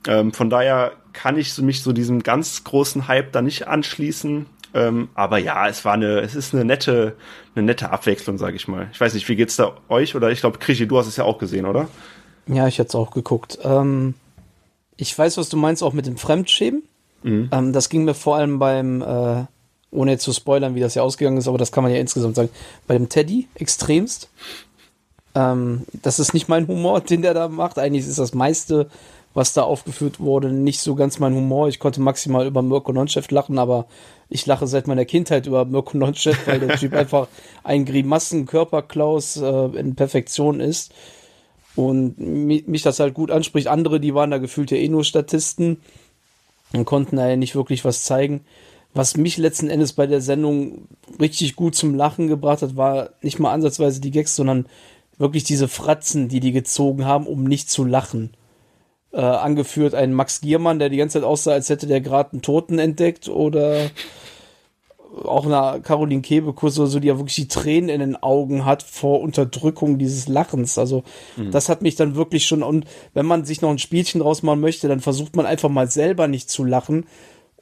[0.07, 4.47] Ähm, von daher kann ich mich so diesem ganz großen Hype da nicht anschließen.
[4.75, 7.17] Ähm, aber ja, es war eine, es ist eine nette,
[7.55, 8.89] eine nette Abwechslung, sage ich mal.
[8.93, 10.15] Ich weiß nicht, wie geht's da euch?
[10.15, 11.89] Oder ich glaube, Krischi, du hast es ja auch gesehen, oder?
[12.47, 13.59] Ja, ich hätte es auch geguckt.
[13.65, 14.15] Ähm,
[14.97, 16.83] ich weiß, was du meinst, auch mit dem Fremdschämen.
[17.23, 17.49] Mhm.
[17.53, 19.45] Ähm, das ging mir vor allem beim äh,
[19.97, 22.51] ohne zu spoilern, wie das ja ausgegangen ist, aber das kann man ja insgesamt sagen,
[22.87, 24.29] bei dem Teddy extremst.
[25.35, 27.79] Ähm, das ist nicht mein Humor, den der da macht.
[27.79, 28.89] Eigentlich ist das meiste,
[29.35, 31.69] was da aufgeführt wurde, nicht so ganz mein Humor.
[31.69, 33.87] Ich konnte maximal über Mirko Nonchef lachen, aber
[34.31, 37.29] ich lache seit meiner Kindheit über Mirko Nonchef, weil der Typ einfach
[37.63, 40.93] ein Grimassen-Körperklaus äh, in Perfektion ist.
[41.75, 43.69] Und mich das halt gut anspricht.
[43.69, 45.77] Andere, die waren da gefühlt ja eh nur Statisten
[46.73, 48.41] und konnten da ja nicht wirklich was zeigen.
[48.97, 50.89] Was mich letzten Endes bei der Sendung
[51.21, 54.67] richtig gut zum Lachen gebracht hat, war nicht mal ansatzweise die Gags, sondern
[55.19, 58.31] wirklich diese Fratzen, die die gezogen haben, um nicht zu lachen.
[59.13, 62.41] Äh, angeführt ein Max Giermann, der die ganze Zeit aussah, als hätte der gerade einen
[62.43, 63.91] Toten entdeckt oder
[65.25, 68.83] auch eine Caroline Kebekus oder so, die ja wirklich die Tränen in den Augen hat
[68.83, 70.79] vor Unterdrückung dieses Lachens.
[70.79, 71.05] Also
[71.37, 71.51] mhm.
[71.51, 74.61] das hat mich dann wirklich schon, und wenn man sich noch ein Spielchen draus machen
[74.61, 77.05] möchte, dann versucht man einfach mal selber nicht zu lachen,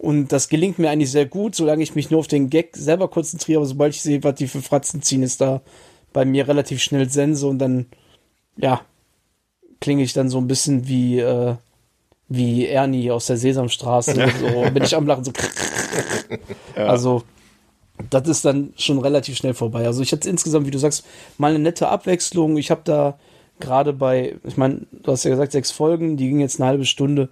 [0.05, 3.09] und das gelingt mir eigentlich sehr gut, solange ich mich nur auf den Gag selber
[3.09, 3.61] konzentriere.
[3.61, 5.63] Aber sobald ich sehe, was die für Fratzen ziehen, ist da
[6.13, 7.87] bei mir relativ schnell Sense und dann,
[8.57, 8.83] ja,
[9.81, 11.55] klinge ich dann so ein bisschen wie, äh,
[12.29, 14.31] wie Ernie aus der Sesamstraße.
[14.41, 15.33] so bin ich am Lachen so.
[16.77, 16.87] ja.
[16.87, 17.23] Also,
[18.11, 19.87] das ist dann schon relativ schnell vorbei.
[19.87, 21.07] Also, ich hatte insgesamt, wie du sagst,
[21.39, 22.59] mal eine nette Abwechslung.
[22.59, 23.19] Ich habe da
[23.59, 26.85] gerade bei, ich meine, du hast ja gesagt, sechs Folgen, die gingen jetzt eine halbe
[26.85, 27.31] Stunde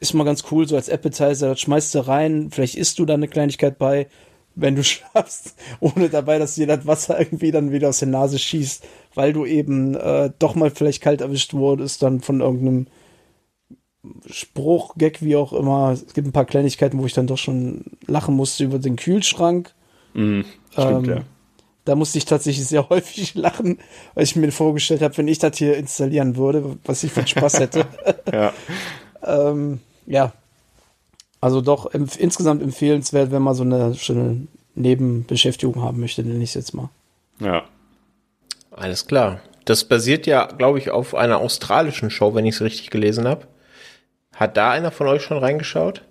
[0.00, 3.14] ist mal ganz cool, so als Appetizer, das schmeißt du rein, vielleicht isst du da
[3.14, 4.08] eine Kleinigkeit bei,
[4.54, 8.38] wenn du schaffst, ohne dabei, dass dir das Wasser irgendwie dann wieder aus der Nase
[8.38, 12.86] schießt, weil du eben äh, doch mal vielleicht kalt erwischt wurdest, dann von irgendeinem
[14.30, 15.90] Spruch, Gag, wie auch immer.
[15.92, 19.74] Es gibt ein paar Kleinigkeiten, wo ich dann doch schon lachen musste über den Kühlschrank.
[20.14, 20.40] Mm,
[20.70, 21.22] stimmt, ähm, ja.
[21.84, 23.78] Da musste ich tatsächlich sehr häufig lachen,
[24.14, 27.60] weil ich mir vorgestellt habe, wenn ich das hier installieren würde, was ich für Spaß
[27.60, 27.86] hätte.
[28.32, 28.52] ja.
[29.22, 30.32] ähm, ja,
[31.40, 36.50] also doch empf insgesamt empfehlenswert, wenn man so eine schöne Nebenbeschäftigung haben möchte, nenne ich
[36.50, 36.90] es jetzt mal.
[37.38, 37.64] Ja.
[38.70, 39.40] Alles klar.
[39.64, 43.46] Das basiert ja, glaube ich, auf einer australischen Show, wenn ich es richtig gelesen habe.
[44.34, 46.02] Hat da einer von euch schon reingeschaut?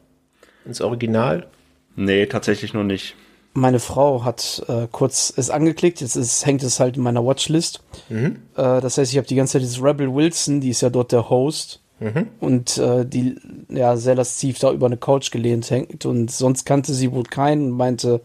[0.66, 1.48] Ins Original?
[1.96, 3.16] Nee, tatsächlich noch nicht.
[3.54, 7.82] Meine Frau hat äh, kurz es angeklickt, jetzt ist, hängt es halt in meiner Watchlist.
[8.10, 8.44] Mhm.
[8.56, 11.12] Äh, das heißt, ich habe die ganze Zeit dieses Rebel Wilson, die ist ja dort
[11.12, 11.82] der Host.
[12.00, 12.28] Mhm.
[12.40, 13.36] Und äh, die
[13.70, 17.72] ja sehr lasziv da über eine Couch gelehnt hängt und sonst kannte sie wohl keinen
[17.72, 18.22] und meinte,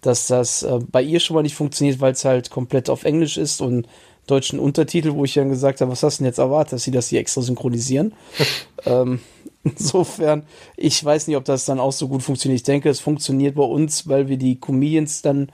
[0.00, 3.36] dass das äh, bei ihr schon mal nicht funktioniert, weil es halt komplett auf Englisch
[3.36, 3.86] ist und
[4.26, 6.90] deutschen Untertitel, wo ich dann gesagt habe, was hast du denn jetzt erwartet, dass sie
[6.90, 8.14] das hier extra synchronisieren?
[8.86, 9.20] ähm,
[9.64, 10.44] insofern,
[10.76, 12.60] ich weiß nicht, ob das dann auch so gut funktioniert.
[12.60, 15.50] Ich denke, es funktioniert bei uns, weil wir die Comedians dann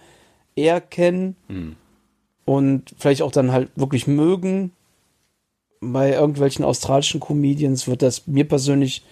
[0.57, 1.77] eher kennen mhm.
[2.45, 4.73] und vielleicht auch dann halt wirklich mögen
[5.93, 9.05] bei irgendwelchen australischen Comedians wird das mir persönlich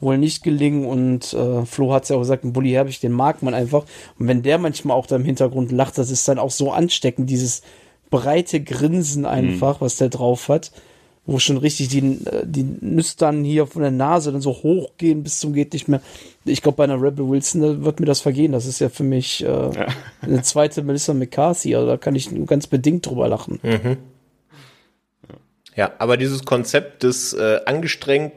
[0.00, 3.12] wohl nicht gelingen und äh, Flo hat es ja auch gesagt, ein Bully Herbig, den
[3.12, 3.84] mag man einfach.
[4.18, 7.28] Und wenn der manchmal auch da im Hintergrund lacht, das ist dann auch so ansteckend,
[7.28, 7.62] dieses
[8.08, 9.84] breite Grinsen einfach, mhm.
[9.84, 10.72] was der drauf hat,
[11.26, 15.38] wo schon richtig die, äh, die Nüstern hier von der Nase dann so hochgehen bis
[15.38, 16.00] zum geht nicht mehr.
[16.44, 18.52] Ich glaube, bei einer Rebel Wilson da wird mir das vergehen.
[18.52, 19.86] Das ist ja für mich äh, ja.
[20.22, 21.74] eine zweite Melissa McCarthy.
[21.76, 23.60] Also da kann ich nur ganz bedingt drüber lachen.
[23.62, 23.98] Mhm.
[25.76, 28.32] Ja, aber dieses Konzept des äh, angestrengt,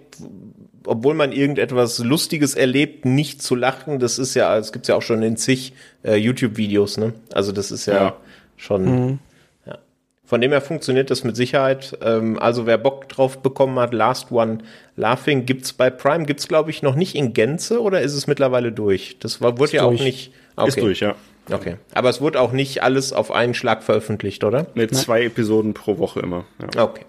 [0.86, 5.02] obwohl man irgendetwas Lustiges erlebt, nicht zu lachen, das ist ja, es gibt's ja auch
[5.02, 5.74] schon in zig
[6.04, 7.14] äh, YouTube-Videos, ne?
[7.34, 8.16] Also das ist ja, ja.
[8.58, 8.86] schon.
[8.86, 9.20] Mhm.
[9.66, 9.78] Ja.
[10.26, 11.98] Von dem her funktioniert das mit Sicherheit.
[12.02, 14.60] Ähm, also wer Bock drauf bekommen hat, Last One
[14.96, 18.72] Laughing gibt's bei Prime, gibt's glaube ich noch nicht in Gänze oder ist es mittlerweile
[18.72, 19.18] durch?
[19.20, 20.00] Das war, wurde ist ja durch.
[20.00, 20.32] auch nicht.
[20.56, 20.68] Okay.
[20.68, 21.16] Ist durch, ja.
[21.52, 21.76] Okay.
[21.94, 24.68] Aber es wurde auch nicht alles auf einen Schlag veröffentlicht, oder?
[24.76, 26.46] Mit zwei Episoden pro Woche immer.
[26.76, 26.84] Ja.
[26.84, 27.06] Okay.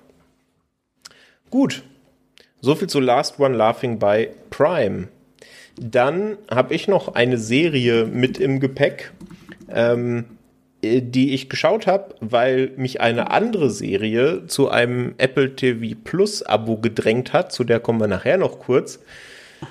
[1.55, 1.85] Gut.
[2.61, 5.07] So viel zu Last One Laughing bei Prime.
[5.81, 9.13] Dann habe ich noch eine Serie mit im Gepäck.
[9.69, 10.25] Ähm,
[10.83, 16.43] äh, die ich geschaut habe, weil mich eine andere Serie zu einem Apple TV Plus
[16.43, 17.53] Abo gedrängt hat.
[17.53, 18.99] Zu der kommen wir nachher noch kurz.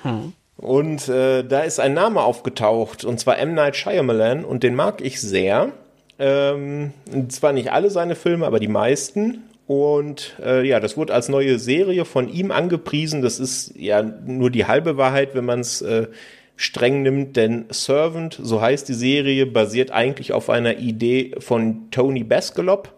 [0.02, 0.32] Mhm.
[0.56, 3.52] Und äh, da ist ein Name aufgetaucht, und zwar M.
[3.52, 5.72] Night Shyamalan, und den mag ich sehr.
[6.18, 6.94] Ähm,
[7.28, 9.42] zwar nicht alle seine Filme, aber die meisten.
[9.66, 13.22] Und äh, ja, das wurde als neue Serie von ihm angepriesen.
[13.22, 16.08] Das ist ja nur die halbe Wahrheit, wenn man es äh,
[16.56, 22.24] streng nimmt, denn Servant, so heißt die Serie, basiert eigentlich auf einer Idee von Tony
[22.24, 22.92] Baskelop.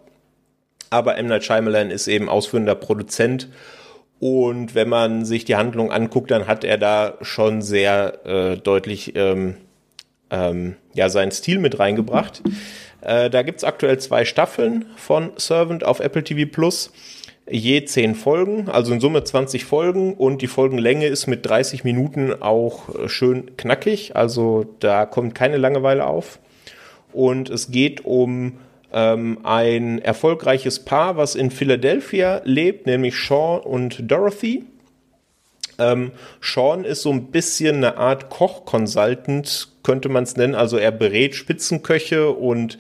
[0.91, 1.27] Aber M.
[1.27, 3.49] Night Shyamalan ist eben ausführender Produzent.
[4.19, 9.15] Und wenn man sich die Handlung anguckt, dann hat er da schon sehr äh, deutlich
[9.15, 9.57] ähm,
[10.31, 12.43] ähm, ja, seinen Stil mit reingebracht.
[13.07, 16.91] Äh, da gibt's aktuell zwei Staffeln von Servant auf Apple TV Plus
[17.49, 22.35] je zehn Folgen, also in Summe 20 Folgen und die Folgenlänge ist mit 30 Minuten
[22.43, 26.41] auch äh, schön knackig, also da kommt keine Langeweile auf.
[27.13, 28.59] Und es geht um
[28.93, 34.65] ähm, ein erfolgreiches Paar, was in Philadelphia lebt, nämlich Sean und Dorothy.
[35.79, 40.55] Ähm, Sean ist so ein bisschen eine Art Koch-Consultant, könnte man es nennen.
[40.55, 42.79] Also er berät Spitzenköche und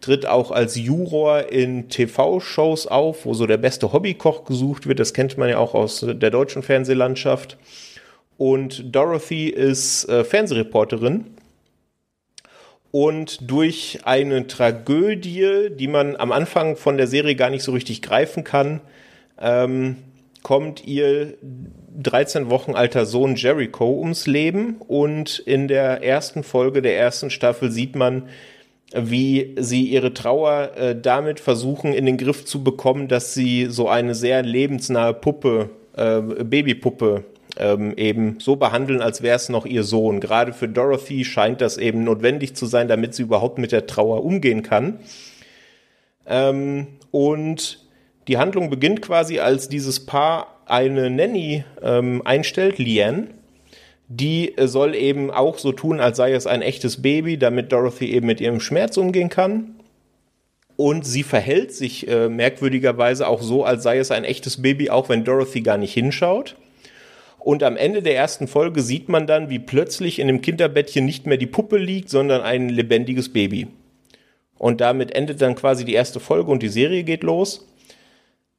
[0.00, 5.00] tritt auch als Juror in TV-Shows auf, wo so der beste Hobbykoch gesucht wird.
[5.00, 7.58] Das kennt man ja auch aus der deutschen Fernsehlandschaft.
[8.36, 11.26] Und Dorothy ist äh, Fernsehreporterin.
[12.90, 18.00] Und durch eine Tragödie, die man am Anfang von der Serie gar nicht so richtig
[18.00, 18.80] greifen kann,
[19.40, 19.96] ähm,
[20.42, 21.34] kommt ihr
[21.98, 24.76] 13 Wochen alter Sohn Jericho ums Leben.
[24.86, 28.28] Und in der ersten Folge der ersten Staffel sieht man,
[28.94, 33.88] wie sie ihre Trauer äh, damit versuchen in den Griff zu bekommen, dass sie so
[33.88, 37.24] eine sehr lebensnahe Puppe, äh, Babypuppe
[37.58, 40.20] ähm, eben so behandeln, als wäre es noch ihr Sohn.
[40.20, 44.24] Gerade für Dorothy scheint das eben notwendig zu sein, damit sie überhaupt mit der Trauer
[44.24, 45.00] umgehen kann.
[46.26, 47.86] Ähm, und
[48.28, 53.28] die Handlung beginnt quasi, als dieses Paar eine Nanny ähm, einstellt, Liane,
[54.08, 58.12] die äh, soll eben auch so tun, als sei es ein echtes Baby, damit Dorothy
[58.12, 59.74] eben mit ihrem Schmerz umgehen kann.
[60.76, 65.08] Und sie verhält sich äh, merkwürdigerweise auch so, als sei es ein echtes Baby, auch
[65.08, 66.56] wenn Dorothy gar nicht hinschaut.
[67.38, 71.26] Und am Ende der ersten Folge sieht man dann, wie plötzlich in dem Kinderbettchen nicht
[71.26, 73.68] mehr die Puppe liegt, sondern ein lebendiges Baby.
[74.56, 77.67] Und damit endet dann quasi die erste Folge und die Serie geht los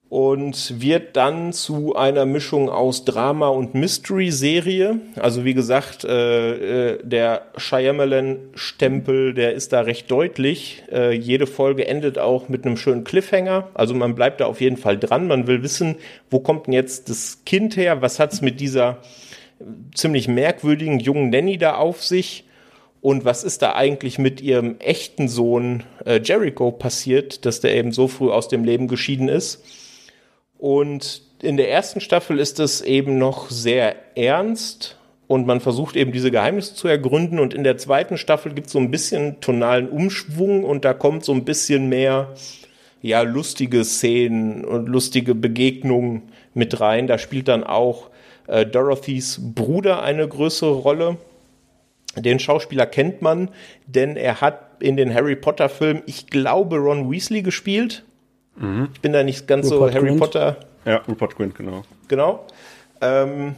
[0.09, 4.99] und wird dann zu einer Mischung aus Drama und Mystery-Serie.
[5.15, 10.81] Also wie gesagt, äh, äh, der Shyamalan-Stempel, der ist da recht deutlich.
[10.91, 13.69] Äh, jede Folge endet auch mit einem schönen Cliffhanger.
[13.75, 15.27] Also man bleibt da auf jeden Fall dran.
[15.27, 15.97] Man will wissen,
[16.31, 18.01] wo kommt denn jetzt das Kind her?
[18.01, 18.97] Was hat's mit dieser
[19.93, 22.45] ziemlich merkwürdigen jungen Nanny da auf sich?
[23.01, 27.91] Und was ist da eigentlich mit ihrem echten Sohn äh, Jericho passiert, dass der eben
[27.91, 29.63] so früh aus dem Leben geschieden ist?
[30.59, 36.11] Und in der ersten Staffel ist es eben noch sehr ernst und man versucht eben
[36.11, 37.39] diese Geheimnisse zu ergründen.
[37.39, 41.23] Und in der zweiten Staffel gibt es so ein bisschen tonalen Umschwung und da kommt
[41.23, 42.35] so ein bisschen mehr,
[43.01, 46.23] ja, lustige Szenen und lustige Begegnungen
[46.53, 47.07] mit rein.
[47.07, 48.09] Da spielt dann auch
[48.47, 51.17] äh, Dorothys Bruder eine größere Rolle.
[52.17, 53.49] Den Schauspieler kennt man,
[53.87, 58.03] denn er hat in den Harry Potter Filmen, ich glaube, Ron Weasley gespielt.
[58.59, 58.89] Mhm.
[58.93, 60.19] Ich bin da nicht ganz Rupert so Harry Grint.
[60.19, 60.57] Potter.
[60.85, 61.83] Ja, Rupert Grint, genau.
[62.07, 62.45] Genau.
[63.01, 63.55] Ähm,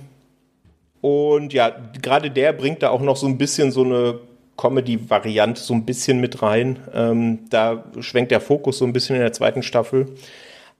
[1.01, 4.19] und ja, gerade der bringt da auch noch so ein bisschen so eine
[4.57, 6.79] Comedy-Variante so ein bisschen mit rein.
[6.93, 10.07] Ähm, da schwenkt der Fokus so ein bisschen in der zweiten Staffel.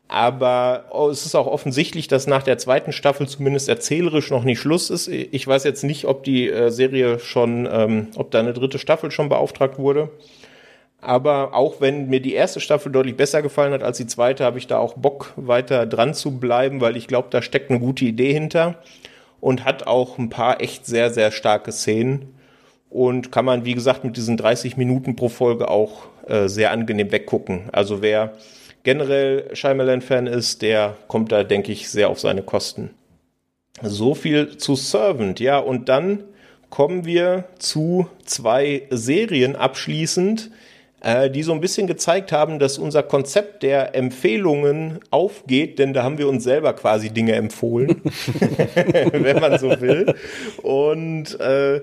[0.07, 4.59] Aber oh, es ist auch offensichtlich, dass nach der zweiten Staffel zumindest erzählerisch noch nicht
[4.59, 5.07] Schluss ist.
[5.07, 9.09] Ich weiß jetzt nicht, ob die äh, Serie schon, ähm, ob da eine dritte Staffel
[9.09, 10.09] schon beauftragt wurde.
[11.01, 14.59] Aber auch wenn mir die erste Staffel deutlich besser gefallen hat als die zweite, habe
[14.59, 18.05] ich da auch Bock, weiter dran zu bleiben, weil ich glaube, da steckt eine gute
[18.05, 18.75] Idee hinter
[19.39, 22.35] und hat auch ein paar echt sehr, sehr starke Szenen.
[22.91, 27.11] Und kann man, wie gesagt, mit diesen 30 Minuten pro Folge auch äh, sehr angenehm
[27.11, 27.69] weggucken.
[27.71, 28.33] Also wer
[28.83, 32.91] generell Shyamalan-Fan ist, der kommt da, denke ich, sehr auf seine Kosten.
[33.81, 35.57] So viel zu Servant, ja.
[35.57, 36.25] Und dann
[36.69, 40.51] kommen wir zu zwei Serien abschließend,
[41.03, 46.19] die so ein bisschen gezeigt haben, dass unser Konzept der Empfehlungen aufgeht, denn da haben
[46.19, 48.01] wir uns selber quasi Dinge empfohlen,
[49.11, 50.13] wenn man so will.
[50.61, 51.81] Und äh,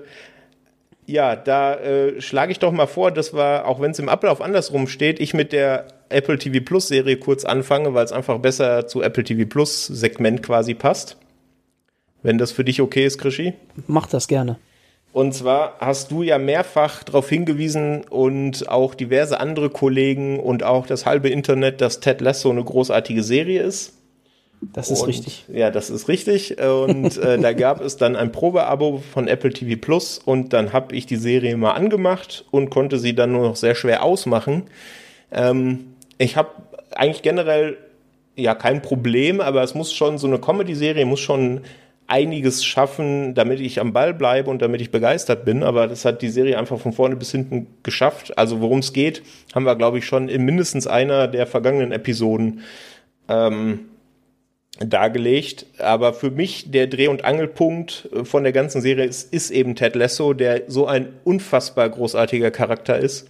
[1.05, 4.41] ja, da äh, schlage ich doch mal vor, dass wir, auch wenn es im Ablauf
[4.41, 8.87] andersrum steht, ich mit der Apple TV Plus Serie kurz anfange, weil es einfach besser
[8.87, 11.17] zu Apple TV Plus Segment quasi passt.
[12.21, 13.53] Wenn das für dich okay ist, Krischi?
[13.87, 14.59] Mach das gerne.
[15.11, 20.85] Und zwar hast du ja mehrfach darauf hingewiesen und auch diverse andere Kollegen und auch
[20.85, 23.93] das halbe Internet, dass Ted Lasso eine großartige Serie ist.
[24.61, 25.45] Das ist und, richtig.
[25.51, 26.59] Ja, das ist richtig.
[26.59, 30.95] Und äh, da gab es dann ein Probeabo von Apple TV Plus und dann habe
[30.95, 34.63] ich die Serie mal angemacht und konnte sie dann nur noch sehr schwer ausmachen.
[35.31, 36.49] Ähm, ich habe
[36.93, 37.77] eigentlich generell
[38.35, 41.61] ja kein Problem, aber es muss schon so eine Comedy-Serie muss schon
[42.09, 45.63] einiges schaffen, damit ich am Ball bleibe und damit ich begeistert bin.
[45.63, 48.37] Aber das hat die Serie einfach von vorne bis hinten geschafft.
[48.37, 49.21] Also worum es geht,
[49.53, 52.61] haben wir, glaube ich, schon in mindestens einer der vergangenen Episoden
[53.27, 53.81] ähm,
[54.79, 55.67] dargelegt.
[55.77, 59.75] Aber für mich der Dreh- und Angelpunkt äh, von der ganzen Serie ist, ist eben
[59.75, 63.27] Ted Lasso, der so ein unfassbar großartiger Charakter ist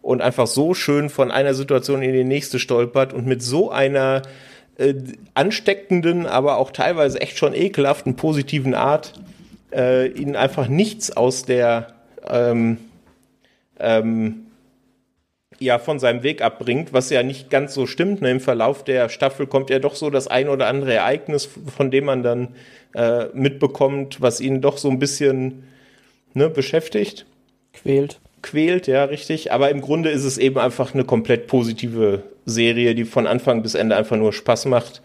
[0.00, 4.22] und einfach so schön von einer Situation in die nächste stolpert und mit so einer
[4.78, 4.94] äh,
[5.34, 9.12] ansteckenden, aber auch teilweise echt schon ekelhaften positiven Art
[9.72, 11.94] äh, ihnen einfach nichts aus der
[12.26, 12.78] ähm,
[13.78, 14.46] ähm,
[15.58, 18.22] ja von seinem Weg abbringt, was ja nicht ganz so stimmt.
[18.22, 18.30] Ne?
[18.30, 22.04] Im Verlauf der Staffel kommt ja doch so das ein oder andere Ereignis, von dem
[22.04, 22.48] man dann
[22.94, 25.64] äh, mitbekommt, was ihn doch so ein bisschen
[26.34, 27.26] ne, beschäftigt.
[27.72, 28.20] Quält.
[28.42, 29.52] Quält, ja, richtig.
[29.52, 33.74] Aber im Grunde ist es eben einfach eine komplett positive Serie, die von Anfang bis
[33.74, 35.02] Ende einfach nur Spaß macht.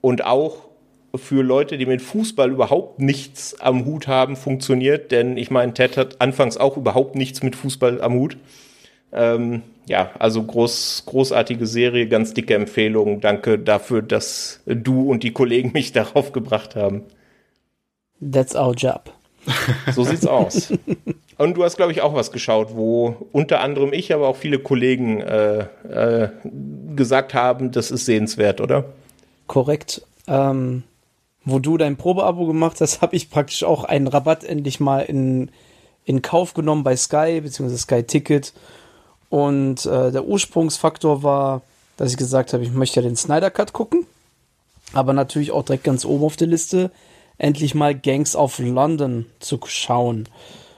[0.00, 0.68] Und auch
[1.14, 5.10] für Leute, die mit Fußball überhaupt nichts am Hut haben, funktioniert.
[5.10, 8.36] Denn ich meine, Ted hat anfangs auch überhaupt nichts mit Fußball am Hut.
[9.12, 13.20] Ähm, ja, also groß, großartige Serie, ganz dicke Empfehlung.
[13.20, 17.04] Danke dafür, dass du und die Kollegen mich darauf gebracht haben.
[18.20, 19.12] That's our job.
[19.94, 20.72] So sieht's aus.
[21.38, 24.58] Und du hast, glaube ich, auch was geschaut, wo unter anderem ich, aber auch viele
[24.58, 26.28] Kollegen äh, äh,
[26.96, 28.86] gesagt haben, das ist sehenswert, oder?
[29.46, 30.02] Korrekt.
[30.26, 30.82] Ähm,
[31.44, 35.50] wo du dein Probeabo gemacht hast, habe ich praktisch auch einen Rabatt endlich mal in,
[36.04, 38.52] in Kauf genommen bei Sky, beziehungsweise Sky Ticket.
[39.30, 41.62] Und äh, der Ursprungsfaktor war,
[41.96, 44.06] dass ich gesagt habe, ich möchte ja den Snyder Cut gucken.
[44.94, 46.90] Aber natürlich auch direkt ganz oben auf der Liste,
[47.38, 50.28] endlich mal Gangs of London zu schauen.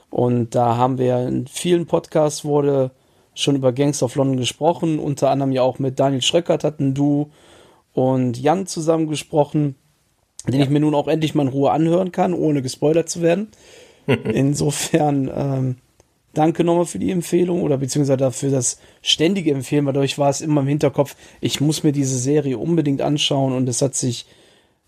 [0.09, 2.91] Und da haben wir in vielen Podcasts wurde
[3.33, 7.31] schon über Gangs of London gesprochen, unter anderem ja auch mit Daniel Schröckert hatten du
[7.93, 9.75] und Jan zusammen gesprochen,
[10.47, 10.63] den ja.
[10.63, 13.49] ich mir nun auch endlich mal in Ruhe anhören kann, ohne gespoilert zu werden.
[14.05, 15.75] Insofern ähm,
[16.33, 20.41] danke nochmal für die Empfehlung oder beziehungsweise dafür das ständige Empfehlen, weil dadurch war es
[20.41, 24.25] immer im Hinterkopf, ich muss mir diese Serie unbedingt anschauen und es hat sich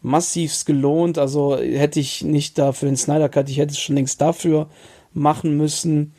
[0.04, 1.18] massivst gelohnt.
[1.18, 4.68] Also hätte ich nicht dafür den Snyder Cut, ich hätte es schon längst dafür
[5.14, 6.14] machen müssen.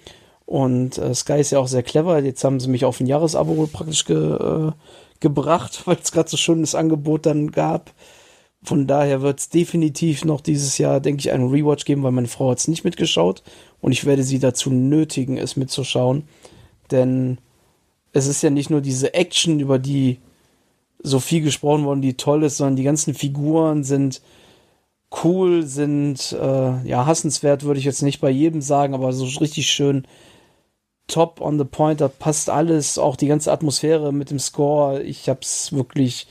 [0.46, 2.18] Und äh, Sky ist ja auch sehr clever.
[2.20, 4.72] Jetzt haben sie mich auf ein Jahresabo praktisch ge, äh,
[5.20, 7.92] gebracht, weil es gerade so schönes Angebot dann gab.
[8.62, 12.28] Von daher wird es definitiv noch dieses Jahr, denke ich, einen Rewatch geben, weil meine
[12.28, 13.42] Frau hat es nicht mitgeschaut
[13.82, 16.24] und ich werde sie dazu nötigen, es mitzuschauen.
[16.90, 17.36] Denn
[18.14, 20.18] es ist ja nicht nur diese Action, über die
[21.04, 24.22] so viel gesprochen worden, die toll ist, sondern die ganzen Figuren sind
[25.22, 29.70] cool, sind äh, ja hassenswert, würde ich jetzt nicht bei jedem sagen, aber so richtig
[29.70, 30.06] schön
[31.06, 35.02] top on the point, da passt alles, auch die ganze Atmosphäre mit dem Score.
[35.02, 36.26] Ich habe es wirklich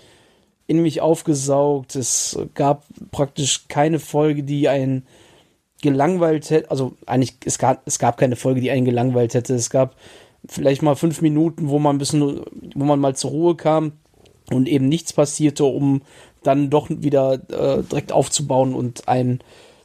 [0.65, 1.95] in mich aufgesaugt.
[1.95, 5.05] Es gab praktisch keine Folge, die einen
[5.83, 6.71] gelangweilt hätte.
[6.71, 9.53] Also eigentlich, es gab, es gab keine Folge, die einen gelangweilt hätte.
[9.53, 9.95] Es gab
[10.47, 12.41] vielleicht mal fünf Minuten, wo man ein bisschen,
[12.73, 13.91] wo man mal zur Ruhe kam
[14.51, 16.01] und eben nichts passierte, um
[16.43, 19.39] dann doch wieder äh, direkt aufzubauen und einen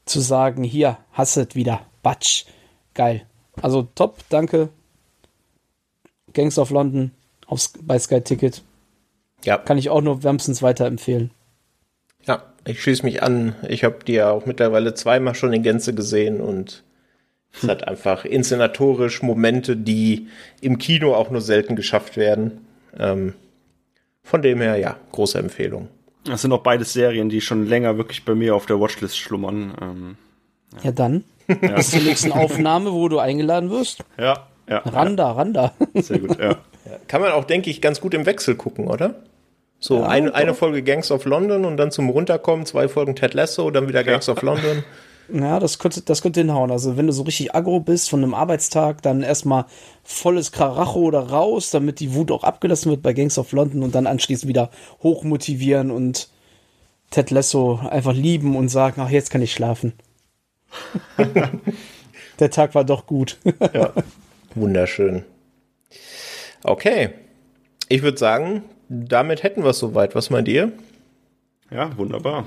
[0.04, 2.46] zu sagen, hier, hasset wieder, Batsch,
[2.94, 3.26] geil.
[3.60, 4.70] Also top, danke.
[6.32, 7.12] Gangs of London
[7.46, 8.62] aufs, bei Sky Ticket.
[9.44, 9.58] Ja.
[9.58, 11.30] Kann ich auch nur wärmstens weiterempfehlen.
[12.26, 13.54] Ja, ich schließe mich an.
[13.68, 16.84] Ich habe die ja auch mittlerweile zweimal schon in Gänze gesehen und
[17.52, 17.70] es hm.
[17.70, 20.28] hat einfach inszenatorisch Momente, die
[20.60, 22.66] im Kino auch nur selten geschafft werden.
[22.98, 23.34] Ähm,
[24.28, 25.88] von dem her, ja, große Empfehlung.
[26.24, 29.72] Das sind auch beides Serien, die schon länger wirklich bei mir auf der Watchlist schlummern.
[29.80, 30.16] Ähm,
[30.74, 30.84] ja.
[30.84, 30.92] ja.
[30.92, 31.24] dann.
[31.48, 31.54] Ja.
[31.76, 34.04] Bis zur nächsten Aufnahme, wo du eingeladen wirst.
[34.18, 34.78] Ja, ja.
[34.80, 35.32] Randa, ja.
[35.32, 35.74] Randa.
[35.94, 36.58] Sehr gut, ja.
[37.06, 39.14] Kann man auch, denke ich, ganz gut im Wechsel gucken, oder?
[39.80, 43.32] So ja, eine, eine Folge Gangs of London und dann zum Runterkommen zwei Folgen Ted
[43.32, 44.84] Lasso, dann wieder Gangs of London.
[45.32, 46.70] Ja, das könnte, das könnte hinhauen.
[46.70, 49.66] Also wenn du so richtig aggro bist von einem Arbeitstag, dann erstmal
[50.02, 53.94] volles Karacho oder raus, damit die Wut auch abgelassen wird bei Gangs of London und
[53.94, 54.70] dann anschließend wieder
[55.02, 56.30] hochmotivieren und
[57.10, 59.92] Ted Lasso einfach lieben und sagen, ach, jetzt kann ich schlafen.
[62.38, 63.38] Der Tag war doch gut.
[63.74, 63.92] ja.
[64.54, 65.24] Wunderschön.
[66.62, 67.10] Okay.
[67.88, 70.14] Ich würde sagen, damit hätten wir es soweit.
[70.14, 70.72] Was meint ihr?
[71.70, 72.46] Ja, wunderbar.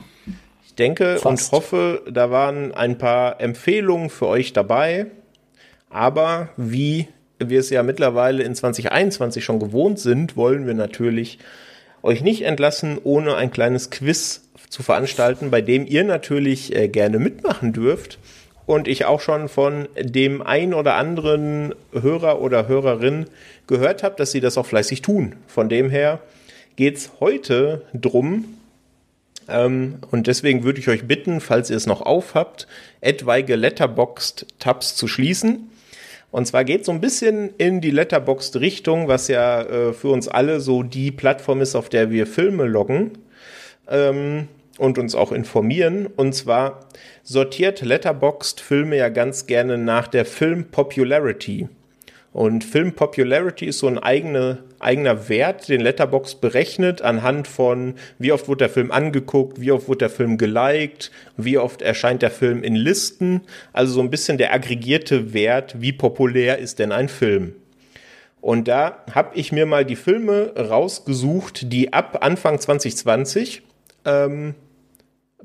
[0.72, 1.52] Ich denke Fast.
[1.52, 5.08] und hoffe, da waren ein paar Empfehlungen für euch dabei.
[5.90, 11.40] Aber wie wir es ja mittlerweile in 2021 schon gewohnt sind, wollen wir natürlich
[12.04, 17.20] euch nicht entlassen, ohne ein kleines Quiz zu veranstalten, bei dem ihr natürlich äh, gerne
[17.20, 18.18] mitmachen dürft.
[18.66, 23.26] Und ich auch schon von dem ein oder anderen Hörer oder Hörerin
[23.68, 25.36] gehört habe, dass sie das auch fleißig tun.
[25.48, 26.22] Von dem her
[26.78, 28.46] geht es heute drum,
[29.48, 32.68] und deswegen würde ich euch bitten, falls ihr es noch aufhabt,
[33.02, 35.70] etwaige Letterboxd-Tabs zu schließen.
[36.32, 40.28] Und zwar geht es so ein bisschen in die Letterboxd-Richtung, was ja äh, für uns
[40.28, 43.12] alle so die Plattform ist, auf der wir Filme loggen
[43.90, 44.48] ähm,
[44.78, 46.08] und uns auch informieren.
[46.08, 46.88] Und zwar
[47.24, 51.68] sortiert Letterboxd Filme ja ganz gerne nach der Film Popularity.
[52.34, 58.32] Und Film Popularity ist so ein eigene, eigener Wert, den Letterbox berechnet anhand von, wie
[58.32, 62.32] oft wurde der Film angeguckt, wie oft wurde der Film geliked, wie oft erscheint der
[62.32, 63.42] Film in Listen.
[63.74, 67.54] Also so ein bisschen der aggregierte Wert, wie populär ist denn ein Film.
[68.40, 73.62] Und da habe ich mir mal die Filme rausgesucht, die ab Anfang 2020
[74.06, 74.56] ähm,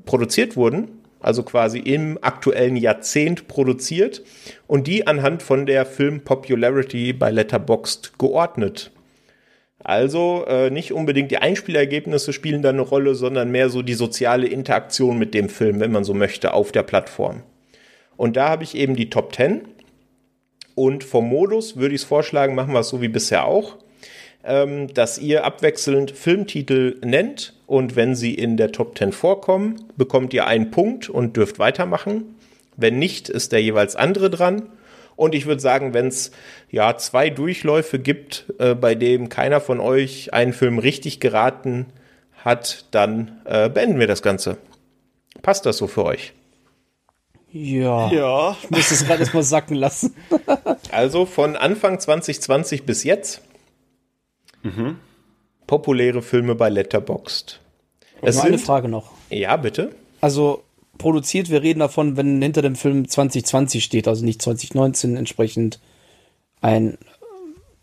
[0.05, 4.23] produziert wurden also quasi im aktuellen Jahrzehnt produziert
[4.67, 8.91] und die anhand von der Film Popularity bei Letterboxd geordnet.
[9.79, 14.47] Also äh, nicht unbedingt die Einspielergebnisse spielen da eine Rolle, sondern mehr so die soziale
[14.47, 17.43] Interaktion mit dem Film, wenn man so möchte, auf der Plattform.
[18.17, 19.61] Und da habe ich eben die Top 10.
[20.75, 23.77] Und vom Modus würde ich es vorschlagen, machen wir es so wie bisher auch
[24.43, 30.33] ähm, dass ihr abwechselnd Filmtitel nennt und wenn sie in der Top 10 vorkommen, bekommt
[30.33, 32.35] ihr einen Punkt und dürft weitermachen.
[32.75, 34.69] Wenn nicht, ist der jeweils andere dran.
[35.15, 36.31] Und ich würde sagen, wenn es
[36.69, 41.87] ja zwei Durchläufe gibt, äh, bei dem keiner von euch einen Film richtig geraten
[42.45, 44.57] hat, dann äh, beenden wir das Ganze.
[45.41, 46.33] Passt das so für euch?
[47.51, 48.11] Ja.
[48.11, 48.57] Ja.
[48.61, 50.15] Ich muss es gerade erstmal sacken lassen.
[50.91, 53.41] also von Anfang 2020 bis jetzt
[54.63, 54.97] Mhm.
[55.65, 57.59] Populäre Filme bei Letterboxd.
[58.21, 59.11] Es sind, eine Frage noch.
[59.29, 59.91] Ja, bitte.
[60.21, 60.63] Also
[60.97, 65.79] produziert, wir reden davon, wenn hinter dem Film 2020 steht, also nicht 2019 entsprechend
[66.61, 66.97] ein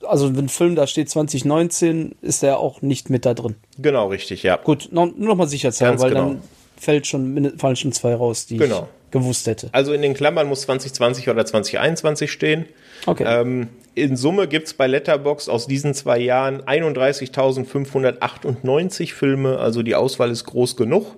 [0.07, 3.57] also wenn ein Film da steht 2019, ist er auch nicht mit da drin.
[3.79, 4.57] Genau, richtig, ja.
[4.57, 6.29] Gut, noch, nur noch mal sicher sein, weil genau.
[6.29, 6.43] dann
[6.77, 8.83] fällt schon, fallen schon zwei raus, die genau.
[8.83, 9.71] ich gewusst hätte.
[9.73, 12.67] Also in den Klammern muss 2020 oder 2021 stehen.
[13.07, 13.23] Okay.
[13.27, 19.95] Ähm, in Summe gibt es bei Letterbox aus diesen zwei Jahren 31.598 Filme, also die
[19.95, 21.17] Auswahl ist groß genug.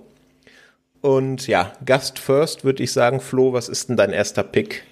[1.01, 4.83] Und ja, Gast First würde ich sagen, Flo, was ist denn dein erster Pick?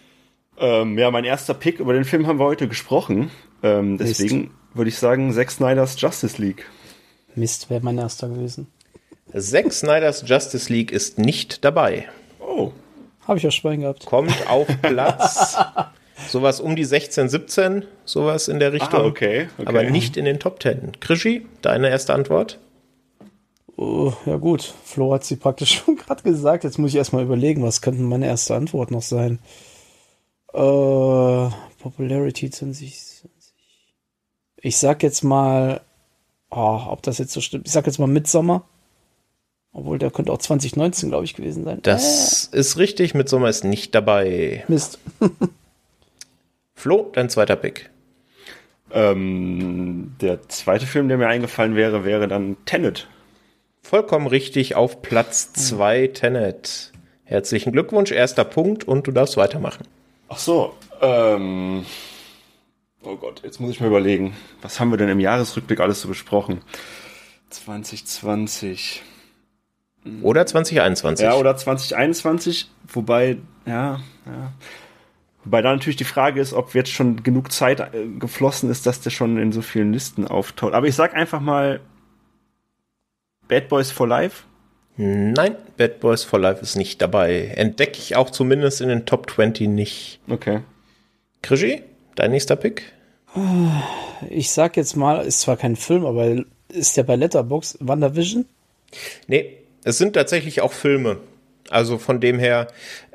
[0.57, 3.29] Ähm, ja, mein erster Pick, über den Film haben wir heute gesprochen.
[3.61, 6.65] Ähm, deswegen würde ich sagen, Zack Snyder's Justice League.
[7.35, 8.67] Mist, wäre mein erster gewesen.
[9.37, 12.07] Zack Snyder's Justice League ist nicht dabei.
[12.39, 12.71] Oh.
[13.27, 14.05] Habe ich ja Schwein gehabt.
[14.05, 15.57] Kommt auf Platz
[16.27, 19.01] Sowas um die 16, 17, sowas in der Richtung.
[19.01, 19.67] Ah, okay, okay.
[19.67, 20.99] Aber nicht in den Top 10.
[20.99, 22.59] Krischi, deine erste Antwort?
[23.75, 26.63] Oh, ja gut, Flo hat sie praktisch schon gerade gesagt.
[26.63, 29.39] Jetzt muss ich erstmal überlegen, was könnte meine erste Antwort noch sein.
[30.53, 31.49] Äh,
[31.79, 33.31] Popularity 2020.
[34.57, 35.81] Ich sag jetzt mal,
[36.49, 37.67] oh, ob das jetzt so stimmt.
[37.67, 38.63] Ich sag jetzt mal Midsommer.
[39.77, 41.79] Obwohl, der könnte auch 2019, glaube ich, gewesen sein.
[41.81, 42.59] Das äh.
[42.59, 44.63] ist richtig, Midsommer ist nicht dabei.
[44.69, 44.99] Mist.
[46.75, 47.89] Flo, dein zweiter Pick.
[48.93, 53.09] Ähm, der zweite Film, der mir eingefallen wäre, wäre dann Tenet.
[53.81, 56.93] Vollkommen richtig, auf Platz 2 Tenet.
[57.25, 59.85] Herzlichen Glückwunsch, erster Punkt und du darfst weitermachen.
[60.29, 61.85] Ach so, ähm,
[63.03, 66.07] oh Gott, jetzt muss ich mir überlegen, was haben wir denn im Jahresrückblick alles so
[66.07, 66.61] besprochen?
[67.49, 69.03] 2020.
[70.21, 71.23] Oder 2021.
[71.23, 74.53] Ja, oder 2021, wobei, ja, ja.
[75.43, 79.01] Wobei da natürlich die Frage ist, ob jetzt schon genug Zeit äh, geflossen ist, dass
[79.01, 80.73] der schon in so vielen Listen auftaucht.
[80.73, 81.79] Aber ich sag einfach mal
[83.47, 84.43] Bad Boys for Life.
[84.97, 87.47] Nein, Bad Boys for Life ist nicht dabei.
[87.55, 90.19] Entdecke ich auch zumindest in den Top 20 nicht.
[90.29, 90.61] Okay.
[91.41, 91.83] Krischi,
[92.15, 92.93] dein nächster Pick?
[94.29, 98.45] Ich sag jetzt mal, ist zwar kein Film, aber ist der bei Letterbox WandaVision?
[99.27, 101.17] Nee, es sind tatsächlich auch Filme.
[101.71, 102.67] Also von dem her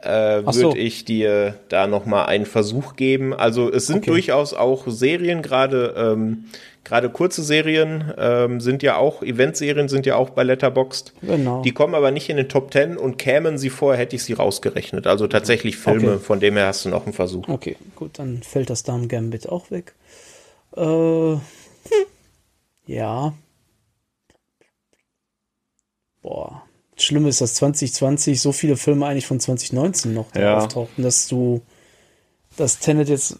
[0.02, 0.62] äh, Ach so.
[0.68, 3.32] würde ich dir da noch mal einen Versuch geben.
[3.32, 4.10] Also es sind Okay.
[4.10, 6.46] durchaus auch Serien, gerade ähm,
[6.82, 11.12] gerade kurze Serien ähm, sind ja auch Eventserien sind ja auch bei Letterboxd.
[11.22, 11.62] Genau.
[11.62, 14.32] Die kommen aber nicht in den Top 10 und kämen sie vor, hätte ich sie
[14.32, 15.06] rausgerechnet.
[15.06, 16.18] Also tatsächlich Filme, Okay.
[16.24, 17.46] von dem her hast du noch einen Versuch.
[17.46, 19.94] Okay, gut, dann fällt das Damen Gambit auch weg.
[20.76, 21.40] Äh, hm.
[22.86, 23.32] ja.
[26.22, 26.62] Boah.
[26.96, 30.58] Schlimm ist, dass 2020 so viele Filme eigentlich von 2019 noch da Ja.
[30.58, 31.62] auftauchten, dass du
[32.56, 33.38] das Tenet jetzt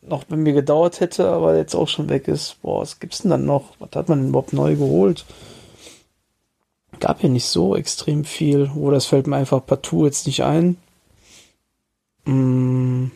[0.00, 2.56] noch bei mir gedauert hätte, aber jetzt auch schon weg ist.
[2.62, 3.74] Boah, was gibt's denn dann noch?
[3.78, 5.26] Was hat man denn überhaupt neu geholt?
[7.00, 8.70] Gab ja nicht so extrem viel.
[8.74, 10.76] Oder es fällt mir einfach partout jetzt nicht ein.
[12.24, 13.06] Mm.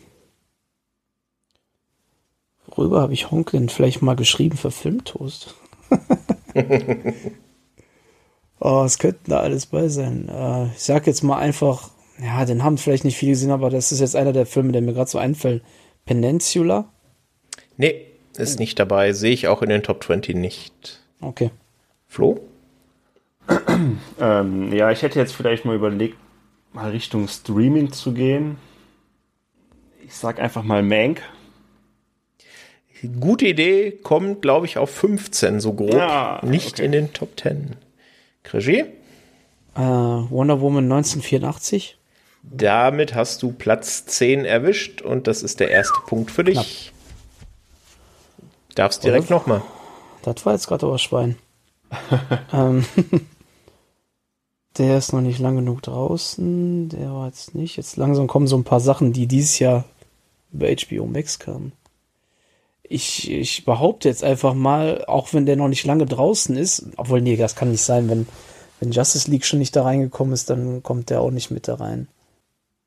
[2.67, 5.55] Worüber habe ich Honk denn vielleicht mal geschrieben für Filmtoast?
[8.67, 10.29] oh, es könnten da alles bei sein.
[10.29, 11.91] Äh, ich sag jetzt mal einfach,
[12.21, 14.83] ja, den haben vielleicht nicht viele gesehen, aber das ist jetzt einer der Filme, der
[14.83, 15.63] mir gerade so einfällt.
[16.05, 16.91] Peninsula?
[17.77, 18.07] Nee,
[18.37, 19.13] ist nicht dabei.
[19.13, 21.01] Sehe ich auch in den Top 20 nicht.
[21.21, 21.51] Okay.
[22.07, 22.41] Flo?
[24.19, 26.17] Ähm, ja, ich hätte jetzt vielleicht mal überlegt,
[26.73, 28.57] mal Richtung Streaming zu gehen.
[30.07, 31.21] Ich sag einfach mal Mank.
[33.21, 35.93] Gute Idee, kommt, glaube ich, auf 15 so grob.
[35.93, 36.87] Ja, nicht okay.
[36.87, 37.77] in den Top 10.
[38.55, 38.85] Regie?
[39.75, 41.99] Äh, Wonder Woman 1984?
[42.43, 46.93] Damit hast du Platz 10 erwischt und das ist der erste Punkt für dich.
[48.75, 49.63] Darfst direkt nochmal.
[50.23, 51.37] Das war jetzt gerade aber Schwein.
[52.53, 52.85] ähm,
[54.79, 56.89] der ist noch nicht lang genug draußen.
[56.91, 57.77] Der war jetzt nicht.
[57.77, 59.85] Jetzt langsam kommen so ein paar Sachen, die dieses Jahr
[60.53, 61.73] über HBO Max kamen.
[62.89, 67.21] Ich, ich behaupte jetzt einfach mal, auch wenn der noch nicht lange draußen ist, obwohl,
[67.21, 68.27] nee, das kann nicht sein, wenn,
[68.81, 71.75] wenn Justice League schon nicht da reingekommen ist, dann kommt der auch nicht mit da
[71.75, 72.09] rein.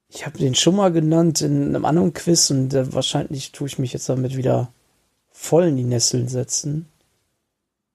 [0.10, 3.78] Ich habe den schon mal genannt in einem anderen Quiz und äh, wahrscheinlich tue ich
[3.78, 4.72] mich jetzt damit wieder
[5.32, 6.88] voll in die Nesseln setzen.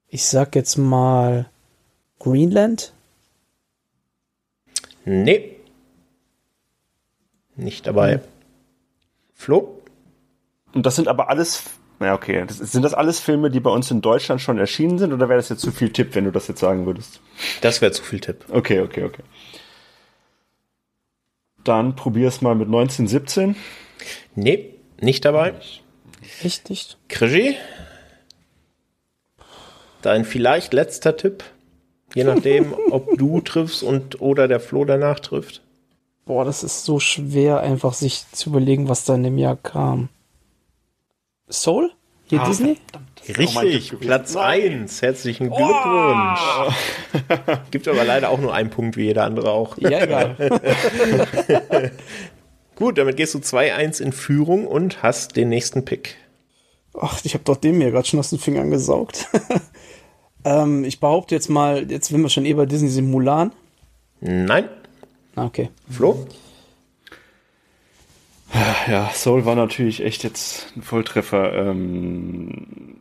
[0.09, 1.51] Ich sag jetzt mal
[2.21, 2.93] Greenland.
[5.05, 5.57] Nee.
[7.57, 8.21] Nicht dabei.
[9.35, 9.81] Flo?
[10.73, 11.63] Und das sind aber alles,
[12.05, 15.13] na okay, das, sind das alles Filme, die bei uns in Deutschland schon erschienen sind
[15.13, 17.21] oder wäre das jetzt zu viel Tipp, wenn du das jetzt sagen würdest?
[17.63, 18.45] Das wäre zu viel Tipp.
[18.51, 19.23] Okay, okay, okay.
[21.65, 23.57] Dann probier's mal mit 1917.
[24.35, 25.55] Nee, nicht dabei.
[26.43, 26.99] Echt nicht?
[27.11, 27.57] Regie?
[30.03, 31.43] Dein vielleicht letzter Tipp?
[32.15, 35.63] Je nachdem, ob du triffst und oder der Flo danach trifft.
[36.27, 40.09] Boah, das ist so schwer, einfach sich zu überlegen, was da in dem Jahr kam.
[41.49, 41.91] Soul?
[42.27, 42.79] Hier Ah, Disney?
[43.29, 45.03] Richtig, Platz 1.
[45.03, 46.41] Herzlichen Glückwunsch.
[47.71, 49.77] Gibt aber leider auch nur einen Punkt, wie jeder andere auch.
[49.79, 50.37] Ja, egal.
[52.77, 56.16] Gut, damit gehst du 2-1 in Führung und hast den nächsten Pick.
[56.99, 59.29] Ach, ich habe doch dem mir gerade schon aus den Fingern gesaugt.
[60.45, 63.53] ähm, ich behaupte jetzt mal, jetzt wenn wir schon eh bei Disney sind, Mulan.
[64.21, 64.69] Nein.
[65.37, 65.71] Ah, okay.
[65.91, 66.27] Flo?
[68.87, 71.53] Ja, Soul war natürlich echt jetzt ein Volltreffer.
[71.55, 73.01] Ähm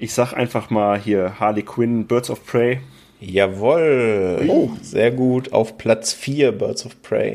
[0.00, 2.80] ich sag einfach mal hier Harley Quinn, Birds of Prey.
[3.20, 4.46] Jawohl.
[4.48, 5.52] Oh, sehr gut.
[5.52, 7.34] Auf Platz 4 Birds of Prey.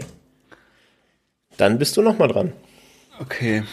[1.58, 2.54] Dann bist du nochmal dran.
[3.20, 3.64] Okay.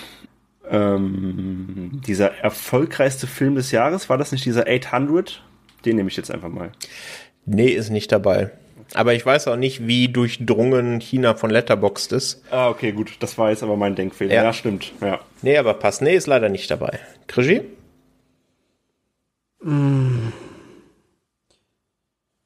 [0.71, 5.43] Ähm, dieser erfolgreichste Film des Jahres, war das nicht dieser 800?
[5.87, 6.73] Den nehme ich jetzt einfach mal.
[7.47, 8.51] Nee, ist nicht dabei.
[8.94, 12.43] Aber ich weiß auch nicht, wie durchdrungen China von Letterboxd ist.
[12.51, 13.12] Ah, okay, gut.
[13.20, 14.35] Das war jetzt aber mein Denkfehler.
[14.35, 14.44] Ja.
[14.44, 14.93] Ja, stimmt.
[15.01, 15.20] Ja.
[15.40, 16.02] Nee, aber passt.
[16.02, 16.98] Nee, ist leider nicht dabei.
[17.35, 17.62] Regie?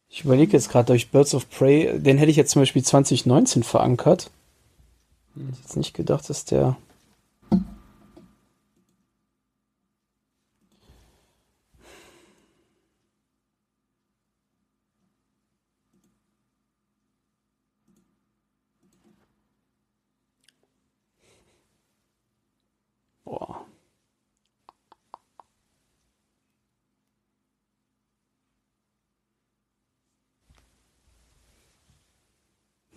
[0.08, 3.62] Ich überlege jetzt gerade durch Birds of Prey, den hätte ich jetzt zum Beispiel 2019
[3.62, 4.30] verankert.
[5.34, 6.76] Hätte ich jetzt nicht gedacht, dass der.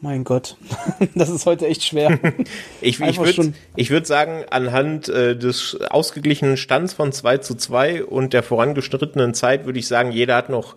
[0.02, 0.56] Mein Gott,
[1.16, 2.18] das ist heute echt schwer.
[2.82, 8.32] Ich, ich würde würd sagen, anhand äh, des ausgeglichenen Stands von 2 zu 2 und
[8.34, 10.76] der vorangeschrittenen Zeit würde ich sagen, jeder hat noch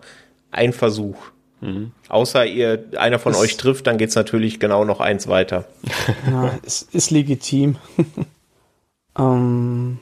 [0.51, 1.15] einen Versuch.
[2.09, 5.63] Außer ihr, einer von Das- euch trifft, dann geht's natürlich genau noch eins weiter.
[6.29, 7.77] Ja, es ist legitim.
[9.17, 9.99] ähm,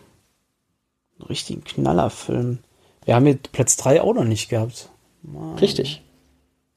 [1.30, 2.58] richtigen Knallerfilm.
[3.06, 4.90] Wir haben jetzt Platz 3 auch noch nicht gehabt.
[5.60, 6.02] Richtig.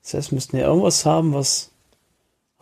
[0.03, 1.71] Das heißt, wir müssten ja irgendwas haben, was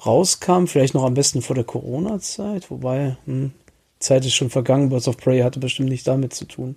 [0.04, 3.52] rauskam, vielleicht noch am besten vor der Corona-Zeit, wobei, hm,
[3.98, 6.76] Zeit ist schon vergangen, Birds of Prey hatte bestimmt nicht damit zu tun.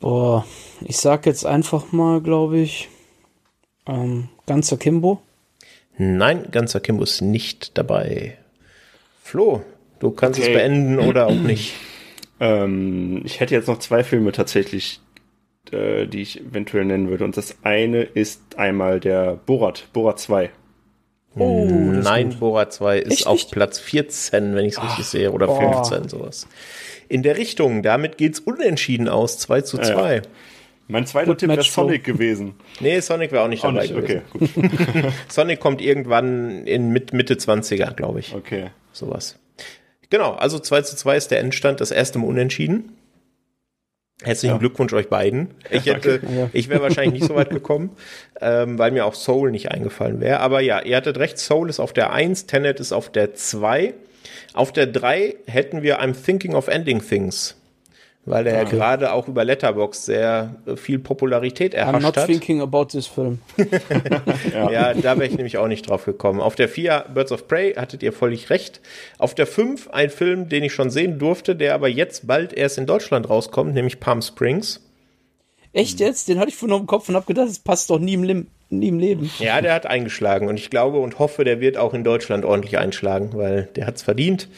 [0.00, 0.44] Boah,
[0.82, 2.88] ich sag jetzt einfach mal, glaube ich,
[3.86, 5.22] ähm, ganzer Kimbo.
[5.96, 8.36] Nein, ganzer Kimbo ist nicht dabei.
[9.22, 9.62] Flo,
[10.00, 10.50] du kannst okay.
[10.50, 11.74] es beenden oder auch nicht.
[12.40, 15.00] Ähm, ich hätte jetzt noch zwei Filme tatsächlich,
[15.70, 17.24] äh, die ich eventuell nennen würde.
[17.24, 20.50] Und das eine ist einmal der Borat, Borat 2.
[21.36, 23.50] Oh, Nein, Borat 2 ist Echt auf nicht?
[23.50, 25.58] Platz 14, wenn ich es richtig sehe, oder oh.
[25.58, 26.46] 15, sowas.
[27.08, 30.14] In der Richtung, damit geht's unentschieden aus, 2 zu 2.
[30.16, 30.22] Ja,
[30.86, 32.54] Mein zweiter Gut, Tipp wäre Sonic gewesen.
[32.80, 34.22] Nee, Sonic wäre auch nicht auch dabei nicht, gewesen.
[34.32, 34.48] Okay,
[35.02, 35.12] gut.
[35.28, 38.34] Sonic kommt irgendwann in Mitte 20er, glaube ich.
[38.34, 38.70] Okay.
[38.92, 39.38] Sowas.
[40.10, 42.96] Genau, also 2 zu 2 ist der Endstand, das erste Mal unentschieden.
[44.22, 44.58] Herzlichen ja.
[44.58, 45.54] Glückwunsch euch beiden.
[45.70, 46.20] Ich hätte,
[46.52, 47.90] ich wäre wahrscheinlich nicht so weit gekommen,
[48.40, 50.40] ähm, weil mir auch Soul nicht eingefallen wäre.
[50.40, 53.92] Aber ja, ihr hattet recht, Soul ist auf der 1, Tenet ist auf der 2.
[54.52, 57.56] Auf der 3 hätten wir I'm Thinking of Ending Things
[58.26, 58.76] weil er okay.
[58.76, 62.26] gerade auch über Letterbox sehr äh, viel Popularität erhascht I'm not hat.
[62.26, 63.40] thinking about this film.
[64.52, 64.70] ja.
[64.70, 64.94] ja.
[64.94, 66.40] da wäre ich nämlich auch nicht drauf gekommen.
[66.40, 68.80] Auf der 4 Birds of Prey hattet ihr völlig recht.
[69.18, 72.78] Auf der 5 ein Film, den ich schon sehen durfte, der aber jetzt bald erst
[72.78, 74.80] in Deutschland rauskommt, nämlich Palm Springs.
[75.74, 76.28] Echt jetzt?
[76.28, 78.46] Den hatte ich vorhin im Kopf und habe gedacht, das passt doch nie im, Lim
[78.70, 79.30] nie im Leben.
[79.38, 82.78] Ja, der hat eingeschlagen und ich glaube und hoffe, der wird auch in Deutschland ordentlich
[82.78, 84.48] einschlagen, weil der hat es verdient.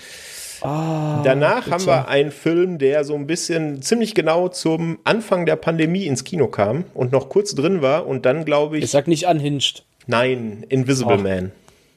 [0.66, 5.55] Ah, Danach haben wir einen Film, der so ein bisschen ziemlich genau zum Anfang der
[5.55, 8.82] Pandemie ins Kino kam und noch kurz drin war und dann glaube ich.
[8.82, 9.84] Ich sag nicht unhinged.
[10.09, 11.22] Nein, Invisible Ach.
[11.22, 11.52] Man.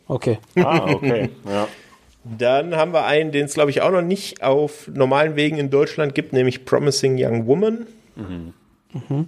[0.08, 0.38] Okay.
[0.56, 1.30] Ah, okay.
[1.50, 1.68] ja.
[2.24, 5.72] Dann haben wir einen, den es glaube ich auch noch nicht auf normalen Wegen in
[5.72, 7.88] Deutschland gibt, nämlich Promising Young Woman.
[8.16, 8.54] Mhm.
[8.94, 9.28] Mhm.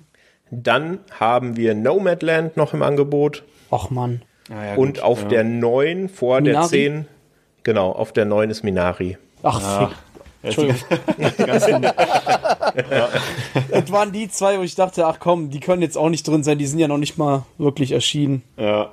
[0.51, 3.43] Dann haben wir Nomadland noch im Angebot.
[3.71, 4.21] Ach Mann.
[4.51, 5.29] Ah, ja, und auf ja.
[5.29, 6.53] der 9 vor Minari?
[6.53, 7.07] der 10
[7.63, 9.17] Genau, auf der 9 ist Minari.
[9.43, 9.91] Ach, ja.
[10.43, 10.81] Entschuldigung.
[11.17, 13.09] ja.
[13.69, 16.43] Das waren die zwei, wo ich dachte, ach komm, die können jetzt auch nicht drin
[16.43, 18.43] sein, die sind ja noch nicht mal wirklich erschienen.
[18.57, 18.91] Ja.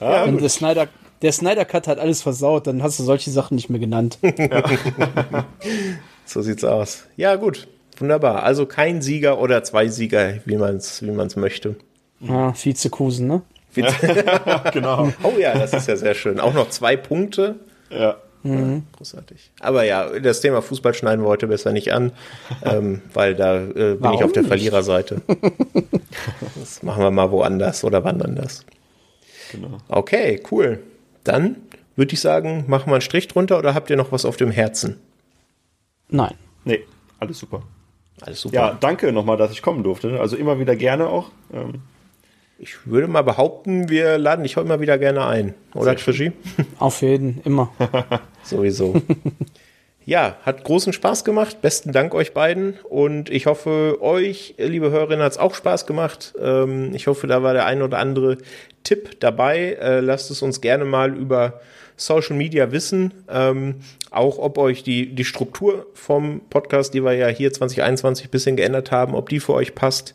[0.00, 0.88] ja Und der Snyder,
[1.20, 4.18] der Snyder Cut hat alles versaut, dann hast du solche Sachen nicht mehr genannt.
[4.22, 4.64] Ja.
[6.24, 7.04] so sieht's aus.
[7.16, 7.68] Ja, gut.
[7.98, 8.44] Wunderbar.
[8.44, 11.76] Also kein Sieger oder zwei Sieger, wie man es wie man's möchte.
[12.20, 13.42] Ja, Vizekusen, ne?
[14.72, 15.12] genau.
[15.22, 16.40] Oh ja, das ist ja sehr schön.
[16.40, 17.56] Auch noch zwei Punkte.
[17.90, 18.16] Ja.
[18.42, 18.84] Mhm.
[18.96, 19.50] Großartig.
[19.60, 22.12] Aber ja, das Thema Fußball schneiden wir heute besser nicht an,
[22.64, 24.48] ähm, weil da äh, bin Warum ich auf der nicht?
[24.48, 25.22] Verliererseite.
[26.58, 28.64] das machen wir mal woanders oder wann anders.
[29.52, 29.78] Genau.
[29.88, 30.80] Okay, cool.
[31.24, 31.56] Dann
[31.96, 34.50] würde ich sagen, machen wir einen Strich drunter oder habt ihr noch was auf dem
[34.50, 34.98] Herzen?
[36.08, 36.34] Nein.
[36.64, 36.84] Nee,
[37.18, 37.62] alles super.
[38.20, 38.54] Alles super.
[38.54, 40.20] Ja, danke nochmal, dass ich kommen durfte.
[40.20, 41.30] Also immer wieder gerne auch.
[41.52, 41.82] Ähm,
[42.58, 45.54] ich würde mal behaupten, wir laden dich heute mal wieder gerne ein.
[45.74, 46.32] Oder, Krischi?
[46.78, 47.72] Auf jeden, immer.
[48.42, 49.00] Sowieso.
[50.04, 51.62] ja, hat großen Spaß gemacht.
[51.62, 52.74] Besten Dank euch beiden.
[52.82, 56.34] Und ich hoffe, euch, liebe Hörerinnen, hat es auch Spaß gemacht.
[56.42, 58.38] Ähm, ich hoffe, da war der ein oder andere
[58.82, 59.78] Tipp dabei.
[59.80, 61.60] Äh, lasst es uns gerne mal über
[61.96, 63.14] Social Media wissen.
[63.28, 63.76] Ähm,
[64.10, 68.56] auch ob euch die, die Struktur vom Podcast, die wir ja hier 2021 ein bisschen
[68.56, 70.14] geändert haben, ob die für euch passt.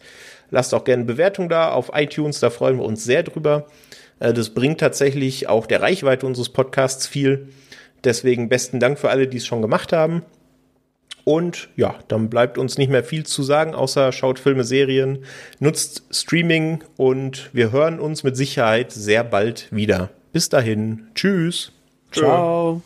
[0.54, 3.66] Lasst auch gerne Bewertung da auf iTunes, da freuen wir uns sehr drüber.
[4.20, 7.50] Äh, das bringt tatsächlich auch der Reichweite unseres Podcasts viel.
[8.04, 10.22] Deswegen besten Dank für alle, die es schon gemacht haben.
[11.24, 15.26] Und ja, dann bleibt uns nicht mehr viel zu sagen, außer schaut Filme, Serien,
[15.60, 20.12] nutzt Streaming und wir hören uns mit Sicherheit sehr bald wieder.
[20.34, 21.08] Bis dahin.
[21.16, 21.72] Tschüss.
[22.12, 22.84] Ciao.